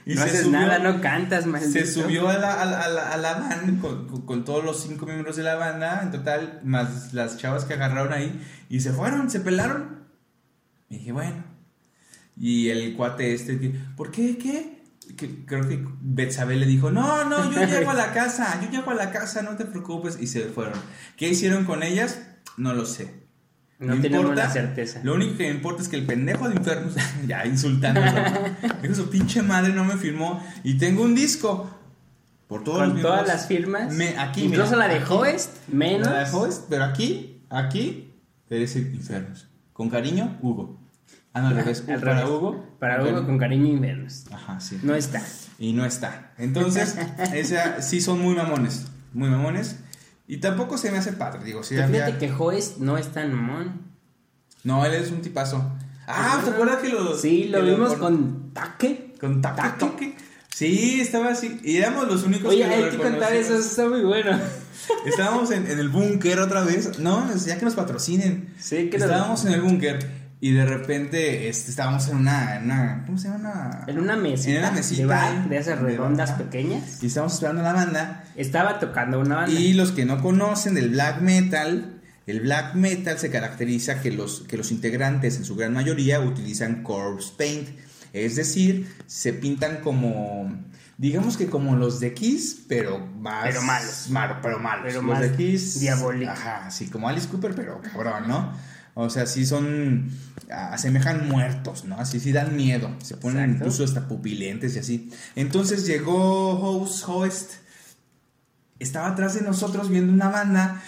y 0.06 0.14
no 0.14 0.22
se 0.22 0.28
haces 0.28 0.44
subió- 0.46 0.52
nada, 0.60 0.78
no 0.78 1.00
cantas, 1.00 1.46
maldito. 1.46 1.72
Se 1.72 1.86
subió 1.86 2.28
a 2.28 2.38
la, 2.38 2.62
a 2.62 2.64
la, 2.64 2.80
a 2.82 2.88
la- 2.88 3.10
a 3.12 3.16
la 3.16 3.34
van 3.34 3.76
con, 3.78 4.06
con- 4.06 4.22
con 4.24 4.44
todos 4.44 4.64
los 4.64 4.80
cinco 4.82 5.04
miembros 5.04 5.36
de 5.36 5.42
la 5.42 5.56
banda, 5.56 6.00
en 6.02 6.10
total, 6.12 6.60
más 6.64 7.12
las 7.12 7.36
chavas 7.38 7.64
que 7.64 7.74
agarraron 7.74 8.12
ahí, 8.12 8.40
y 8.68 8.80
se 8.80 8.92
fueron, 8.92 9.28
se 9.30 9.40
pelaron. 9.40 9.95
Y 10.88 10.98
dije, 10.98 11.12
bueno. 11.12 11.44
Y 12.36 12.68
el 12.68 12.94
cuate 12.96 13.32
este, 13.32 13.54
¿por 13.96 14.10
qué? 14.10 14.36
¿Qué? 14.36 14.76
Que, 15.16 15.44
creo 15.44 15.68
que 15.68 15.86
Betsabe 16.00 16.56
le 16.56 16.66
dijo, 16.66 16.90
no, 16.90 17.24
no, 17.24 17.50
yo 17.52 17.64
llego 17.64 17.90
a 17.90 17.94
la 17.94 18.12
casa, 18.12 18.60
yo 18.62 18.70
llego 18.70 18.90
a 18.90 18.94
la 18.94 19.10
casa, 19.10 19.42
no 19.42 19.56
te 19.56 19.64
preocupes. 19.64 20.18
Y 20.20 20.26
se 20.26 20.42
fueron. 20.46 20.74
¿Qué 21.16 21.28
hicieron 21.28 21.64
con 21.64 21.82
ellas? 21.82 22.20
No 22.56 22.74
lo 22.74 22.84
sé. 22.86 23.26
No 23.78 23.94
tenemos 24.00 24.22
importa, 24.24 24.44
la 24.46 24.50
certeza. 24.50 25.00
Lo 25.02 25.14
único 25.14 25.36
que 25.36 25.44
me 25.44 25.50
importa 25.54 25.82
es 25.82 25.88
que 25.88 25.96
el 25.96 26.06
pendejo 26.06 26.48
de 26.48 26.56
Infernus, 26.56 26.94
ya 27.26 27.44
insultándolo, 27.46 28.10
dijo 28.82 28.94
su 28.94 29.10
pinche 29.10 29.42
madre 29.42 29.74
no 29.74 29.84
me 29.84 29.96
firmó 29.96 30.42
y 30.64 30.78
tengo 30.78 31.02
un 31.02 31.14
disco. 31.14 31.70
Por 32.48 32.62
todos 32.62 32.88
los 32.88 33.02
todas 33.02 33.26
las 33.26 33.48
firmas. 33.48 33.92
Me- 33.92 34.16
aquí, 34.18 34.44
Incluso 34.44 34.76
mira, 34.76 34.88
la 34.88 34.94
de. 34.94 35.04
Hoest, 35.04 35.68
menos. 35.68 36.08
La 36.08 36.24
de 36.24 36.30
Hoest, 36.30 36.66
pero 36.70 36.84
aquí, 36.84 37.42
aquí, 37.50 38.14
eres 38.48 38.76
el 38.76 38.94
Infernus. 38.94 39.48
Con 39.76 39.90
cariño, 39.90 40.38
Hugo. 40.40 40.80
Ah, 41.34 41.42
no, 41.42 41.48
al 41.48 41.56
revés. 41.56 41.84
Al 41.86 42.00
para 42.00 42.14
revés. 42.20 42.30
Hugo. 42.30 42.64
Para 42.80 43.04
Hugo 43.04 43.26
con 43.26 43.36
cariño 43.36 43.66
y 43.66 43.76
menos. 43.78 44.24
Ajá, 44.32 44.58
sí. 44.58 44.80
No 44.82 44.94
está. 44.94 45.22
Y 45.58 45.74
no 45.74 45.84
está. 45.84 46.32
Entonces, 46.38 46.96
esa, 47.34 47.82
sí 47.82 48.00
son 48.00 48.20
muy 48.20 48.34
mamones. 48.34 48.86
Muy 49.12 49.28
mamones. 49.28 49.76
Y 50.26 50.38
tampoco 50.38 50.78
se 50.78 50.90
me 50.90 50.96
hace 50.96 51.12
padre. 51.12 51.44
Digo, 51.44 51.62
Fíjate 51.62 52.02
había- 52.02 52.18
que 52.18 52.32
Hoest 52.32 52.78
no 52.78 52.96
es 52.96 53.08
tan 53.12 53.34
mamón. 53.34 53.82
No, 54.64 54.84
él 54.86 54.94
es 54.94 55.10
un 55.10 55.20
tipazo. 55.20 55.72
Ah, 56.06 56.40
¿te 56.42 56.50
acuerdas 56.52 56.78
que 56.78 56.88
lo. 56.88 57.14
Sí, 57.14 57.44
lo 57.44 57.62
vimos 57.62 57.94
con 57.96 58.54
Taque. 58.54 59.14
Con 59.20 59.42
taque. 59.42 60.16
Sí, 60.48 61.00
estaba 61.02 61.32
así. 61.32 61.60
Y 61.62 61.76
éramos 61.76 62.08
los 62.08 62.24
únicos 62.24 62.48
Oye, 62.50 62.64
que 62.64 62.64
hay 62.64 62.84
lo 62.84 62.90
que 62.92 62.96
contar 62.96 63.34
eso, 63.34 63.54
eso 63.58 63.68
está 63.68 63.86
muy 63.88 64.00
bueno. 64.02 64.38
Estábamos 65.06 65.50
en, 65.50 65.70
en 65.70 65.78
el 65.78 65.88
búnker 65.88 66.38
otra 66.40 66.62
vez. 66.62 66.98
No, 66.98 67.28
ya 67.36 67.58
que 67.58 67.64
nos 67.64 67.74
patrocinen. 67.74 68.54
Sí, 68.58 68.88
que 68.90 68.96
Estábamos 68.96 69.44
en 69.44 69.52
el 69.52 69.60
búnker 69.62 70.26
y 70.40 70.52
de 70.52 70.66
repente 70.66 71.48
este, 71.48 71.70
estábamos 71.70 72.08
en 72.08 72.16
una, 72.16 72.56
en 72.56 72.64
una. 72.64 73.02
¿Cómo 73.06 73.18
se 73.18 73.28
llama? 73.28 73.38
Una- 73.38 73.84
En 73.86 73.98
una 73.98 74.16
mesita, 74.16 74.50
En 74.52 74.58
una 74.58 74.70
mesita 74.72 75.00
de 75.02 75.06
bar, 75.06 75.48
de 75.48 75.56
esas 75.58 75.78
redondas 75.80 76.32
pequeñas. 76.32 77.02
Y 77.02 77.06
estábamos 77.06 77.34
esperando 77.34 77.62
a 77.62 77.64
la 77.64 77.72
banda. 77.72 78.24
Estaba 78.36 78.78
tocando 78.78 79.18
una 79.20 79.36
banda. 79.36 79.58
Y 79.58 79.72
los 79.74 79.92
que 79.92 80.04
no 80.04 80.20
conocen 80.22 80.74
del 80.74 80.90
black 80.90 81.20
metal, 81.22 82.00
el 82.26 82.40
black 82.40 82.74
metal 82.74 83.18
se 83.18 83.30
caracteriza 83.30 84.02
que 84.02 84.10
los, 84.12 84.40
que 84.42 84.56
los 84.56 84.72
integrantes 84.72 85.36
en 85.36 85.44
su 85.44 85.56
gran 85.56 85.72
mayoría 85.72 86.20
utilizan 86.20 86.82
corpse 86.82 87.32
paint. 87.38 87.68
Es 88.12 88.36
decir, 88.36 88.88
se 89.06 89.32
pintan 89.32 89.76
como, 89.82 90.50
digamos 90.98 91.36
que 91.36 91.46
como 91.46 91.76
los 91.76 92.00
de 92.00 92.14
Kiss, 92.14 92.64
pero 92.68 92.98
más... 92.98 93.44
Pero 93.44 93.62
malos. 93.62 94.06
Mar- 94.10 94.40
pero 94.42 94.58
malos. 94.58 94.84
Pero 94.86 95.02
los 95.02 95.10
más 95.10 95.20
de 95.20 95.32
Kiss... 95.32 95.80
diabólicos. 95.80 96.38
Ajá, 96.38 96.70
sí, 96.70 96.88
como 96.88 97.08
Alice 97.08 97.28
Cooper, 97.28 97.54
pero 97.54 97.80
cabrón, 97.82 98.28
¿no? 98.28 98.52
O 98.94 99.10
sea, 99.10 99.26
sí 99.26 99.44
son... 99.44 100.10
Asemejan 100.50 101.28
muertos, 101.28 101.84
¿no? 101.84 101.98
Así 101.98 102.20
sí 102.20 102.32
dan 102.32 102.56
miedo. 102.56 102.88
Se 103.02 103.16
ponen 103.16 103.38
Exacto. 103.44 103.56
incluso 103.64 103.84
hasta 103.84 104.08
pupilentes 104.08 104.76
y 104.76 104.78
así. 104.78 105.10
Entonces 105.34 105.86
llegó 105.86 106.58
Host, 106.60 107.04
Host, 107.06 107.52
estaba 108.78 109.08
atrás 109.08 109.34
de 109.34 109.42
nosotros 109.42 109.88
viendo 109.88 110.12
una 110.12 110.28
banda 110.28 110.82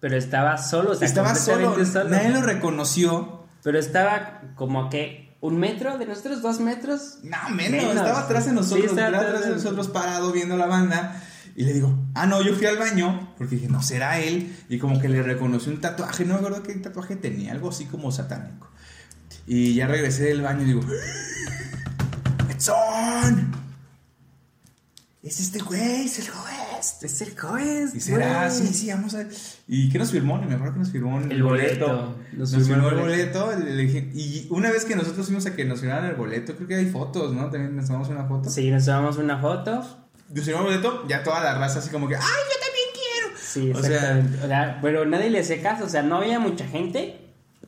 Pero 0.00 0.16
estaba 0.16 0.56
solo, 0.58 0.92
o 0.92 0.94
sea, 0.94 1.06
estaba 1.06 1.34
solo, 1.34 1.76
nadie 2.08 2.30
lo 2.30 2.42
reconoció. 2.42 3.44
Pero 3.62 3.78
estaba 3.78 4.40
como 4.56 4.88
que 4.88 5.29
un 5.40 5.58
metro 5.58 5.96
de 5.98 6.06
nosotros, 6.06 6.42
dos 6.42 6.60
metros. 6.60 7.18
No, 7.22 7.54
menos, 7.54 7.72
Menos. 7.72 7.96
estaba 7.96 8.20
atrás 8.20 8.46
de 8.46 8.52
nosotros, 8.52 8.90
estaba 8.90 9.08
estaba 9.08 9.26
atrás 9.26 9.34
atrás 9.36 9.48
de 9.48 9.56
nosotros 9.56 9.88
parado 9.88 10.32
viendo 10.32 10.56
la 10.56 10.66
banda. 10.66 11.22
Y 11.56 11.64
le 11.64 11.72
digo, 11.72 11.98
ah, 12.14 12.26
no, 12.26 12.42
yo 12.42 12.54
fui 12.54 12.66
al 12.66 12.78
baño, 12.78 13.34
porque 13.36 13.56
dije, 13.56 13.68
no 13.68 13.82
será 13.82 14.20
él. 14.20 14.54
Y 14.68 14.78
como 14.78 15.00
que 15.00 15.08
le 15.08 15.22
reconoció 15.22 15.72
un 15.72 15.80
tatuaje, 15.80 16.24
no 16.24 16.34
me 16.34 16.40
acuerdo 16.40 16.62
qué 16.62 16.74
tatuaje 16.74 17.16
tenía, 17.16 17.52
algo 17.52 17.70
así 17.70 17.86
como 17.86 18.12
satánico. 18.12 18.68
Y 19.46 19.74
ya 19.74 19.86
regresé 19.86 20.24
del 20.24 20.42
baño 20.42 20.62
y 20.62 20.66
digo, 20.66 20.80
¡Edson! 22.50 23.52
Es 25.22 25.40
este 25.40 25.58
güey, 25.58 26.06
es 26.06 26.18
el 26.20 26.28
Joest. 26.80 27.04
Es 27.04 27.20
el 27.22 27.38
juez. 27.38 27.94
Y 27.94 28.00
será, 28.00 28.48
güey. 28.48 28.50
sí, 28.58 28.74
sí, 28.74 28.88
vamos 28.90 29.14
a. 29.14 29.24
¿Y 29.68 29.88
qué 29.90 29.98
nos 29.98 30.10
firmó? 30.10 30.38
Ni 30.38 30.46
me 30.46 30.54
acuerdo 30.54 30.72
que 30.74 30.78
nos 30.80 30.90
firmó 30.90 31.18
el, 31.20 31.30
El 31.32 31.42
boleto. 31.42 32.16
Nos, 32.32 32.52
Nos 32.52 32.66
firmó 32.66 32.88
firmó 32.88 32.88
el 32.88 33.10
boleto. 33.10 33.52
y 34.14 34.46
una 34.50 34.70
vez 34.70 34.84
que 34.84 34.96
nosotros 34.96 35.26
fuimos 35.26 35.46
a 35.46 35.54
que 35.54 35.64
nos 35.64 35.80
firmaran 35.80 36.06
el 36.06 36.16
boleto, 36.16 36.54
creo 36.56 36.68
que 36.68 36.74
hay 36.76 36.86
fotos, 36.86 37.32
¿no? 37.34 37.50
También 37.50 37.76
nos 37.76 37.86
tomamos 37.86 38.08
una 38.08 38.24
foto. 38.24 38.48
Sí, 38.50 38.70
nos 38.70 38.84
tomamos 38.84 39.16
una 39.18 39.38
foto. 39.38 39.84
Nos 40.32 40.44
firmó 40.44 40.60
el 40.60 40.66
boleto, 40.66 41.06
ya 41.08 41.22
toda 41.22 41.42
la 41.42 41.58
raza 41.58 41.80
así 41.80 41.90
como 41.90 42.08
que, 42.08 42.16
¡ay, 42.16 42.22
yo 42.22 42.66
también 42.66 42.88
quiero! 42.94 43.36
Sí, 43.38 43.72
O 43.72 43.82
sea- 43.82 43.96
exactamente. 43.96 44.44
O 44.44 44.46
sea, 44.48 44.78
pero 44.80 45.04
nadie 45.04 45.30
le 45.30 45.40
hacía 45.40 45.60
caso. 45.62 45.84
O 45.84 45.88
sea, 45.88 46.02
no 46.02 46.18
había 46.18 46.38
mucha 46.38 46.66
gente, 46.66 47.16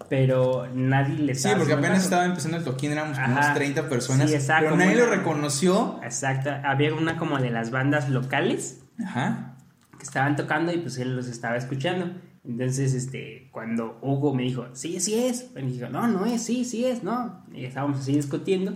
pero 0.08 0.68
nadie 0.72 1.18
le 1.18 1.34
Sí, 1.34 1.48
porque 1.56 1.72
apenas 1.72 1.90
caso. 1.92 2.04
estaba 2.04 2.24
empezando 2.26 2.56
el 2.58 2.64
toquín, 2.64 2.92
éramos 2.92 3.18
como 3.18 3.32
Ajá. 3.36 3.40
unos 3.46 3.54
30 3.54 3.88
personas. 3.88 4.28
Sí, 4.30 4.36
exacto, 4.36 4.66
pero 4.70 4.76
nadie 4.76 4.96
lo 4.96 5.06
reconoció. 5.06 5.98
Exacto. 6.04 6.50
Había 6.64 6.94
una 6.94 7.16
como 7.18 7.38
de 7.38 7.50
las 7.50 7.70
bandas 7.72 8.08
locales 8.08 8.78
Ajá. 9.04 9.56
que 9.98 10.02
estaban 10.04 10.36
tocando 10.36 10.72
y 10.72 10.78
pues 10.78 10.98
él 10.98 11.14
los 11.16 11.26
estaba 11.28 11.56
escuchando. 11.56 12.10
Entonces, 12.44 12.92
este, 12.94 13.48
cuando 13.52 13.98
Hugo 14.02 14.34
me 14.34 14.42
dijo, 14.42 14.66
sí, 14.72 14.98
sí 15.00 15.14
es, 15.14 15.46
y 15.56 15.62
dijo, 15.62 15.88
no, 15.88 16.08
no 16.08 16.26
es, 16.26 16.42
sí, 16.42 16.64
sí 16.64 16.84
es, 16.84 17.02
no. 17.04 17.44
Y 17.54 17.64
estábamos 17.66 18.00
así 18.00 18.14
discutiendo 18.14 18.74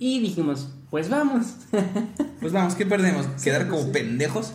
y 0.00 0.18
dijimos, 0.20 0.72
pues 0.90 1.08
vamos. 1.08 1.46
Pues 2.40 2.52
vamos, 2.52 2.76
¿qué 2.76 2.86
perdemos? 2.86 3.26
¿Quedar 3.42 3.66
como 3.68 3.82
sí. 3.82 3.90
pendejos? 3.92 4.54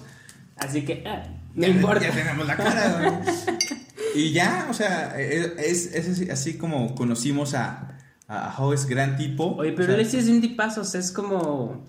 así 0.55 0.83
que, 0.85 1.03
ah, 1.05 1.23
no 1.53 1.63
Ya- 1.63 1.67
importa. 1.67 2.01
Ya 2.07 2.11
tenemos 2.13 2.47
la 2.47 2.55
cara. 2.57 3.21
Y 4.15 4.31
ya, 4.31 4.67
o 4.69 4.73
sea, 4.73 5.19
es, 5.19 5.87
es 5.95 6.29
así, 6.29 6.53
como 6.57 6.93
conocimos 6.93 7.55
a, 7.55 7.97
a 8.27 8.55
How 8.57 8.71
es 8.73 8.85
gran 8.85 9.17
tipo. 9.17 9.55
Oye, 9.55 9.71
O 9.71 9.75
pero 9.75 9.87
sea, 9.87 9.97
él 9.97 10.05
sí 10.07 10.17
es 10.17 10.27
un 10.27 10.39
tipazo, 10.39 10.81
o 10.81 10.83
sea, 10.83 10.99
es 10.99 11.11
como, 11.11 11.83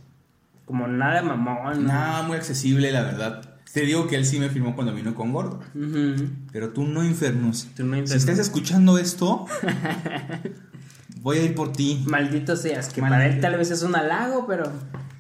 como 0.65 0.87
nada 0.87 1.23
mamón. 1.23 1.87
Nada, 1.87 2.23
muy 2.23 2.37
accesible, 2.37 2.91
la 2.93 3.03
verdad. 3.03 3.51
Te 3.73 3.81
digo 3.81 4.07
que 4.07 4.15
él 4.17 4.25
sí 4.25 4.39
me 4.39 4.49
firmó 4.51 4.75
cuando 4.77 4.95
vino 4.95 5.15
con 5.15 5.33
Gordo. 5.33 5.61
Pero 6.53 6.71
tú 6.71 6.85
no 6.87 7.03
enfermos. 7.03 7.69
Tú 7.77 7.85
no 7.85 7.95
Si 7.95 8.01
enfermos. 8.01 8.11
estás 8.13 8.39
escuchando 8.39 8.99
esto, 8.99 9.47
voy 11.21 11.39
a 11.39 11.43
ir 11.43 11.55
por 11.55 11.73
ti. 11.73 12.05
Maldito 12.07 12.57
seas, 12.57 12.89
que 12.89 13.01
Maldito. 13.01 13.19
para 13.21 13.27
él 13.35 13.41
tal 13.41 13.57
vez 13.57 13.71
es 13.71 13.83
un 13.83 13.97
halago, 13.97 14.47
pero... 14.47 14.71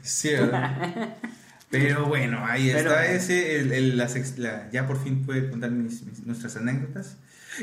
Sí, 0.03 0.29
¿verdad? 0.33 1.17
Pero 1.71 2.07
bueno, 2.07 2.45
ahí 2.47 2.71
Pero- 2.73 2.91
está 2.91 3.07
ese. 3.07 3.59
el- 3.59 3.73
el- 3.73 3.97
la 3.97 4.09
sex- 4.09 4.39
la- 4.39 4.71
ya 4.71 4.87
por 4.87 5.03
fin 5.03 5.25
pude 5.25 5.51
contar 5.51 5.71
mis- 5.73 6.03
mis- 6.05 6.25
nuestras 6.25 6.57
anécdotas. 6.57 7.17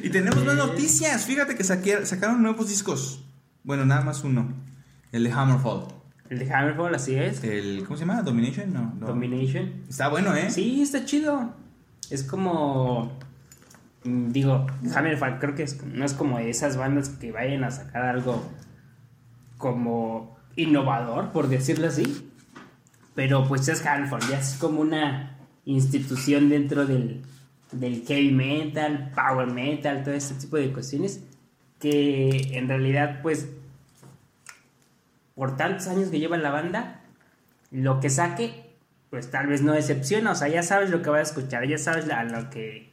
Y 0.04 0.10
tenemos 0.10 0.44
más 0.44 0.56
noticias. 0.56 1.24
Fíjate 1.26 1.56
que 1.56 1.64
saqué- 1.64 2.04
sacaron 2.06 2.42
nuevos 2.42 2.68
discos. 2.70 3.24
Bueno, 3.64 3.86
nada 3.86 4.02
más 4.02 4.24
uno. 4.24 4.54
El 5.12 5.24
de 5.24 5.32
Hammerfall. 5.32 5.86
El 6.32 6.40
de 6.40 6.52
Hammerfall, 6.54 6.96
así 6.96 7.14
es. 7.16 7.44
El, 7.44 7.84
¿Cómo 7.86 7.98
se 7.98 8.06
llama? 8.06 8.22
Domination. 8.22 8.72
No, 8.74 8.94
no. 8.98 9.06
Domination. 9.08 9.84
Está 9.90 10.08
bueno, 10.08 10.34
¿eh? 10.34 10.50
Sí, 10.50 10.82
está 10.82 11.04
chido. 11.04 11.54
Es 12.10 12.24
como... 12.24 13.20
mm, 14.06 14.30
Digo, 14.30 14.66
Hammerfall 14.96 15.40
creo 15.40 15.56
que 15.56 15.64
es- 15.64 15.84
no 15.86 16.06
es 16.06 16.14
como 16.14 16.38
de 16.38 16.50
esas 16.50 16.78
bandas 16.78 17.10
que 17.10 17.34
vayan 17.34 17.66
a 17.66 17.72
sacar 17.72 18.04
algo 18.06 18.42
como 19.58 20.38
innovador, 20.56 21.32
por 21.32 21.48
decirlo 21.50 21.88
así. 21.88 22.30
Pero 23.14 23.46
pues 23.48 23.68
es 23.68 23.86
Hammerfall, 23.86 24.22
ya 24.30 24.40
es 24.40 24.56
como 24.60 24.80
una 24.82 25.38
institución 25.66 26.48
dentro 26.50 26.86
del, 26.86 27.22
del 27.74 28.04
heavy 28.08 28.32
metal, 28.32 29.12
power 29.14 29.48
metal, 29.48 30.04
todo 30.04 30.14
este 30.14 30.36
tipo 30.36 30.56
de 30.58 30.72
cuestiones. 30.72 31.24
Que 31.80 32.58
en 32.58 32.70
realidad 32.70 33.20
pues 33.22 33.50
por 35.36 35.58
tantos 35.58 35.88
años 35.88 36.10
que 36.10 36.20
lleva 36.20 36.38
la 36.38 36.52
banda, 36.52 37.02
lo 37.72 38.00
que 38.00 38.10
saque, 38.10 38.76
pues 39.10 39.32
tal 39.32 39.48
vez 39.48 39.62
no 39.62 39.74
decepciona. 39.74 40.32
O 40.32 40.36
sea, 40.36 40.48
ya 40.48 40.64
sabes 40.64 40.90
lo 40.90 41.02
que 41.02 41.10
vas 41.10 41.20
a 41.20 41.24
escuchar, 41.34 41.68
ya 41.68 41.78
sabes 41.78 42.10
a 42.10 42.24
lo 42.24 42.50
que. 42.50 42.90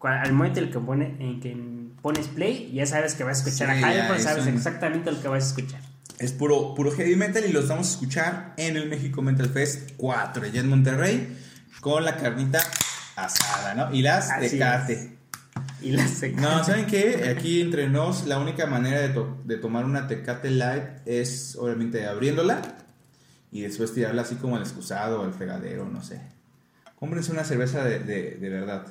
Al 0.00 0.32
momento 0.34 0.60
en 0.60 0.66
el 0.66 0.72
que, 0.72 0.78
pone, 0.78 1.16
en 1.18 1.40
que 1.40 1.56
pones 2.02 2.28
play, 2.28 2.70
ya 2.72 2.86
sabes 2.86 3.14
que 3.14 3.24
vas 3.24 3.38
a 3.38 3.48
escuchar 3.48 3.76
Sí, 3.76 3.82
a 3.82 3.92
ya, 3.94 4.04
Hyper, 4.04 4.16
es 4.18 4.22
sabes 4.22 4.46
un- 4.46 4.54
exactamente 4.54 5.10
lo 5.10 5.20
que 5.20 5.28
vas 5.28 5.42
a 5.44 5.46
escuchar. 5.48 5.80
Es 6.18 6.32
puro, 6.32 6.74
puro 6.74 6.92
heavy 6.92 7.16
metal 7.16 7.44
y 7.44 7.52
los 7.52 7.66
vamos 7.68 7.88
a 7.88 7.90
escuchar 7.90 8.54
en 8.56 8.76
el 8.76 8.88
México 8.88 9.20
Metal 9.22 9.48
Fest 9.48 9.92
4, 9.96 10.44
allá 10.44 10.60
en 10.60 10.68
Monterrey, 10.68 11.36
con 11.80 12.04
la 12.04 12.16
carnita 12.16 12.60
asada, 13.16 13.74
¿no? 13.74 13.92
Y 13.92 14.02
las 14.02 14.30
Así 14.30 14.50
tecate. 14.50 15.15
Y 15.82 15.92
la 15.92 16.04
No, 16.36 16.64
¿saben 16.64 16.86
qué? 16.86 17.34
Aquí 17.36 17.60
entre 17.60 17.88
nos, 17.88 18.26
la 18.26 18.38
única 18.38 18.66
manera 18.66 19.00
de, 19.00 19.08
to- 19.10 19.38
de 19.44 19.56
tomar 19.56 19.84
una 19.84 20.06
Tecate 20.08 20.50
Light 20.50 20.84
es 21.06 21.56
obviamente 21.58 22.06
abriéndola 22.06 22.60
y 23.52 23.60
después 23.62 23.92
tirarla 23.94 24.22
así 24.22 24.34
como 24.36 24.56
al 24.56 24.62
excusado 24.62 25.20
o 25.20 25.24
al 25.24 25.32
fregadero, 25.32 25.88
no 25.88 26.02
sé. 26.02 26.20
Cómprense 26.98 27.30
una 27.32 27.44
cerveza 27.44 27.84
de, 27.84 28.00
de- 28.00 28.36
de 28.36 28.48
verdad. 28.48 28.86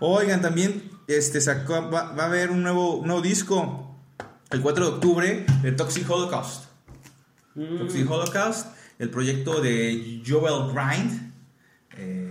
Oigan, 0.00 0.40
también 0.40 0.90
este, 1.06 1.40
sacó, 1.40 1.90
va, 1.90 2.12
va 2.12 2.24
a 2.24 2.26
haber 2.26 2.50
un 2.50 2.62
nuevo, 2.62 2.96
un 2.96 3.06
nuevo 3.06 3.22
disco 3.22 3.96
el 4.50 4.60
4 4.60 4.84
de 4.84 4.90
octubre 4.92 5.46
de 5.62 5.72
Toxic 5.72 6.08
Holocaust. 6.08 6.64
Mm, 7.54 7.78
Toxic 7.78 8.10
Holocaust, 8.10 8.66
el 8.98 9.10
proyecto 9.10 9.60
de 9.60 10.22
Joel 10.26 10.72
Grind, 10.72 11.32
eh, 11.96 12.27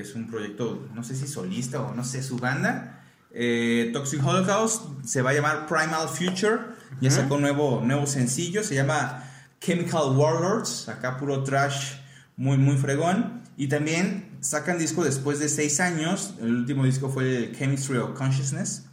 que 0.00 0.08
es 0.08 0.14
un 0.14 0.26
proyecto, 0.26 0.88
no 0.94 1.04
sé 1.04 1.14
si 1.14 1.26
solista 1.26 1.82
o 1.82 1.94
no 1.94 2.04
sé, 2.04 2.22
su 2.22 2.38
banda. 2.38 3.04
Eh, 3.32 3.90
Toxic 3.92 4.24
Holocaust 4.24 5.04
se 5.04 5.20
va 5.20 5.30
a 5.30 5.32
llamar 5.34 5.66
Primal 5.66 6.08
Future, 6.08 6.58
ya 7.00 7.10
sacó 7.10 7.34
un 7.34 7.42
nuevo, 7.42 7.82
nuevo 7.84 8.06
sencillo, 8.06 8.64
se 8.64 8.74
llama 8.74 9.24
Chemical 9.60 10.16
Warlords, 10.16 10.88
acá 10.88 11.18
puro 11.18 11.44
trash 11.44 11.96
muy, 12.36 12.56
muy 12.56 12.76
fregón. 12.76 13.42
Y 13.56 13.68
también 13.68 14.38
sacan 14.40 14.78
disco 14.78 15.04
después 15.04 15.38
de 15.38 15.50
seis 15.50 15.80
años, 15.80 16.34
el 16.40 16.54
último 16.54 16.84
disco 16.84 17.10
fue 17.10 17.52
Chemistry 17.56 17.98
of 17.98 18.16
Consciousness. 18.16 18.86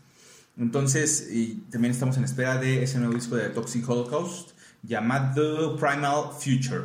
Entonces, 0.57 1.29
y 1.31 1.63
también 1.71 1.93
estamos 1.93 2.17
en 2.17 2.25
espera 2.25 2.57
de 2.57 2.83
ese 2.83 2.97
nuevo 2.97 3.13
disco 3.13 3.37
de 3.37 3.49
Toxic 3.49 3.87
Holocaust 3.87 4.51
llamado 4.83 5.77
Primal 5.77 6.31
Future. 6.37 6.83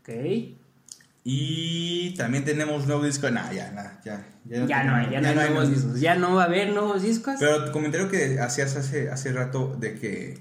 Ok. 0.00 0.57
Y 1.30 2.14
también 2.16 2.46
tenemos 2.46 2.86
nuevo 2.86 3.04
disco. 3.04 3.30
Nah, 3.30 3.52
ya, 3.52 3.70
nah, 3.72 4.02
ya, 4.02 4.26
ya, 4.46 4.64
Ya 4.64 4.84
no 4.84 4.94
hay, 4.94 5.10
ya 5.10 5.20
no 5.20 5.28
hay 5.28 5.50
nuevos 5.50 5.70
discos. 5.70 6.00
Ya 6.00 6.14
no 6.14 6.34
va 6.34 6.44
a 6.44 6.46
haber 6.46 6.72
nuevos 6.72 7.02
discos. 7.02 7.34
Pero 7.38 7.66
tu 7.66 7.72
comentario 7.72 8.08
que 8.08 8.40
hacías 8.40 8.74
hace, 8.76 9.10
hace 9.10 9.32
rato 9.32 9.76
de 9.78 9.94
que 9.96 10.38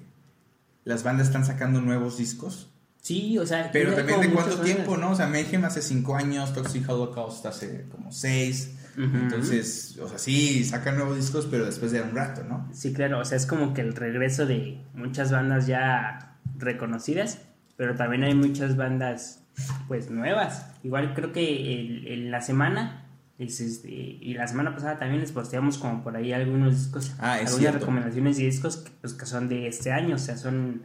las 0.85 1.03
bandas 1.03 1.27
están 1.27 1.43
sacando 1.43 1.81
nuevos 1.81 2.17
discos. 2.17 2.71
sí, 3.01 3.37
o 3.37 3.45
sea. 3.45 3.69
Pero 3.73 3.95
también 3.95 4.21
de 4.21 4.29
cuánto 4.29 4.57
bandas. 4.57 4.65
tiempo, 4.65 4.95
¿no? 4.95 5.11
O 5.11 5.15
sea, 5.15 5.27
Mayhem 5.27 5.65
hace 5.65 5.81
cinco 5.81 6.15
años, 6.15 6.53
Toxic 6.53 6.87
Holocaust 6.89 7.45
hace 7.45 7.85
como 7.91 8.13
seis. 8.13 8.71
Ujú. 8.97 9.17
Entonces, 9.17 9.99
o 10.01 10.07
sea, 10.07 10.17
sí, 10.17 10.63
sacan 10.63 10.95
nuevos 10.95 11.17
discos, 11.17 11.47
pero 11.51 11.65
después 11.65 11.91
de 11.91 12.01
un 12.01 12.15
rato, 12.15 12.45
¿no? 12.45 12.69
Sí, 12.73 12.93
claro, 12.93 13.19
o 13.19 13.25
sea, 13.25 13.35
es 13.35 13.45
como 13.45 13.73
que 13.73 13.81
el 13.81 13.93
regreso 13.93 14.45
de 14.45 14.81
muchas 14.93 15.31
bandas 15.33 15.67
ya 15.67 16.37
reconocidas, 16.57 17.39
pero 17.75 17.95
también 17.95 18.23
hay 18.23 18.33
muchas 18.33 18.77
bandas, 18.77 19.41
pues, 19.87 20.09
nuevas. 20.09 20.67
Igual 20.83 21.13
creo 21.13 21.31
que 21.33 22.13
en 22.13 22.31
la 22.31 22.41
semana, 22.41 23.03
es 23.37 23.59
este, 23.59 23.89
y 23.91 24.33
la 24.33 24.47
semana 24.47 24.73
pasada 24.73 24.97
también 24.97 25.21
les 25.21 25.31
posteamos 25.31 25.77
como 25.77 26.03
por 26.03 26.15
ahí 26.15 26.33
algunos 26.33 26.75
discos, 26.75 27.13
Ah, 27.19 27.33
algunas 27.33 27.55
cierto. 27.57 27.79
recomendaciones 27.79 28.37
de 28.37 28.43
discos 28.45 28.77
que, 28.77 28.91
pues, 29.01 29.13
que 29.13 29.25
son 29.25 29.47
de 29.49 29.67
este 29.67 29.91
año, 29.91 30.15
o 30.15 30.19
sea, 30.19 30.37
son, 30.37 30.81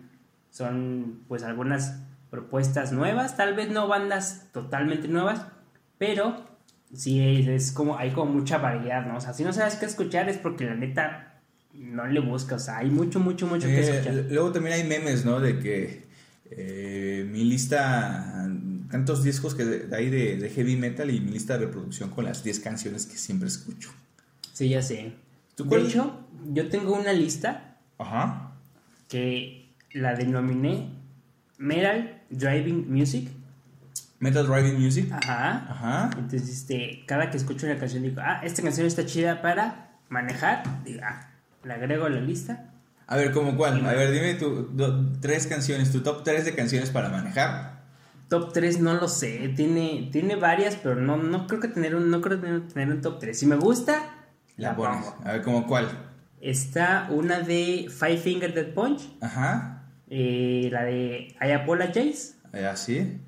son, 0.51 1.21
pues, 1.29 1.43
algunas 1.43 2.01
propuestas 2.31 2.93
nuevas, 2.93 3.37
tal 3.37 3.55
vez 3.55 3.71
no 3.71 3.89
bandas 3.89 4.49
totalmente 4.53 5.09
nuevas, 5.09 5.47
pero 5.99 6.45
sí 6.95 7.21
es, 7.21 7.47
es 7.47 7.73
como, 7.73 7.99
hay 7.99 8.11
como 8.11 8.33
mucha 8.33 8.59
variedad, 8.59 9.05
¿no? 9.07 9.17
O 9.17 9.21
sea, 9.21 9.33
si 9.35 9.45
no 9.45 9.53
sabes 9.53 9.77
qué 9.77 9.87
escuchar 9.87 10.29
es 10.29 10.39
porque 10.39 10.65
la 10.65 10.75
neta 10.75 11.41
no 11.75 12.07
le 12.07 12.21
busca, 12.21 12.57
o 12.57 12.59
sea, 12.59 12.79
hay 12.79 12.91
mucho, 12.91 13.19
mucho, 13.21 13.47
mucho 13.47 13.67
que 13.67 13.77
Eh, 13.81 13.91
escuchar. 13.99 14.15
luego 14.31 14.53
también 14.53 14.75
hay 14.77 14.85
memes, 14.85 15.25
¿no? 15.25 15.41
De 15.41 15.59
que 15.59 16.05
eh, 16.57 17.29
mi 17.31 17.45
lista, 17.45 18.49
tantos 18.91 19.23
discos 19.23 19.55
que 19.55 19.65
de, 19.65 20.37
de 20.37 20.51
heavy 20.51 20.77
metal 20.77 21.11
y 21.11 21.21
mi 21.21 21.33
lista 21.33 21.59
de 21.59 21.67
reproducción 21.67 22.11
con 22.11 22.25
las 22.25 22.45
10 22.45 22.61
canciones 22.61 23.07
que 23.07 23.17
siempre 23.17 23.49
escucho. 23.49 23.91
Sí, 24.53 24.69
ya 24.69 24.83
sé. 24.83 25.15
¿Tú 25.55 25.65
De 25.65 25.81
hecho, 25.81 26.27
yo 26.53 26.69
tengo 26.69 26.95
una 26.95 27.13
lista 27.13 27.77
Ajá. 27.99 28.53
que 29.09 29.75
la 29.93 30.15
denominé 30.15 30.91
Metal 31.59 32.23
Driving 32.31 32.91
Music. 32.93 33.29
Metal 34.19 34.47
Driving 34.47 34.81
Music. 34.81 35.11
Ajá. 35.13 35.67
Ajá. 35.69 36.11
Entonces, 36.17 36.49
este, 36.49 37.05
cada 37.07 37.31
que 37.31 37.37
escucho 37.37 37.67
una 37.67 37.79
canción 37.79 38.03
digo, 38.03 38.21
ah, 38.23 38.41
esta 38.43 38.63
canción 38.63 38.87
está 38.87 39.05
chida 39.05 39.43
para 39.43 39.99
manejar. 40.09 40.85
Digo, 40.85 41.01
ah, 41.05 41.29
la 41.65 41.75
agrego 41.75 42.07
a 42.07 42.11
la 42.11 42.21
lista. 42.21 42.72
A 43.07 43.17
ver, 43.17 43.33
¿cómo 43.33 43.57
cuál? 43.57 43.85
A 43.87 43.93
ver, 43.93 44.11
dime 44.13 44.35
tu 44.35 44.69
do- 44.73 45.13
tres 45.21 45.47
canciones, 45.47 45.91
tu 45.93 46.01
top 46.03 46.23
3 46.25 46.45
de 46.45 46.55
canciones 46.55 46.91
para 46.91 47.09
manejar. 47.09 47.83
Top 48.29 48.53
3 48.53 48.81
no 48.81 48.95
lo 48.95 49.09
sé, 49.09 49.53
tiene, 49.57 50.09
tiene 50.11 50.37
varias, 50.37 50.77
pero 50.77 50.97
no, 50.97 51.17
no 51.19 51.47
creo 51.47 51.61
que 51.61 51.69
tener 51.69 51.95
un, 51.95 52.11
no 52.11 52.21
creo 52.23 52.41
tener, 52.41 52.67
tener 52.69 52.89
un 52.91 53.01
top 53.03 53.19
3. 53.19 53.39
Si 53.39 53.45
me 53.47 53.57
gusta, 53.57 54.03
La 54.57 54.71
la 54.71 54.77
pones. 54.77 55.05
pongo. 55.05 55.19
A 55.25 55.33
ver, 55.33 55.43
¿cómo 55.43 55.67
cuál? 55.67 55.89
Está 56.41 57.09
una 57.11 57.41
de 57.41 57.89
Five 57.91 58.17
Finger 58.19 58.55
Dead 58.55 58.73
Punch, 58.73 59.03
Ajá. 59.21 59.85
eh, 60.09 60.69
la 60.73 60.85
de 60.85 61.37
I 61.41 61.51
Apologize, 61.53 62.37
Eh, 62.55 62.67
Así. 62.67 63.19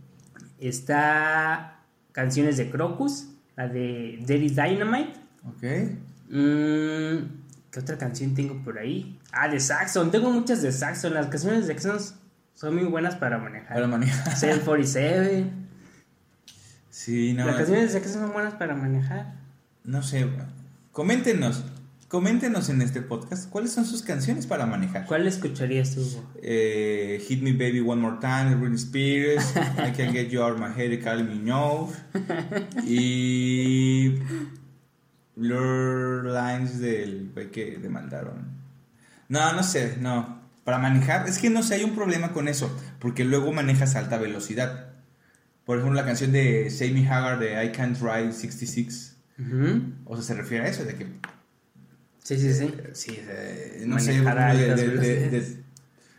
está 0.59 1.81
canciones 2.12 2.57
de 2.57 2.70
Crocus, 2.70 3.29
la 3.57 3.68
de 3.68 4.18
is 4.43 4.57
Dynamite. 4.57 5.12
Ok. 5.47 5.62
Mm, 6.31 7.43
¿Qué 7.75 7.81
otra 7.81 7.99
canción 7.99 8.37
tengo 8.37 8.62
por 8.62 8.79
ahí? 8.79 9.18
Ah, 9.33 9.49
de 9.49 9.59
Saxon, 9.59 10.12
tengo 10.12 10.31
muchas 10.31 10.62
de 10.62 10.70
Saxon, 10.70 11.12
las 11.12 11.27
canciones 11.27 11.66
de 11.66 11.75
Saxon 11.75 11.99
son 12.55 12.75
muy 12.77 12.85
buenas 12.85 13.16
para 13.16 13.37
manejar. 13.39 13.75
Para 13.75 13.89
manejar. 13.89 14.37
747. 14.37 15.51
Sí, 16.89 17.33
no. 17.33 17.45
Las 17.47 17.57
canciones 17.57 17.93
de 17.93 17.99
Saxon 17.99 18.22
son 18.22 18.33
buenas 18.33 18.55
para 18.55 18.77
manejar. 18.77 19.35
No 19.83 20.05
sé. 20.05 20.25
Coméntenos. 20.93 21.64
Coméntenos 22.07 22.68
en 22.68 22.81
este 22.81 23.03
podcast 23.03 23.51
cuáles 23.51 23.72
son 23.72 23.85
sus 23.85 24.03
canciones 24.03 24.47
para 24.47 24.66
manejar. 24.66 25.07
¿Cuál 25.07 25.27
escucharías 25.27 25.97
tú? 25.97 26.22
Eh, 26.43 27.25
Hit 27.27 27.43
Me 27.43 27.55
Baby 27.55 27.81
One 27.81 28.01
More 28.01 28.18
Time 28.20 28.55
Britney 28.55 28.77
Spears. 28.77 29.53
I 29.57 29.91
Can 29.91 30.12
Get 30.12 30.29
You 30.29 30.43
Out 30.43 30.53
of 30.53 30.61
My 30.61 30.81
Head 30.81 31.03
Kylie 31.03 31.25
Minogue. 31.25 31.93
Y. 32.87 34.14
Blur 35.37 36.24
Lines 36.26 36.78
del 36.80 37.30
güey 37.35 37.51
que 37.51 37.78
demandaron. 37.78 38.47
No, 39.28 39.53
no 39.53 39.62
sé, 39.62 39.97
no. 40.01 40.43
Para 40.64 40.78
manejar, 40.78 41.28
es 41.28 41.39
que 41.39 41.51
no 41.51 41.62
sé, 41.62 41.74
hay 41.76 41.85
un 41.85 41.95
problema 41.95 42.32
con 42.32 42.49
eso. 42.49 42.74
Porque 42.99 43.24
luego 43.24 43.53
manejas 43.53 43.97
a 43.97 43.99
alta 43.99 44.16
velocidad. 44.18 44.93
Por 45.66 45.78
ejemplo, 45.78 45.99
la 46.01 46.07
canción 46.07 46.32
de 46.32 46.70
Sammy 46.70 47.07
Hagar 47.07 47.39
de 47.39 47.64
I 47.64 47.72
Can't 47.72 47.99
Ride 48.01 48.32
66. 48.32 49.16
Ujú. 49.39 49.82
O 50.05 50.16
sea, 50.16 50.24
se 50.24 50.35
refiere 50.35 50.64
a 50.64 50.68
eso, 50.68 50.85
de 50.85 50.95
que 50.95 51.07
Sí, 52.22 52.39
sí, 52.39 52.55
sí. 52.55 52.74
Sí, 52.95 53.18
eh, 53.28 53.82
no 53.87 53.99
sé, 53.99 54.12
Manejar 54.22 54.57
de- 54.57 55.30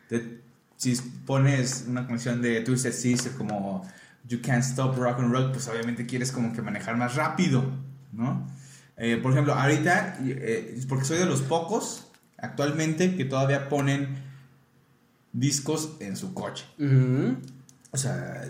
de- 0.10 0.40
si 0.78 0.94
pones 1.26 1.86
una 1.88 2.06
canción 2.06 2.42
de 2.42 2.62
Twisted 2.62 2.92
Sister 2.92 3.32
como 3.32 3.82
You 4.28 4.40
Can't 4.44 4.64
Stop 4.64 4.98
Rock 4.98 5.20
and 5.20 5.32
Roll, 5.32 5.52
pues 5.52 5.68
obviamente 5.68 6.06
quieres 6.06 6.32
como 6.32 6.54
que 6.54 6.62
manejar 6.62 6.98
más 6.98 7.16
rápido, 7.16 7.64
¿no? 8.12 8.46
Eh, 8.98 9.18
por 9.18 9.32
ejemplo, 9.34 9.54
ahorita, 9.54 10.20
eh, 10.24 10.80
porque 10.88 11.06
soy 11.06 11.18
de 11.18 11.26
los 11.26 11.42
pocos 11.42 12.08
actualmente 12.38 13.16
que 13.16 13.26
todavía 13.26 13.70
ponen 13.70 14.16
discos 15.34 15.98
en 16.00 16.16
su 16.16 16.34
coche. 16.34 16.66
O 17.92 17.98
sea, 17.98 18.44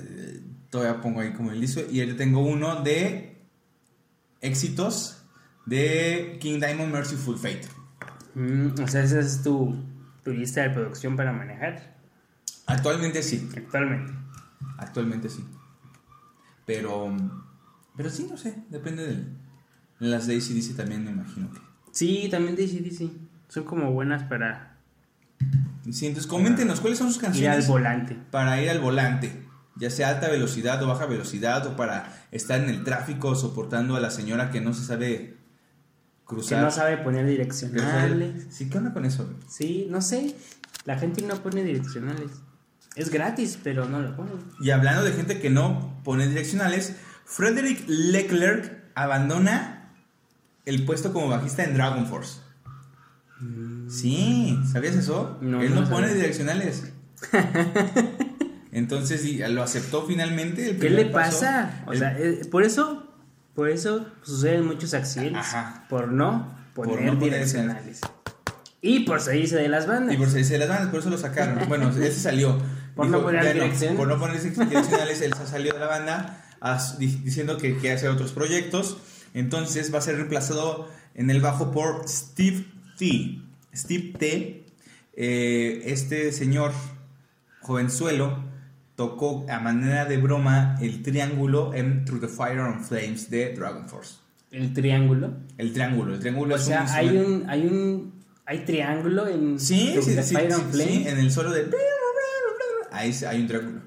todavía 0.70 1.02
pongo 1.02 1.22
ahí 1.22 1.34
como 1.34 1.52
el 1.52 1.62
disco. 1.62 1.82
Y 1.90 2.00
ahorita 2.00 2.18
tengo 2.18 2.42
uno 2.42 2.82
de 2.84 3.38
éxitos 4.42 5.24
de 5.66 6.38
King 6.40 6.60
Diamond 6.60 6.94
Merciful 6.94 7.38
Fate. 7.38 7.68
Mm, 8.36 8.82
o 8.84 8.88
sea, 8.88 9.04
esa 9.04 9.20
es 9.20 9.42
tu, 9.42 9.76
tu 10.24 10.32
lista 10.32 10.62
de 10.62 10.70
producción 10.72 11.16
para 11.16 11.32
manejar 11.32 11.96
Actualmente 12.68 13.22
sí, 13.22 13.48
actualmente. 13.56 14.14
actualmente 14.78 15.30
sí. 15.30 15.46
Pero, 16.66 17.16
pero 17.96 18.10
sí, 18.10 18.28
no 18.30 18.38
sé, 18.38 18.56
depende 18.70 19.06
de 19.06 19.24
las 20.00 20.28
de 20.28 20.36
ACDC 20.36 20.76
también 20.76 21.04
me 21.04 21.12
imagino 21.12 21.52
que. 21.52 21.60
Sí, 21.92 22.28
también 22.30 22.56
de 22.56 22.68
sí. 22.68 23.18
Son 23.48 23.64
como 23.64 23.92
buenas 23.92 24.24
para 24.24 24.78
Sí, 25.92 26.08
entonces 26.08 26.28
coméntenos 26.28 26.82
cuáles 26.82 26.98
son 27.00 27.08
sus 27.14 27.18
ir 27.18 27.26
al 27.28 27.32
canciones 27.32 27.68
volante. 27.68 28.18
para 28.32 28.60
ir 28.62 28.70
al 28.70 28.80
volante, 28.80 29.46
ya 29.76 29.90
sea 29.90 30.10
alta 30.10 30.30
velocidad 30.30 30.82
o 30.84 30.88
baja 30.88 31.06
velocidad 31.06 31.66
o 31.68 31.76
para 31.76 32.26
estar 32.32 32.60
en 32.60 32.70
el 32.70 32.84
tráfico 32.84 33.36
soportando 33.36 33.96
a 33.96 34.00
la 34.00 34.10
señora 34.10 34.50
que 34.50 34.62
no 34.62 34.74
se 34.74 34.84
sabe 34.84 35.08
Que 35.18 35.36
cruzar. 36.26 36.64
no 36.64 36.72
sabe 36.72 36.98
poner 36.98 37.26
Que 37.28 37.46
no 37.46 37.54
sabe- 37.54 37.72
direccionales. 37.72 38.48
Sí, 38.50 38.68
¿qué 38.70 38.78
onda 38.80 38.94
con 38.94 39.06
eso? 39.06 39.32
Sí, 39.48 39.88
no 39.90 40.02
sé. 40.02 40.36
La 40.86 40.98
gente 40.98 41.22
no 41.22 41.36
pone 41.44 41.64
direccionales. 41.64 42.32
Es 42.96 43.10
gratis, 43.10 43.60
pero 43.64 43.86
no 43.88 44.00
lo 44.02 44.16
ponen. 44.16 44.34
Y 44.60 44.72
hablando 44.72 45.04
de 45.04 45.12
gente 45.12 45.40
que 45.40 45.50
no 45.50 46.00
pone 46.04 46.28
direccionales, 46.28 46.96
Frederick 47.26 47.84
Leclerc 47.88 48.72
abandona 48.96 49.75
el 50.66 50.86
puesto 50.86 51.14
como 51.14 51.28
bajista 51.30 51.64
en 51.64 51.74
Dragon 51.76 52.06
Force. 52.08 52.40
Sí, 53.90 54.58
¿sabías 54.72 54.96
eso? 54.96 55.38
No, 55.42 55.62
Él 55.62 55.76
no 55.76 55.82
no, 55.82 55.90
pone 55.90 56.14
direccionales. 56.14 56.92
Entonces 58.72 59.22
sí, 59.22 59.40
lo 59.50 59.64
aceptó 59.64 60.06
finalmente. 60.06 60.72
el 60.72 60.80
¿Qué 60.80 60.90
le 60.90 61.06
paso. 61.06 61.40
pasa? 61.42 61.84
O 61.88 61.94
El- 61.94 62.00
sea, 62.00 62.18
eh, 62.20 62.42
por 62.52 62.64
eso, 62.64 63.08
por 63.54 63.70
eso 63.70 64.06
suceden 64.22 64.66
muchos 64.66 64.94
accidentes. 64.94 65.42
Ajá. 65.42 65.86
Por 65.90 66.12
no 66.12 66.58
poner 66.74 67.04
no 67.06 67.14
poner 67.14 67.20
direccionales. 67.34 68.02
Y 68.82 69.02
por 69.02 69.22
salirse 69.22 69.56
de 69.56 69.70
las 69.70 69.88
bandas. 69.88 70.14
Y 70.14 70.18
por 70.18 70.30
salirse 70.30 70.54
de 70.54 70.60
las 70.60 70.70
bandas, 70.70 70.90
por 70.90 71.00
eso 71.00 71.10
lo 71.10 71.18
sacaron. 71.18 71.60
Bueno, 71.68 71.90
ese 71.90 72.20
salió. 72.20 72.58
Por 72.96 73.08
no 73.08 73.22
poner 73.22 73.44
ya 73.44 73.54
direcciones. 73.54 73.98
por 73.98 74.08
no 74.08 74.18
poner 74.20 74.42
direccionales, 74.42 75.22
él 75.22 75.34
se 75.34 75.48
salió 75.48 75.74
de 75.74 75.80
la 75.80 75.88
banda 75.88 76.46
as- 76.62 76.98
diciendo 76.98 77.58
que 77.58 77.78
quiere 77.78 77.96
hacer 77.96 78.10
otros 78.10 78.32
proyectos. 78.32 78.98
Entonces 79.36 79.94
va 79.94 80.00
a 80.00 80.02
ser 80.02 80.16
reemplazado 80.16 80.90
en 81.14 81.30
el 81.30 81.42
bajo 81.42 81.72
por 81.72 82.08
Steve 82.10 82.66
T. 82.98 83.40
Steve 83.76 84.14
T. 84.18 84.66
eh, 85.18 85.82
este 85.86 86.32
señor 86.32 86.72
jovenzuelo 87.62 88.44
tocó 88.96 89.46
a 89.50 89.60
manera 89.60 90.06
de 90.06 90.18
broma 90.18 90.78
el 90.82 91.04
triángulo 91.04 91.74
en 91.74 92.06
Through 92.06 92.22
the 92.22 92.28
Fire 92.30 92.60
and 92.62 92.84
Flames 92.86 93.30
de 93.30 93.54
Dragon 93.54 93.88
Force. 93.90 94.16
El 94.52 94.74
triángulo. 94.74 95.34
El 95.58 95.74
triángulo, 95.74 96.14
el 96.14 96.20
triángulo 96.22 96.56
O 96.56 96.58
es 96.58 96.64
sea, 96.64 96.84
un 96.84 96.90
hay 96.90 97.18
un, 97.18 97.50
hay 97.50 97.66
un, 97.68 98.14
hay 98.46 98.60
triángulo 98.64 99.28
en 99.28 99.60
Sí, 99.60 99.90
Through 99.94 100.06
sí, 100.06 100.16
the 100.16 100.24
sí, 100.24 100.36
Fire 100.36 100.54
and 100.54 100.72
sí, 100.72 100.78
Flame. 100.78 101.10
en 101.10 101.18
el 101.20 101.32
solo 101.32 101.52
de... 101.52 101.70
Ahí 102.92 103.14
hay 103.28 103.42
un 103.42 103.48
triángulo. 103.48 103.82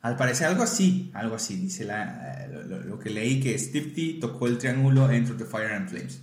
Al 0.00 0.16
parecer 0.16 0.48
algo 0.48 0.64
así, 0.64 1.12
algo 1.14 1.36
así, 1.36 1.54
dice 1.56 1.84
la, 1.84 2.48
lo, 2.78 2.80
lo- 2.84 2.98
que 2.98 3.10
leí 3.10 3.40
que 3.40 3.58
Steve 3.58 3.92
T 3.94 4.18
tocó 4.20 4.46
el 4.46 4.58
triángulo 4.58 5.10
en 5.10 5.24
Through 5.24 5.38
the 5.38 5.44
Fire 5.44 5.72
and 5.72 5.88
Flames. 5.88 6.20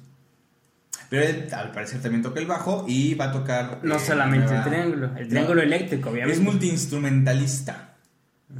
Pero 1.09 1.23
él 1.23 1.47
al 1.53 1.71
parecer 1.71 2.01
también 2.01 2.21
toca 2.21 2.39
el 2.39 2.45
bajo 2.45 2.85
y 2.87 3.15
va 3.15 3.25
a 3.25 3.31
tocar... 3.31 3.79
No 3.83 3.95
eh, 3.95 3.99
solamente 3.99 4.45
nueva- 4.45 4.63
el 4.63 4.69
triángulo, 4.69 5.05
el 5.17 5.23
No, 5.23 5.29
triángulo 5.29 5.61
eléctrico, 5.63 6.09
obviamente. 6.11 6.37
Es 6.37 6.43
multiinstrumentalista. 6.43 7.95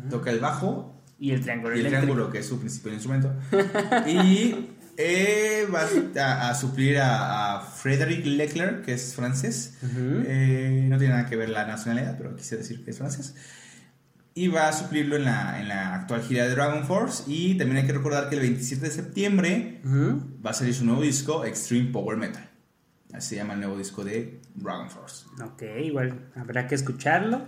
Toca 0.10 0.32
el 0.32 0.40
bajo 0.40 1.02
y 1.20 1.32
el 1.32 1.42
triángulo 1.42 1.76
y 1.76 1.80
el 1.80 1.86
eléctrico. 1.88 2.14
triángulo, 2.14 2.32
que 2.32 2.40
es 2.40 2.48
su 2.48 2.60
principal 2.60 2.94
instrumento. 2.94 3.34
y 4.08 4.68
eh, 4.98 5.68
va 5.74 5.82
a, 6.22 6.50
a 6.50 6.56
suplir 6.56 6.98
a, 7.00 7.58
a 7.58 7.62
Frédéric 7.62 8.26
Leclerc, 8.26 8.84
que 8.86 8.94
es 8.94 9.14
francés. 9.16 9.78
Ujú. 9.84 10.24
Eh, 10.26 10.86
no 10.90 10.98
tiene 10.98 11.14
nada 11.16 11.30
que 11.30 11.36
ver 11.36 11.50
la 11.50 11.66
nacionalidad, 11.66 12.18
pero 12.18 12.36
quise 12.36 12.58
decir 12.58 12.84
que 12.84 12.92
es 12.92 12.98
francés. 12.98 13.36
Y 14.40 14.48
va 14.48 14.70
a 14.70 14.74
suplirlo 14.74 15.16
en 15.18 15.26
la, 15.26 15.60
en 15.60 15.68
la 15.68 15.96
actual 15.96 16.22
gira 16.22 16.46
de 16.46 16.52
Dragon 16.56 16.86
Force. 16.86 17.24
Y 17.28 17.56
también 17.58 17.78
hay 17.82 17.86
que 17.86 17.94
recordar 17.94 18.30
que 18.30 18.36
el 18.36 18.42
27 18.42 18.86
de 18.86 18.92
septiembre 18.92 19.82
va 20.46 20.52
a 20.52 20.54
salir 20.54 20.74
su 20.74 20.86
nuevo 20.86 21.02
disco, 21.02 21.44
Extreme 21.44 21.92
Power 21.92 22.16
Metal. 22.18 22.50
Así 23.14 23.30
se 23.30 23.36
llama 23.36 23.54
el 23.56 23.60
nuevo 23.60 23.78
disco 23.78 24.04
de 24.06 24.40
Dragon 24.56 24.90
Force. 24.90 25.26
Ok, 25.44 25.64
igual 25.84 26.30
habrá 26.36 26.68
que 26.68 26.76
escucharlo, 26.76 27.42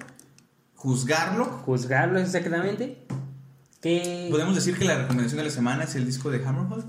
Juzgarlo. 0.75 1.45
juzgarlo 1.45 2.19
exactamente. 2.19 3.05
Que 3.81 4.27
Podemos 4.29 4.55
decir 4.55 4.77
que 4.77 4.83
la 4.85 4.97
recomendación 4.97 5.37
de 5.37 5.43
la 5.45 5.49
semana 5.51 5.83
es 5.85 5.95
el 5.95 6.05
disco 6.05 6.29
de 6.29 6.43
Hammerfall. 6.45 6.83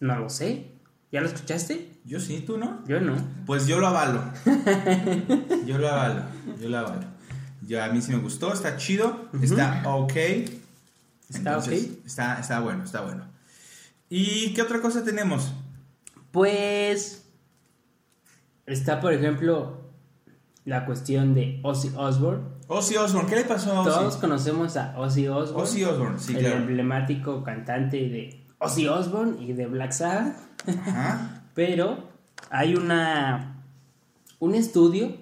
no 0.00 0.16
lo 0.18 0.28
sé. 0.30 0.68
¿Ya 1.10 1.20
lo 1.20 1.26
escuchaste? 1.26 1.90
Yo 2.04 2.20
sí, 2.20 2.42
tú 2.46 2.56
no. 2.58 2.82
Yo 2.86 3.00
no. 3.00 3.16
Pues 3.44 3.66
yo 3.66 3.78
lo 3.80 3.86
avalo. 3.88 4.22
Yo 5.66 5.78
lo 5.78 5.88
avalo. 5.88 6.22
Yo 6.60 6.68
lo 6.70 6.78
avalo. 6.78 7.11
Yo, 7.66 7.82
a 7.82 7.88
mí 7.88 8.02
sí 8.02 8.12
me 8.12 8.18
gustó, 8.18 8.52
está 8.52 8.76
chido, 8.76 9.28
está 9.40 9.82
ok. 9.86 10.16
Está 11.28 11.58
ok. 11.58 11.68
Está, 12.04 12.38
está 12.40 12.60
bueno, 12.60 12.84
está 12.84 13.02
bueno. 13.02 13.24
¿Y 14.08 14.52
qué 14.52 14.62
otra 14.62 14.80
cosa 14.80 15.04
tenemos? 15.04 15.52
Pues 16.30 17.24
está, 18.66 19.00
por 19.00 19.12
ejemplo, 19.12 19.80
la 20.64 20.84
cuestión 20.84 21.34
de 21.34 21.60
Ozzy 21.62 21.92
Osbourne. 21.96 22.44
Ozzy 22.68 22.96
Osbourne, 22.96 23.28
¿qué 23.28 23.36
le 23.36 23.44
pasó 23.44 23.80
a 23.80 23.84
Todos 23.84 24.14
Ozzy? 24.14 24.20
conocemos 24.20 24.76
a 24.76 24.98
Ozzy 24.98 25.28
Osbourne. 25.28 25.62
Ozzy 25.62 25.84
Osbourne, 25.84 26.18
sí, 26.18 26.34
el 26.34 26.40
claro. 26.40 26.56
emblemático 26.56 27.42
cantante 27.42 27.96
de 27.96 28.44
Ozzy 28.58 28.88
Osbourne 28.88 29.42
y 29.42 29.52
de 29.52 29.66
Black 29.66 29.92
Sabbath. 29.92 30.36
Ajá. 30.66 31.42
Pero 31.54 32.08
hay 32.50 32.74
una 32.74 33.62
un 34.38 34.54
estudio 34.54 35.16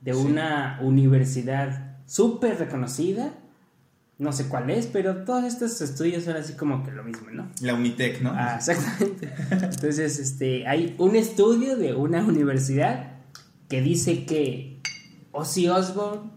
de 0.00 0.12
Sí. 0.14 0.18
una 0.20 0.78
universidad 0.82 1.96
súper 2.06 2.58
reconocida. 2.58 3.32
No 4.18 4.32
sé 4.32 4.48
cuál 4.48 4.70
es, 4.70 4.86
pero 4.86 5.24
todos 5.24 5.44
estos 5.44 5.80
estudios 5.82 6.24
son 6.24 6.36
así 6.36 6.54
como 6.54 6.82
que 6.84 6.90
lo 6.90 7.04
mismo, 7.04 7.28
¿no? 7.30 7.48
La 7.60 7.74
Unitec, 7.74 8.22
¿no? 8.22 8.30
Ah, 8.34 8.54
exactamente. 8.56 9.30
Entonces, 9.50 10.18
este, 10.18 10.66
hay 10.66 10.94
un 10.98 11.16
estudio 11.16 11.76
de 11.76 11.94
una 11.94 12.24
universidad 12.24 13.12
que 13.68 13.82
dice 13.82 14.24
que 14.24 14.80
Ozzy 15.32 15.68
Osbourne 15.68 16.30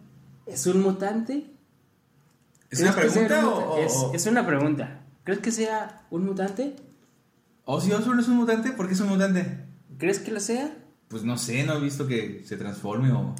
es 0.45 0.65
un 0.67 0.81
mutante. 0.81 1.45
¿Es 2.69 2.81
una 2.81 2.93
¿Crees 2.93 3.13
que 3.13 3.19
sea 3.19 3.27
pregunta 3.27 3.47
un 3.47 3.63
o, 3.63 3.67
muta- 3.77 3.81
es, 3.85 3.93
es 4.13 4.25
una 4.31 4.45
pregunta. 4.45 5.01
¿Crees 5.23 5.39
que 5.39 5.51
sea 5.51 6.01
un 6.11 6.25
mutante? 6.25 6.75
¿Ozzy 7.65 7.91
Osbourne 7.93 8.21
es 8.21 8.27
un 8.27 8.35
mutante? 8.37 8.71
¿Por 8.71 8.87
qué 8.87 8.93
es 8.93 8.99
un 8.99 9.07
mutante? 9.09 9.63
¿Crees 9.97 10.19
que 10.19 10.31
lo 10.31 10.39
sea? 10.41 10.75
Pues 11.07 11.23
no 11.23 11.37
sé, 11.37 11.63
no 11.63 11.73
he 11.77 11.79
visto 11.79 12.07
que 12.07 12.43
se 12.45 12.57
transforme 12.57 13.11
o, 13.11 13.35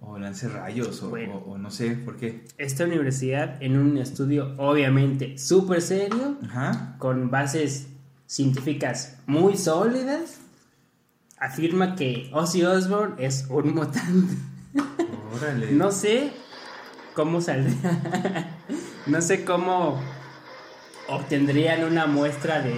o 0.00 0.18
lance 0.18 0.48
rayos 0.48 1.02
o, 1.02 1.10
Bueno. 1.10 1.36
o- 1.46 1.52
o 1.52 1.58
no 1.58 1.70
sé 1.70 1.90
por 1.90 2.16
qué. 2.16 2.44
Esta 2.58 2.84
universidad, 2.84 3.62
en 3.62 3.76
un 3.78 3.98
estudio 3.98 4.54
obviamente 4.56 5.36
súper 5.38 5.82
serio, 5.82 6.36
Ajá. 6.44 6.96
con 6.98 7.30
bases 7.30 7.86
científicas 8.26 9.18
muy 9.26 9.56
sólidas, 9.56 10.38
afirma 11.38 11.96
que 11.96 12.30
Ozzy 12.32 12.62
Osbourne 12.64 13.14
es 13.24 13.46
un 13.48 13.74
mutante. 13.74 14.34
Órale. 15.34 15.70
No 15.72 15.90
sé 15.92 16.32
cómo 17.14 17.40
saldría. 17.40 18.56
no 19.06 19.20
sé 19.20 19.44
cómo 19.44 20.00
obtendrían 21.08 21.84
una 21.84 22.06
muestra 22.06 22.60
de 22.62 22.74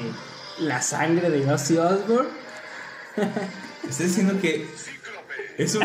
la 0.58 0.80
sangre 0.82 1.30
de 1.30 1.50
Ozzy 1.52 1.76
Osbourne. 1.76 2.30
Estás 3.82 3.98
diciendo 3.98 4.40
que 4.40 4.66
Es 5.58 5.74
un 5.74 5.82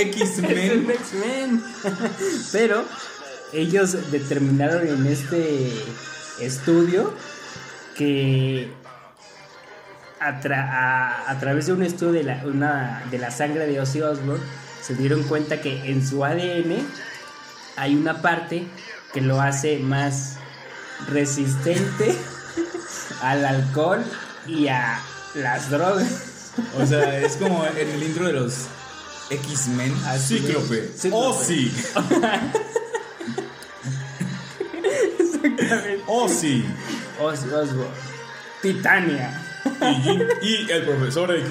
X-Men. 0.00 0.90
X-Men. 0.90 1.64
Pero 2.52 2.84
ellos 3.52 4.10
determinaron 4.10 4.86
en 4.86 5.06
este 5.06 5.70
estudio 6.40 7.14
que 7.96 8.70
a, 10.20 10.40
tra- 10.40 10.68
a- 10.70 11.30
a 11.30 11.38
través 11.38 11.66
de 11.66 11.72
un 11.72 11.82
estudio 11.82 12.12
de 12.12 12.24
la, 12.24 12.42
una- 12.44 13.02
de 13.10 13.18
la 13.18 13.30
sangre 13.30 13.66
de 13.66 13.80
Ozzy 13.80 14.02
Osbourne 14.02 14.42
se 14.82 14.94
dieron 14.94 15.22
cuenta 15.24 15.60
que 15.60 15.90
en 15.90 16.06
su 16.06 16.24
ADN 16.24 16.76
hay 17.76 17.94
una 17.94 18.22
parte 18.22 18.66
que 19.12 19.20
lo 19.20 19.40
hace 19.40 19.78
más 19.78 20.36
resistente 21.08 22.14
al 23.22 23.44
alcohol 23.44 24.04
y 24.46 24.68
a 24.68 24.98
las 25.34 25.70
drogas. 25.70 26.52
O 26.80 26.86
sea, 26.86 27.18
es 27.20 27.36
como 27.36 27.66
en 27.66 27.76
el 27.90 28.02
intro 28.02 28.26
de 28.26 28.32
los 28.32 28.66
X-Men. 29.30 29.92
Cíclope. 30.18 30.90
Cíclope. 30.96 31.16
Ozzy. 31.16 31.70
Exactamente. 35.18 36.04
Ozzy. 36.06 36.64
Ozzy 37.20 37.48
Osbourne. 37.48 37.94
Titania. 38.62 39.42
Y, 40.42 40.48
y 40.48 40.70
el 40.70 40.84
profesor 40.84 41.34
X. 41.34 41.48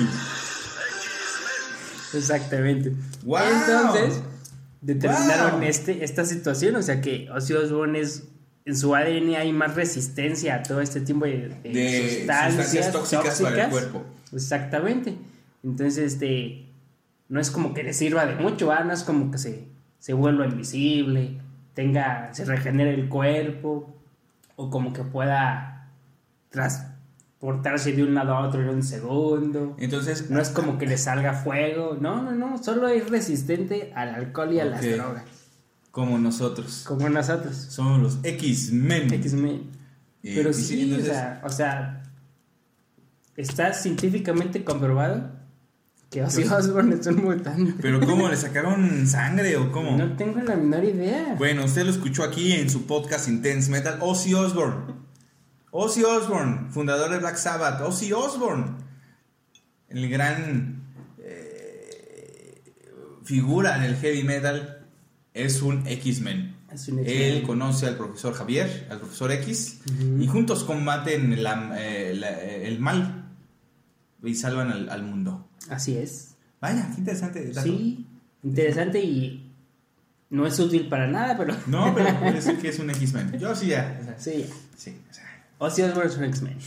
Exactamente. 2.13 2.93
¡Wow! 3.23 3.39
Entonces, 3.51 4.21
determinaron 4.81 5.59
¡Wow! 5.59 5.63
este, 5.63 6.03
esta 6.03 6.25
situación, 6.25 6.75
o 6.75 6.81
sea 6.81 7.01
que 7.01 7.29
Ozzy 7.29 7.53
Osbourne 7.53 7.99
es, 7.99 8.23
en 8.65 8.77
su 8.77 8.95
ADN 8.95 9.35
hay 9.35 9.51
más 9.51 9.75
resistencia 9.75 10.55
a 10.55 10.63
todo 10.63 10.81
este 10.81 11.01
tipo 11.01 11.25
de, 11.25 11.49
de 11.63 11.69
De 11.69 12.09
sustancias, 12.09 12.53
sustancias 12.55 12.91
tóxicas 12.91 13.41
para 13.41 13.65
el 13.65 13.69
cuerpo. 13.69 14.03
Exactamente. 14.33 15.15
Entonces, 15.63 16.13
este, 16.13 16.65
no 17.29 17.39
es 17.39 17.49
como 17.51 17.73
que 17.73 17.83
le 17.83 17.93
sirva 17.93 18.25
de 18.25 18.35
mucho, 18.35 18.71
¿ah? 18.71 18.83
no 18.83 18.93
es 18.93 19.03
como 19.03 19.31
que 19.31 19.37
se, 19.37 19.67
se 19.99 20.13
vuelva 20.13 20.45
invisible, 20.45 21.39
tenga, 21.73 22.33
se 22.33 22.45
regenere 22.45 22.93
el 22.93 23.09
cuerpo, 23.09 23.95
o 24.55 24.69
como 24.69 24.93
que 24.93 25.03
pueda 25.03 25.89
transportarse 26.49 27.91
de 27.93 28.03
un 28.03 28.13
lado 28.15 28.33
a 28.35 28.47
otro 28.47 28.61
en 28.61 28.69
un 28.69 28.83
segundo. 28.83 29.75
Entonces, 29.79 30.29
No 30.29 30.39
es 30.41 30.49
como 30.49 30.77
que 30.77 30.85
le 30.87 30.97
salga 30.97 31.33
fuego, 31.33 31.97
no, 31.99 32.21
no, 32.23 32.31
no, 32.31 32.57
solo 32.63 32.87
es 32.87 33.09
resistente 33.09 33.91
al 33.95 34.15
alcohol 34.15 34.53
y 34.53 34.59
a 34.59 34.65
las 34.65 34.79
Ok. 34.83 34.91
drogas, 34.91 35.23
como 35.91 36.17
nosotros. 36.17 36.83
como 36.87 37.09
nosotros. 37.09 37.55
Somos 37.55 37.99
los 38.01 38.19
X-Men. 38.23 39.13
X-Men. 39.13 39.71
Eh, 40.23 40.33
Pero 40.35 40.53
sí, 40.53 40.83
entonces- 40.83 41.09
o, 41.09 41.13
sea, 41.13 41.41
o 41.43 41.49
sea, 41.49 42.03
está 43.35 43.73
científicamente 43.73 44.63
comprobado 44.63 45.29
que 46.15 46.23
Ozzy 46.23 46.43
Osbourne 46.43 46.95
es 46.99 47.05
un 47.07 47.23
mutante. 47.25 47.73
Pero 47.81 47.99
¿cómo? 47.99 48.29
¿Le 48.29 48.37
sacaron 48.37 49.05
sangre 49.05 49.57
o 49.57 49.69
cómo? 49.71 49.97
No 49.97 50.15
tengo 50.15 50.39
la 50.41 50.55
menor 50.55 50.85
idea. 50.85 51.35
Bueno, 51.37 51.65
usted 51.65 51.83
lo 51.83 51.91
escuchó 51.91 52.23
aquí 52.23 52.53
en 52.53 52.69
su 52.69 52.85
podcast 52.85 53.27
Intense 53.27 53.69
Metal. 53.69 53.97
Ozzy 53.99 54.33
Osbourne. 54.33 54.93
Ozzy 55.71 56.03
Osbourne, 56.03 56.67
fundador 56.71 57.09
de 57.11 57.17
Black 57.19 57.35
Sabbath. 57.35 57.81
Ozzy 57.81 58.13
Osbourne. 58.13 58.77
El 59.89 60.09
gran 60.09 60.83
eh, 61.19 62.61
figura 63.23 63.77
del 63.79 63.95
heavy 63.97 64.23
metal 64.23 64.87
es 65.33 65.61
un 65.61 65.85
X-Men. 65.85 66.55
Él 67.05 67.43
conoce 67.43 67.87
al 67.87 67.95
profesor 67.97 68.33
Javier, 68.33 68.87
al 68.89 68.99
profesor 68.99 69.31
X, 69.33 69.81
y 70.19 70.27
juntos 70.27 70.63
combaten 70.63 71.41
la- 71.43 71.73
eh, 71.77 72.13
la- 72.15 72.39
el 72.41 72.79
mal 72.79 73.24
y 74.25 74.35
salvan 74.35 74.71
al, 74.71 74.89
al 74.89 75.03
mundo. 75.03 75.47
Así 75.69 75.97
es. 75.97 76.35
Vaya, 76.61 76.87
qué 76.93 76.99
interesante. 76.99 77.45
dato. 77.51 77.67
Sí, 77.67 78.05
interesante 78.43 78.99
y 79.01 79.51
no 80.29 80.47
es 80.47 80.59
útil 80.59 80.87
para 80.89 81.07
nada, 81.07 81.37
pero 81.37 81.55
No, 81.67 81.93
pero 81.93 82.19
puede 82.19 82.41
ser 82.41 82.57
que 82.57 82.69
es 82.69 82.79
un 82.79 82.89
X-Men. 82.89 83.37
Yo 83.39 83.55
sí 83.55 83.67
ya. 83.67 83.99
o 84.01 84.05
sea, 84.05 84.19
sí. 84.19 84.49
Sí, 84.75 84.97
o 85.09 85.13
sea, 85.13 85.45
Ozzy 85.59 85.81
Osbourne 85.83 86.09
es 86.11 86.17
un 86.17 86.23
X-Men. 86.25 86.57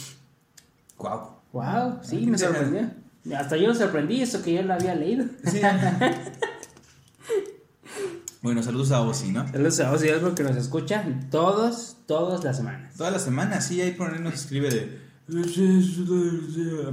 guau. 0.97 1.39
Wow, 1.53 1.99
sí, 2.03 2.27
me 2.27 2.39
sorprendió. 2.39 2.91
Hasta 3.37 3.57
yo 3.57 3.69
me 3.69 3.75
sorprendí, 3.75 4.23
eso 4.23 4.43
que 4.43 4.55
yo 4.55 4.63
lo 4.63 4.75
había 4.75 4.95
leído. 4.95 5.27
Sí. 5.45 5.61
bueno, 8.43 8.63
saludos 8.63 8.93
a 8.93 9.01
Ozzy, 9.03 9.33
¿no? 9.33 9.47
Saludos 9.51 9.81
a 9.81 9.93
Ozzy 9.93 10.09
Osbourne 10.11 10.37
que 10.37 10.43
nos 10.45 10.57
escucha 10.57 11.05
todos, 11.31 11.97
todas 12.07 12.45
las 12.45 12.57
semanas. 12.57 12.95
Todas 12.97 13.13
las 13.13 13.23
semanas, 13.23 13.67
sí, 13.67 13.81
ahí 13.81 13.93
por 13.93 14.13
ahí 14.13 14.21
nos 14.21 14.35
escribe 14.35 14.71
de. 14.71 15.08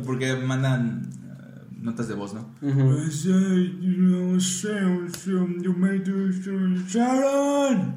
Porque 0.05 0.35
mandan 0.35 1.09
eh, 1.23 1.75
notas 1.81 2.07
de 2.07 2.13
voz, 2.15 2.33
¿no? 2.33 2.49
Sharon! 6.87 7.95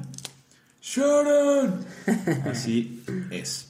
Sharon! 0.81 1.75
Así 2.49 3.03
es. 3.31 3.67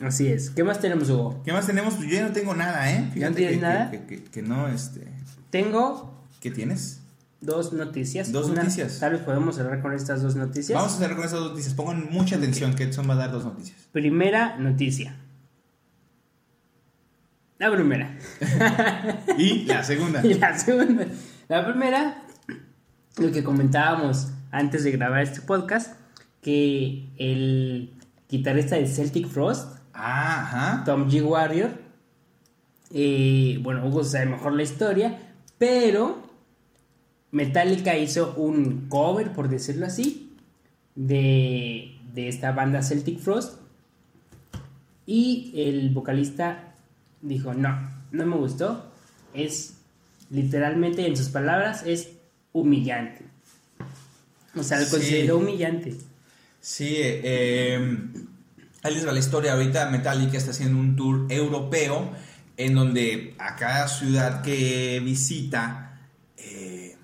Así 0.00 0.26
es. 0.28 0.50
¿Qué 0.50 0.64
más 0.64 0.80
tenemos, 0.80 1.10
Hugo? 1.10 1.42
¿Qué 1.44 1.52
más 1.52 1.66
tenemos? 1.66 1.94
Pues 1.94 2.08
yo 2.08 2.14
ya 2.16 2.26
no 2.26 2.32
tengo 2.32 2.54
nada, 2.54 2.90
¿eh? 2.92 3.10
Fíjate 3.12 3.34
tienes 3.34 3.56
que, 3.56 3.60
nada? 3.62 3.90
Que, 3.90 4.04
que- 4.06 4.22
que 4.24 4.42
no, 4.42 4.66
este. 4.68 5.06
Tengo 5.50 6.14
¿Qué 6.40 6.50
tienes? 6.50 7.00
dos 7.42 7.72
noticias. 7.72 8.32
Dos 8.32 8.46
Una- 8.50 8.62
noticias. 8.62 8.98
Tal 8.98 9.12
vez 9.12 9.20
podemos 9.22 9.56
cerrar 9.56 9.80
con 9.82 9.92
estas 9.92 10.22
dos 10.22 10.36
noticias. 10.36 10.76
Vamos 10.76 10.92
a 10.94 10.96
hacer 10.96 11.14
con 11.16 11.24
esas 11.24 11.38
dos 11.40 11.50
noticias. 11.50 11.74
Pongan 11.74 12.08
mucha 12.10 12.36
atención 12.36 12.74
que 12.74 12.84
Edson 12.84 13.08
va 13.08 13.14
a 13.14 13.18
dar 13.18 13.30
dos 13.32 13.44
noticias. 13.44 13.76
Primera 13.92 14.56
noticia. 14.58 15.16
La 17.60 17.70
primera. 17.70 18.10
Y 19.38 19.64
la 19.66 19.84
segunda. 19.84 20.26
Y 20.26 20.32
la 20.34 20.58
segunda. 20.58 21.06
La 21.46 21.66
primera, 21.66 22.22
lo 23.18 23.30
que 23.30 23.44
comentábamos 23.44 24.28
antes 24.50 24.82
de 24.82 24.92
grabar 24.92 25.22
este 25.22 25.42
podcast, 25.42 25.94
que 26.40 27.10
el 27.18 27.92
guitarrista 28.30 28.76
de 28.76 28.86
Celtic 28.86 29.28
Frost, 29.28 29.76
Ah, 29.92 30.42
ajá. 30.42 30.84
Tom 30.86 31.10
G. 31.10 31.22
Warrior, 31.22 31.72
eh, 32.94 33.58
bueno, 33.62 33.86
Hugo 33.86 34.04
sabe 34.04 34.24
mejor 34.24 34.54
la 34.54 34.62
historia, 34.62 35.18
pero 35.58 36.22
Metallica 37.30 37.98
hizo 37.98 38.32
un 38.38 38.88
cover, 38.88 39.32
por 39.32 39.50
decirlo 39.50 39.84
así, 39.84 40.34
de, 40.94 41.94
de 42.14 42.28
esta 42.28 42.52
banda 42.52 42.82
Celtic 42.82 43.18
Frost. 43.18 43.60
Y 45.04 45.52
el 45.56 45.90
vocalista 45.90 46.69
dijo, 47.22 47.54
no, 47.54 47.90
no 48.12 48.26
me 48.26 48.36
gustó. 48.36 48.92
Es 49.34 49.74
literalmente, 50.30 51.06
en 51.06 51.16
sus 51.16 51.28
palabras, 51.28 51.82
es 51.86 52.08
humillante. 52.52 53.24
O 54.56 54.62
sea, 54.62 54.78
lo 54.80 54.86
Sí. 54.86 54.90
consideró 54.92 55.38
humillante. 55.38 55.96
Sí, 56.60 56.94
eh, 56.98 57.98
ahí 58.82 58.94
les 58.94 59.06
va 59.06 59.12
la 59.12 59.18
historia. 59.18 59.52
Ahorita 59.54 59.88
Metallica 59.90 60.36
está 60.36 60.50
haciendo 60.50 60.78
un 60.78 60.96
tour 60.96 61.26
europeo 61.30 62.12
en 62.56 62.74
donde 62.74 63.34
a 63.38 63.56
cada 63.56 63.88
ciudad 63.88 64.42
que 64.42 65.00
visita 65.02 65.86
eh, 66.36 66.96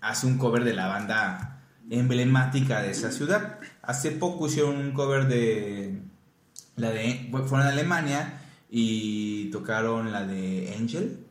hace 0.00 0.26
un 0.26 0.38
cover 0.38 0.64
de 0.64 0.74
la 0.74 0.86
banda 0.86 1.60
emblemática 1.90 2.80
de 2.82 2.92
esa 2.92 3.10
ciudad. 3.12 3.58
Hace 3.82 4.12
poco 4.12 4.46
hicieron 4.46 4.76
un 4.76 4.92
cover 4.92 5.26
de 5.28 5.98
la 6.76 6.90
de 6.90 7.28
fueron 7.46 7.66
a 7.66 7.70
Alemania 7.70 8.40
y 8.70 9.50
tocaron 9.50 10.12
la 10.12 10.26
de 10.26 10.74
Angel 10.78 11.24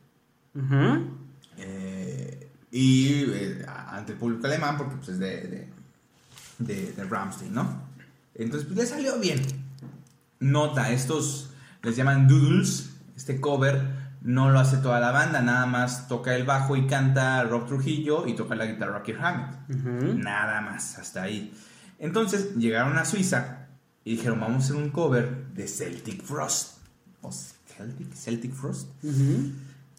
eh, 1.57 2.49
y 2.71 3.23
eh, 3.29 3.65
ante 3.67 4.13
el 4.13 4.17
público 4.17 4.47
alemán 4.47 4.77
porque 4.77 4.95
pues, 4.95 5.09
es 5.09 5.19
de, 5.19 5.41
de, 5.47 5.69
de, 6.59 6.91
de 6.93 7.03
Rammstein, 7.03 7.53
¿no? 7.53 7.83
Entonces 8.33 8.67
pues 8.67 8.79
le 8.79 8.85
salió 8.85 9.19
bien. 9.19 9.41
Nota, 10.39 10.91
estos 10.91 11.51
les 11.81 11.95
llaman 11.95 12.27
doodles, 12.27 12.93
este 13.15 13.39
cover 13.39 14.05
no 14.21 14.49
lo 14.49 14.59
hace 14.59 14.77
toda 14.77 14.99
la 14.99 15.11
banda, 15.11 15.41
nada 15.41 15.67
más 15.67 16.07
toca 16.07 16.35
el 16.35 16.45
bajo 16.45 16.75
y 16.75 16.87
canta 16.87 17.43
Rob 17.43 17.67
Trujillo 17.67 18.25
y 18.27 18.33
toca 18.33 18.55
la 18.55 18.65
guitarra 18.65 18.97
Rocky 18.97 19.13
Hammett. 19.13 19.69
Ujú. 19.69 20.17
Nada 20.17 20.61
más, 20.61 20.97
hasta 20.97 21.21
ahí. 21.21 21.53
Entonces 21.99 22.55
llegaron 22.55 22.97
a 22.97 23.05
Suiza 23.05 23.67
y 24.03 24.15
dijeron, 24.15 24.39
vamos 24.39 24.63
a 24.63 24.65
hacer 24.65 24.75
un 24.77 24.89
cover 24.89 25.47
de 25.53 25.67
Celtic 25.67 26.23
Frost. 26.23 26.74
¿O 27.25 27.31
Celtic? 27.31 28.13
Celtic 28.13 28.53
Frost. 28.53 28.89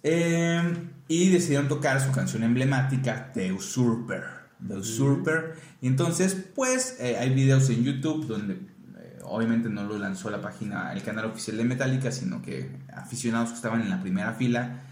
Eh, 0.02 0.62
y 1.08 1.30
decidieron 1.30 1.68
tocar 1.68 2.00
su 2.00 2.12
canción 2.12 2.44
emblemática, 2.44 3.32
The 3.32 3.52
Usurper. 3.52 4.24
The 4.66 4.74
Usurper. 4.74 5.54
Y 5.80 5.88
entonces, 5.88 6.36
pues, 6.54 6.96
eh, 7.00 7.16
hay 7.18 7.34
videos 7.34 7.68
en 7.70 7.82
YouTube 7.82 8.26
donde 8.26 8.54
eh, 8.54 9.18
obviamente 9.24 9.68
no 9.68 9.84
lo 9.84 9.98
lanzó 9.98 10.30
la 10.30 10.40
página, 10.40 10.92
el 10.92 11.02
canal 11.02 11.24
oficial 11.26 11.56
de 11.56 11.64
Metallica, 11.64 12.12
sino 12.12 12.40
que 12.40 12.70
aficionados 12.94 13.50
que 13.50 13.56
estaban 13.56 13.82
en 13.82 13.90
la 13.90 14.00
primera 14.00 14.34
fila. 14.34 14.82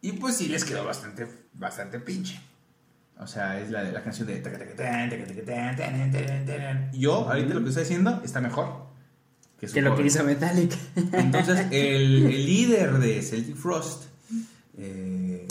Y 0.00 0.12
pues 0.12 0.36
sí 0.36 0.48
les 0.48 0.64
quedó 0.64 0.84
bastante, 0.84 1.28
bastante 1.52 2.00
pinche. 2.00 2.40
O 3.18 3.26
sea, 3.26 3.60
es 3.60 3.70
la, 3.70 3.84
la 3.84 4.02
canción 4.02 4.26
de... 4.26 4.40
Yo, 6.92 7.30
ahorita 7.30 7.54
lo 7.54 7.62
que 7.62 7.68
estoy 7.68 7.84
haciendo 7.84 8.20
está 8.24 8.40
mejor. 8.40 8.91
Que 9.70 9.80
lo 9.80 9.96
que 9.96 10.06
hizo 10.06 10.24
Metallica. 10.24 10.76
Entonces, 11.12 11.66
el, 11.70 12.26
el 12.26 12.46
líder 12.46 12.98
de 12.98 13.22
Celtic 13.22 13.54
Frost, 13.54 14.04
eh, 14.76 15.46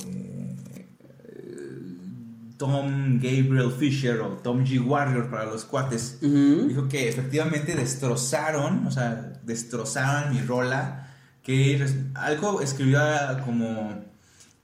Tom 2.58 3.16
Gabriel 3.16 3.72
Fisher 3.72 4.20
o 4.20 4.38
Tom 4.38 4.64
G. 4.64 4.86
Warrior 4.86 5.30
para 5.30 5.46
los 5.46 5.66
cuates, 5.66 6.20
dijo 6.22 6.88
que 6.90 7.10
efectivamente 7.10 7.74
destrozaron, 7.74 8.86
o 8.86 8.92
sea, 8.92 9.34
destrozaron 9.44 10.34
mi 10.34 10.42
rola, 10.42 11.08
que 11.42 11.84
algo 12.14 12.62
escribió 12.62 13.00
como 13.46 14.04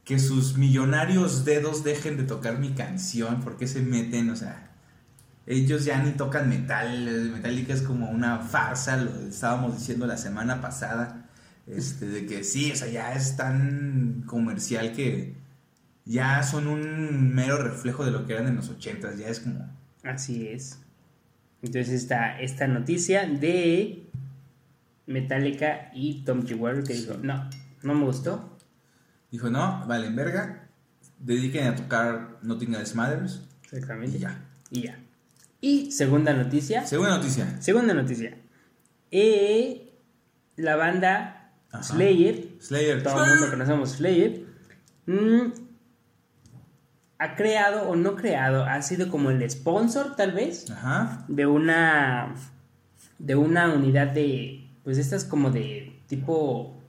que 0.04 0.20
sus 0.20 0.58
millonarios 0.58 1.44
dedos 1.44 1.84
dejen 1.84 2.18
de 2.18 2.24
tocar 2.24 2.60
mi 2.60 2.70
canción, 2.74 3.42
porque 3.42 3.66
se 3.68 3.82
meten, 3.82 4.30
o 4.30 4.36
sea, 4.36 4.67
ellos 5.48 5.86
ya 5.86 6.04
ni 6.04 6.12
tocan 6.12 6.50
metal, 6.50 7.32
Metallica 7.32 7.74
es 7.74 7.82
como 7.82 8.10
una 8.10 8.40
farsa, 8.40 8.98
lo 8.98 9.12
estábamos 9.28 9.78
diciendo 9.80 10.06
la 10.06 10.18
semana 10.18 10.60
pasada, 10.60 11.26
este, 11.66 12.06
de 12.06 12.26
que 12.26 12.44
sí, 12.44 12.72
o 12.72 12.76
sea, 12.76 12.90
ya 12.90 13.14
es 13.14 13.38
tan 13.38 14.24
comercial 14.26 14.92
que 14.92 15.34
ya 16.04 16.44
son 16.44 16.68
un 16.68 17.34
mero 17.34 17.58
reflejo 17.58 18.06
de 18.06 18.12
lo 18.12 18.26
que 18.26 18.34
eran 18.34 18.48
en 18.48 18.58
los 18.58 18.70
ochentas, 18.70 19.18
ya 19.18 19.30
es 19.30 19.40
como... 19.40 19.66
Así 20.04 20.48
es. 20.48 20.80
Entonces 21.62 21.94
está 21.94 22.40
esta 22.40 22.68
noticia 22.68 23.26
de 23.26 24.06
Metallica 25.06 25.92
y 25.94 26.24
Tom 26.24 26.42
G. 26.42 26.86
Que 26.86 26.94
dijo, 26.94 27.16
no, 27.22 27.50
no 27.84 27.94
me 27.94 28.06
gustó. 28.06 28.58
Dijo, 29.32 29.50
no, 29.50 29.86
valen 29.88 30.16
verga, 30.16 30.68
dediquen 31.20 31.68
a 31.68 31.76
tocar 31.76 32.38
Nothing 32.42 32.76
Else 32.76 32.96
Matters 32.96 33.42
Exactamente. 33.64 34.18
y 34.18 34.20
ya. 34.20 34.46
Y 34.72 34.82
ya. 34.82 35.00
Y 35.62 35.92
segunda 35.92 36.34
noticia. 36.34 36.86
Segunda 36.86 37.18
noticia. 37.18 37.62
Segunda 37.62 37.94
noticia. 37.94 38.38
Eh, 39.12 39.94
la 40.56 40.76
banda 40.76 41.52
Ajá. 41.72 41.84
Slayer, 41.84 42.56
Slayer. 42.60 43.04
todo 43.04 43.24
el 43.24 43.30
mundo 43.32 43.50
conocemos 43.50 43.92
Slayer, 43.92 44.46
mm, 45.06 45.42
ha 47.20 47.36
creado 47.36 47.90
o 47.90 47.96
no 47.96 48.16
creado, 48.16 48.64
ha 48.64 48.82
sido 48.82 49.10
como 49.10 49.32
el 49.32 49.50
sponsor 49.50 50.16
tal 50.16 50.34
vez 50.34 50.70
Ajá. 50.70 51.26
de 51.28 51.46
una 51.48 52.36
de 53.20 53.36
una 53.36 53.74
unidad 53.74 54.08
de 54.08 54.70
pues 54.84 54.98
estas 55.00 55.26
como 55.26 55.50
de 55.50 56.00
tipo 56.08 56.80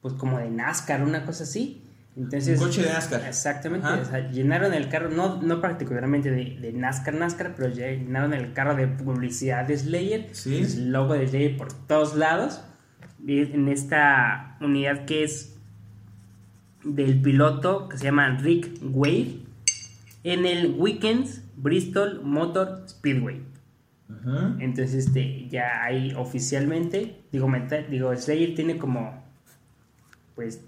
pues 0.00 0.14
como 0.14 0.38
de 0.38 0.48
NASCAR 0.50 1.02
una 1.02 1.26
cosa 1.26 1.42
así 1.42 1.82
entonces 2.16 2.58
Un 2.60 2.66
coche 2.66 2.82
de 2.82 2.88
NASCAR. 2.92 3.20
exactamente 3.28 3.86
Ajá. 3.86 4.00
o 4.00 4.04
sea, 4.04 4.30
llenaron 4.30 4.72
el 4.72 4.88
carro 4.88 5.10
no 5.10 5.42
no 5.42 5.60
particularmente 5.60 6.30
de, 6.30 6.58
de 6.60 6.72
NASCAR 6.72 7.14
NASCAR 7.14 7.54
pero 7.54 7.68
llenaron 7.68 8.32
el 8.34 8.52
carro 8.54 8.74
de 8.74 8.88
publicidad 8.88 9.66
de 9.66 9.76
Slayer 9.76 10.28
Sí. 10.32 10.56
el 10.62 10.92
logo 10.92 11.14
de 11.14 11.28
Slayer 11.28 11.56
por 11.56 11.72
todos 11.72 12.16
lados 12.16 12.62
en 13.26 13.68
esta 13.68 14.56
unidad 14.60 15.04
que 15.04 15.24
es 15.24 15.56
del 16.84 17.20
piloto 17.20 17.88
que 17.88 17.98
se 17.98 18.04
llama 18.04 18.38
Rick 18.38 18.78
Wade 18.82 19.38
en 20.24 20.46
el 20.46 20.74
Weekends 20.78 21.42
Bristol 21.56 22.20
Motor 22.22 22.84
Speedway. 22.88 23.42
Ajá. 24.08 24.56
Entonces, 24.60 25.06
este, 25.06 25.48
ya 25.48 25.82
hay 25.82 26.12
oficialmente, 26.14 27.24
digo, 27.32 27.50
digo, 27.90 28.14
Slayer 28.14 28.54
tiene 28.54 28.78
como, 28.78 29.24
pues, 30.36 30.60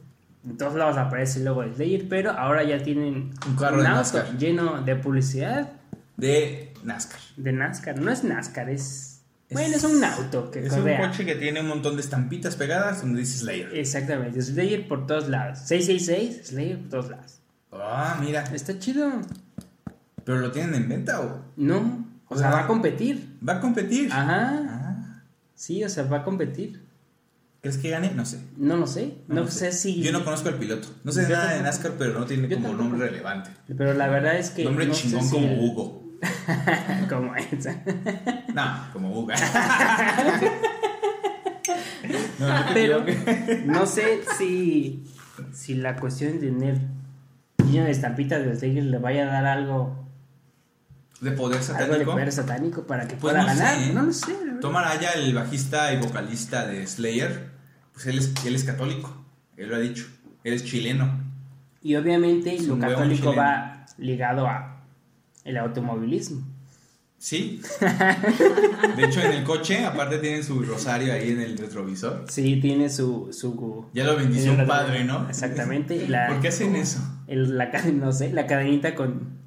en 0.45 0.57
todos 0.57 0.75
lados 0.75 0.97
aparece 0.97 1.39
el 1.41 1.45
logo 1.47 1.63
de 1.63 1.75
Slayer, 1.75 2.09
pero 2.09 2.31
ahora 2.33 2.63
ya 2.65 2.83
tienen 2.83 3.31
Un 3.47 3.57
carro 3.57 3.81
de 3.83 3.89
auto 3.89 3.99
NASCAR. 3.99 4.39
lleno 4.39 4.81
de 4.83 4.97
publicidad 4.97 5.73
De 6.17 6.73
NASCAR. 6.85 7.21
de 7.37 7.53
NASCAR. 7.53 7.99
No 8.01 8.11
es 8.11 8.25
NASCAR, 8.25 8.71
es, 8.71 9.21
bueno, 9.51 9.77
es 9.77 9.85
un 9.85 10.03
auto 10.05 10.51
que 10.51 10.67
Es 10.67 10.73
un 10.73 10.85
coche 10.97 11.25
que 11.25 11.35
tiene 11.35 11.61
un 11.61 11.69
montón 11.69 11.97
de 11.97 12.03
estampitas 12.03 12.57
pegadas 12.57 13.01
donde 13.03 13.21
dice 13.21 13.39
Slayer. 13.39 13.77
Exactamente, 13.77 14.41
Slayer 14.43 14.87
por 14.89 15.07
todos 15.07 15.29
lados. 15.29 15.59
666, 15.61 16.49
Slayer 16.49 16.79
por 16.79 16.89
todos 16.91 17.11
lados. 17.11 17.39
Ah, 17.73 18.19
mira. 18.21 18.43
Está 18.55 18.79
chido. 18.79 19.11
¿Pero 20.25 20.39
lo 20.41 20.51
tienen 20.53 20.75
en 20.75 20.89
venta 20.89 21.21
o 21.21 21.41
No, 21.57 22.07
o 22.29 22.37
sea, 22.37 22.51
va 22.51 22.61
a 22.65 22.67
competir. 22.67 23.37
va 23.47 23.55
a 23.55 23.61
competir? 23.61 24.11
Ajá. 24.13 24.53
Ah. 24.69 25.23
Sí, 25.55 25.83
o 25.83 25.89
sea, 25.89 26.05
va 26.05 26.19
a 26.19 26.25
competir. 26.25 26.83
¿Crees 27.61 27.79
que 27.79 27.91
gane? 27.91 28.13
No 28.15 28.25
sé. 28.25 28.39
No 28.57 28.77
lo 28.77 28.87
sé. 28.87 29.15
No, 29.27 29.47
sé. 29.49 29.73
si. 29.73 30.01
Yo 30.03 30.13
no 30.13 30.25
conozco 30.25 30.49
al 30.49 30.55
piloto. 30.57 30.89
No 31.05 31.11
sé 31.13 31.29
nada 31.29 31.55
de. 31.55 31.63
NASCAR, 31.63 31.93
pero 31.99 32.19
no 32.19 32.25
tiene 32.25 32.47
Yo 32.49 32.57
como 32.57 32.69
tampoco. 32.69 32.89
nombre 32.89 33.09
relevante. 33.09 33.51
Pero 33.77 33.95
la 33.95 34.09
verdad 34.09 34.37
es 34.39 34.51
que. 34.51 34.65
Nombre 34.65 34.87
no 34.87 34.93
chingón 34.95 35.25
si 35.25 35.31
como 35.31 35.47
el- 35.49 35.59
Hugo. 35.59 36.05
como 37.09 37.35
esa. 37.35 37.83
No, 38.55 38.93
como 38.93 39.11
Hugo. 39.19 39.33
No, 42.39 42.49
no 42.49 42.65
te 42.67 42.73
Pero 42.75 43.05
no 43.67 43.87
sé 43.87 44.21
si. 44.39 45.05
Si 45.53 45.75
la 45.75 45.97
cuestión 45.97 46.41
de 46.41 46.49
tener 46.49 46.79
lleno 47.71 47.85
de 47.85 47.91
estampitas 47.91 48.45
de 48.45 48.55
Slayer 48.57 48.85
le 48.85 48.99
vaya 48.99 49.25
a 49.25 49.33
dar 49.33 49.47
algo. 49.47 50.08
De 51.21 51.33
poder 51.33 51.59
Algo 51.61 51.73
de 51.75 51.81
satánico. 51.81 52.13
poder 52.13 52.33
satánico 52.33 52.83
para 52.87 53.09
que 53.09 53.17
Pues 53.17 53.33
pueda 53.35 53.43
no 53.47 53.53
sé, 53.53 53.59
ganar. 53.63 53.83
¿eh? 53.83 53.93
No 53.95 54.03
lo 54.03 54.13
sé. 54.13 54.33
Tom 54.61 54.77
Araya, 54.77 55.13
el 55.13 55.35
bajista 55.35 55.93
y 55.93 55.99
vocalista 55.99 56.67
de 56.67 56.87
Slayer, 56.87 57.51
pues 57.93 58.07
él 58.07 58.19
es, 58.19 58.33
él 58.45 58.55
es 58.55 58.65
católico. 58.65 59.15
Él 59.57 59.69
lo 59.71 59.77
ha 59.77 59.81
dicho. 59.81 60.07
Él 60.45 60.53
es 60.55 60.65
chileno. 60.65 61.21
Y 61.83 61.97
obviamente 61.97 62.55
Es 62.55 62.67
lo 62.67 62.79
católico 62.79 63.35
va 63.35 63.87
ligado 63.99 64.47
a 64.47 64.83
el 65.45 65.57
automovilismo. 65.57 66.43
Sí. 67.19 67.61
De 68.97 69.05
hecho, 69.05 69.21
en 69.21 69.33
el 69.33 69.45
coche, 69.45 69.85
aparte 69.85 70.19
tienen 70.19 70.45
su 70.45 70.63
rosario 70.63 71.13
ahí 71.13 71.31
en 71.33 71.41
el 71.41 71.59
retrovisor. 71.59 72.25
Sí, 72.29 72.61
tiene 72.61 72.89
su. 72.91 73.29
su 73.33 73.87
Ya 73.93 74.05
lo 74.05 74.17
bendició 74.17 74.53
un 74.53 74.67
padre, 74.67 75.05
¿no? 75.05 75.29
Exactamente. 75.29 76.07
la- 76.09 76.29
¿Por 76.29 76.41
qué 76.41 76.49
hacen 76.49 76.77
eso? 76.77 77.01
el- 77.27 77.59
la, 77.59 77.71
no 77.93 78.13
sé, 78.13 78.33
la 78.33 78.47
cadenita 78.47 78.95
con 78.95 79.38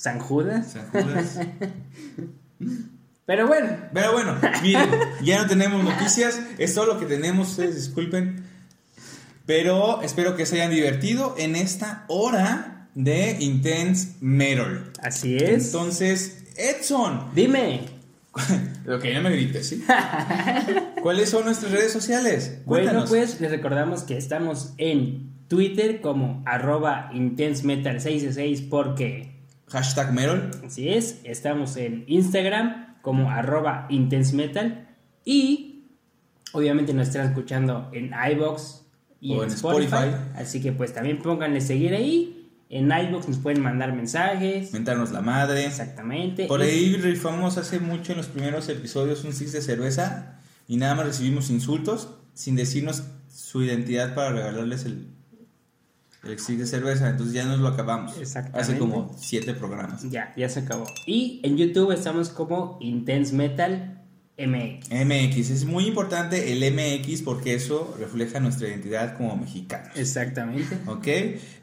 San 0.00 0.18
Judas. 0.18 0.72
San 0.72 0.88
Judas. 0.88 1.38
Pero 3.26 3.46
bueno, 3.46 3.76
Pero 3.92 4.12
bueno, 4.12 4.34
miren, 4.62 4.88
ya 5.22 5.42
no 5.42 5.46
tenemos 5.46 5.84
noticias. 5.84 6.40
Es 6.56 6.74
todo 6.74 6.86
lo 6.86 6.98
que 6.98 7.04
tenemos. 7.04 7.50
Ustedes 7.50 7.74
disculpen. 7.74 8.42
Pero 9.44 10.00
espero 10.00 10.36
que 10.36 10.46
se 10.46 10.54
hayan 10.54 10.70
divertido 10.70 11.34
en 11.36 11.54
esta 11.54 12.06
hora 12.08 12.88
de 12.94 13.36
Intense 13.40 14.14
Metal. 14.22 14.90
así 15.02 15.36
es. 15.36 15.66
Entonces, 15.66 16.44
Edson, 16.56 17.26
Dime, 17.34 17.82
lo 18.86 18.98
que 19.00 19.12
no 19.12 19.20
me 19.20 19.30
grites, 19.32 19.68
¿sí? 19.68 19.84
¿Cuáles 21.02 21.28
son 21.28 21.44
nuestras 21.44 21.72
redes 21.72 21.92
sociales? 21.92 22.62
bueno, 22.64 23.04
pues 23.06 23.38
les 23.38 23.50
recordamos 23.50 24.04
que 24.04 24.16
estamos 24.16 24.72
en 24.78 25.30
Twitter 25.46 26.00
como 26.00 26.42
arroba 26.46 27.10
intensemetal666 27.12 28.66
porque 28.70 29.29
Hashtag 29.70 30.12
Metal. 30.12 30.50
así 30.66 30.88
es. 30.88 31.20
Estamos 31.24 31.76
en 31.76 32.04
Instagram 32.06 32.98
como 33.02 33.30
arroba 33.30 33.86
intensemetal 33.88 34.88
y 35.24 35.70
Obviamente 36.52 36.92
nos 36.92 37.08
están 37.08 37.26
escuchando 37.26 37.90
en 37.92 38.12
iBox 38.32 38.82
y 39.20 39.34
O 39.34 39.42
en 39.42 39.50
en 39.50 39.54
Spotify, 39.54 39.86
Spotify. 39.86 40.16
Así 40.34 40.60
que 40.60 40.72
pues 40.72 40.92
también 40.92 41.18
pónganle 41.18 41.60
seguir 41.60 41.94
ahí. 41.94 42.36
En 42.68 42.90
iBox 42.90 43.28
nos 43.28 43.38
pueden 43.38 43.62
mandar 43.62 43.92
mensajes. 43.94 44.72
Mentarnos 44.72 45.10
la 45.10 45.20
madre. 45.20 45.66
Exactamente. 45.66 46.46
Por 46.46 46.62
ahí 46.62 46.96
rifamos 46.96 47.58
hace 47.58 47.78
mucho 47.80 48.12
en 48.12 48.18
los 48.18 48.26
primeros 48.26 48.68
episodios 48.68 49.24
un 49.24 49.32
six 49.32 49.52
de 49.52 49.62
cerveza 49.62 50.40
y 50.66 50.76
nada 50.76 50.94
más 50.94 51.06
recibimos 51.06 51.50
insultos 51.50 52.14
sin 52.34 52.56
decirnos 52.56 53.04
su 53.28 53.62
identidad 53.62 54.14
para 54.14 54.30
regalarles 54.30 54.84
el, 54.84 55.08
el 56.24 56.38
six 56.38 56.58
de 56.58 56.66
cerveza. 56.66 57.08
Entonces 57.08 57.34
ya 57.34 57.44
nos 57.44 57.60
lo 57.60 57.68
acabamos. 57.68 58.16
Exactamente. 58.18 58.60
Hace 58.60 58.78
como 58.78 59.14
siete 59.18 59.54
programas. 59.54 60.02
Ya, 60.10 60.32
ya 60.36 60.48
se 60.48 60.60
acabó. 60.60 60.86
Y 61.06 61.40
en 61.42 61.56
YouTube 61.56 61.92
estamos 61.92 62.28
como 62.30 62.78
Intense 62.80 63.34
Metal 63.34 63.96
MX. 64.38 64.88
MX, 64.90 65.50
es 65.50 65.64
muy 65.66 65.86
importante 65.86 66.52
el 66.52 66.60
MX 66.72 67.22
porque 67.22 67.54
eso 67.54 67.94
refleja 67.98 68.40
nuestra 68.40 68.68
identidad 68.68 69.16
como 69.16 69.36
mexicanos. 69.36 69.90
Exactamente. 69.96 70.78
¿Ok? 70.86 71.06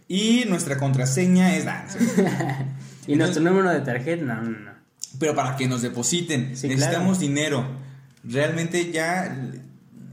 Y 0.08 0.46
nuestra 0.48 0.78
contraseña 0.78 1.56
es 1.56 1.66
dance. 1.66 1.98
Y 3.08 3.16
nuestro 3.16 3.42
número 3.42 3.70
de 3.70 3.80
tarjeta, 3.80 4.22
no, 4.26 4.42
no, 4.42 4.50
no. 4.50 4.72
Pero 5.18 5.34
para 5.34 5.56
que 5.56 5.66
nos 5.66 5.82
depositen, 5.82 6.58
Sí, 6.58 6.68
necesitamos 6.68 7.18
claro. 7.18 7.34
dinero. 7.34 7.66
Realmente 8.26 8.92
ya 8.92 9.34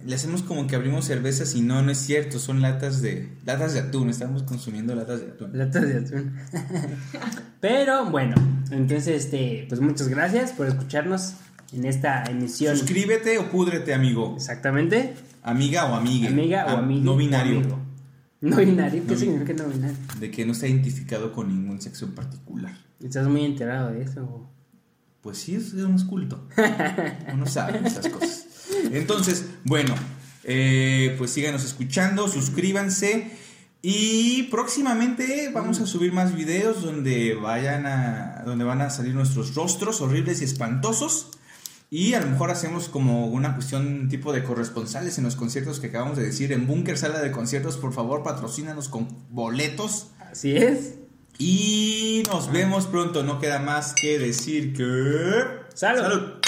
le- 0.04 0.14
hacemos 0.14 0.42
como 0.42 0.66
que 0.66 0.76
abrimos 0.76 1.04
cervezas 1.06 1.54
y 1.54 1.60
no, 1.62 1.82
no 1.82 1.90
es 1.90 1.98
cierto, 1.98 2.38
son 2.38 2.60
latas 2.62 3.00
de 3.02 3.30
latas 3.44 3.74
de 3.74 3.80
atún, 3.80 4.10
estamos 4.10 4.42
consumiendo 4.42 4.94
latas 4.94 5.20
de 5.20 5.26
atún. 5.28 5.50
Latas 5.56 5.82
de 5.88 5.96
atún. 5.98 6.34
Pero 7.60 8.06
bueno, 8.10 8.34
entonces, 8.70 9.24
este, 9.26 9.66
pues 9.68 9.80
muchas 9.80 10.08
gracias 10.08 10.52
por 10.52 10.66
escucharnos 10.66 11.34
en 11.72 11.84
esta 11.86 12.24
emisión. 12.24 12.76
Suscríbete 12.76 13.38
o 13.38 13.50
púdrete, 13.50 13.94
amigo. 13.94 14.34
Exactamente. 14.36 15.14
Amiga 15.42 15.86
o 15.86 15.94
amigue. 15.94 16.28
Amiga 16.28 16.64
Ah, 16.68 16.74
o 16.74 16.78
amigo. 16.78 17.04
No 17.04 17.16
binario. 17.16 17.58
amigo. 17.58 17.78
No 18.40 18.56
binario, 18.58 19.02
¿qué 19.06 19.12
No 19.14 19.18
significa 19.18 19.52
no 19.62 19.68
binario? 19.70 19.96
De 20.20 20.30
que 20.30 20.44
no 20.44 20.52
está 20.52 20.66
identificado 20.68 21.32
con 21.32 21.48
ningún 21.48 21.80
sexo 21.80 22.04
en 22.04 22.12
particular. 22.12 22.76
Estás 23.02 23.26
muy 23.26 23.44
enterado 23.44 23.90
de 23.92 24.02
eso. 24.02 24.50
Pues 25.22 25.38
sí, 25.38 25.54
es 25.54 25.72
un 25.72 25.98
culto. 26.06 26.46
Uno 27.32 27.46
sabe 27.46 27.80
esas 27.86 28.06
cosas. 28.08 28.43
Entonces, 28.92 29.46
bueno, 29.64 29.94
eh, 30.44 31.14
pues 31.18 31.30
síganos 31.30 31.64
escuchando, 31.64 32.28
suscríbanse. 32.28 33.30
Y 33.86 34.44
próximamente 34.44 35.50
vamos 35.52 35.78
a 35.80 35.86
subir 35.86 36.12
más 36.12 36.34
videos 36.34 36.82
donde 36.82 37.34
vayan 37.34 37.86
a. 37.86 38.42
donde 38.46 38.64
van 38.64 38.80
a 38.80 38.88
salir 38.88 39.14
nuestros 39.14 39.54
rostros 39.54 40.00
horribles 40.00 40.40
y 40.40 40.44
espantosos. 40.44 41.32
Y 41.90 42.14
a 42.14 42.20
lo 42.20 42.26
mejor 42.26 42.50
hacemos 42.50 42.88
como 42.88 43.26
una 43.26 43.54
cuestión 43.54 44.08
tipo 44.08 44.32
de 44.32 44.42
corresponsales 44.42 45.18
en 45.18 45.24
los 45.24 45.36
conciertos 45.36 45.80
que 45.80 45.88
acabamos 45.88 46.16
de 46.16 46.24
decir. 46.24 46.50
En 46.52 46.66
Bunker 46.66 46.96
Sala 46.96 47.20
de 47.20 47.30
Conciertos, 47.30 47.76
por 47.76 47.92
favor, 47.92 48.22
patrocínanos 48.22 48.88
con 48.88 49.06
boletos. 49.30 50.08
Así 50.18 50.56
es. 50.56 50.94
Y 51.38 52.22
nos 52.28 52.50
vemos 52.50 52.86
pronto. 52.86 53.22
No 53.22 53.38
queda 53.38 53.58
más 53.58 53.92
que 53.92 54.18
decir 54.18 54.72
que. 54.72 55.44
Salud. 55.74 56.43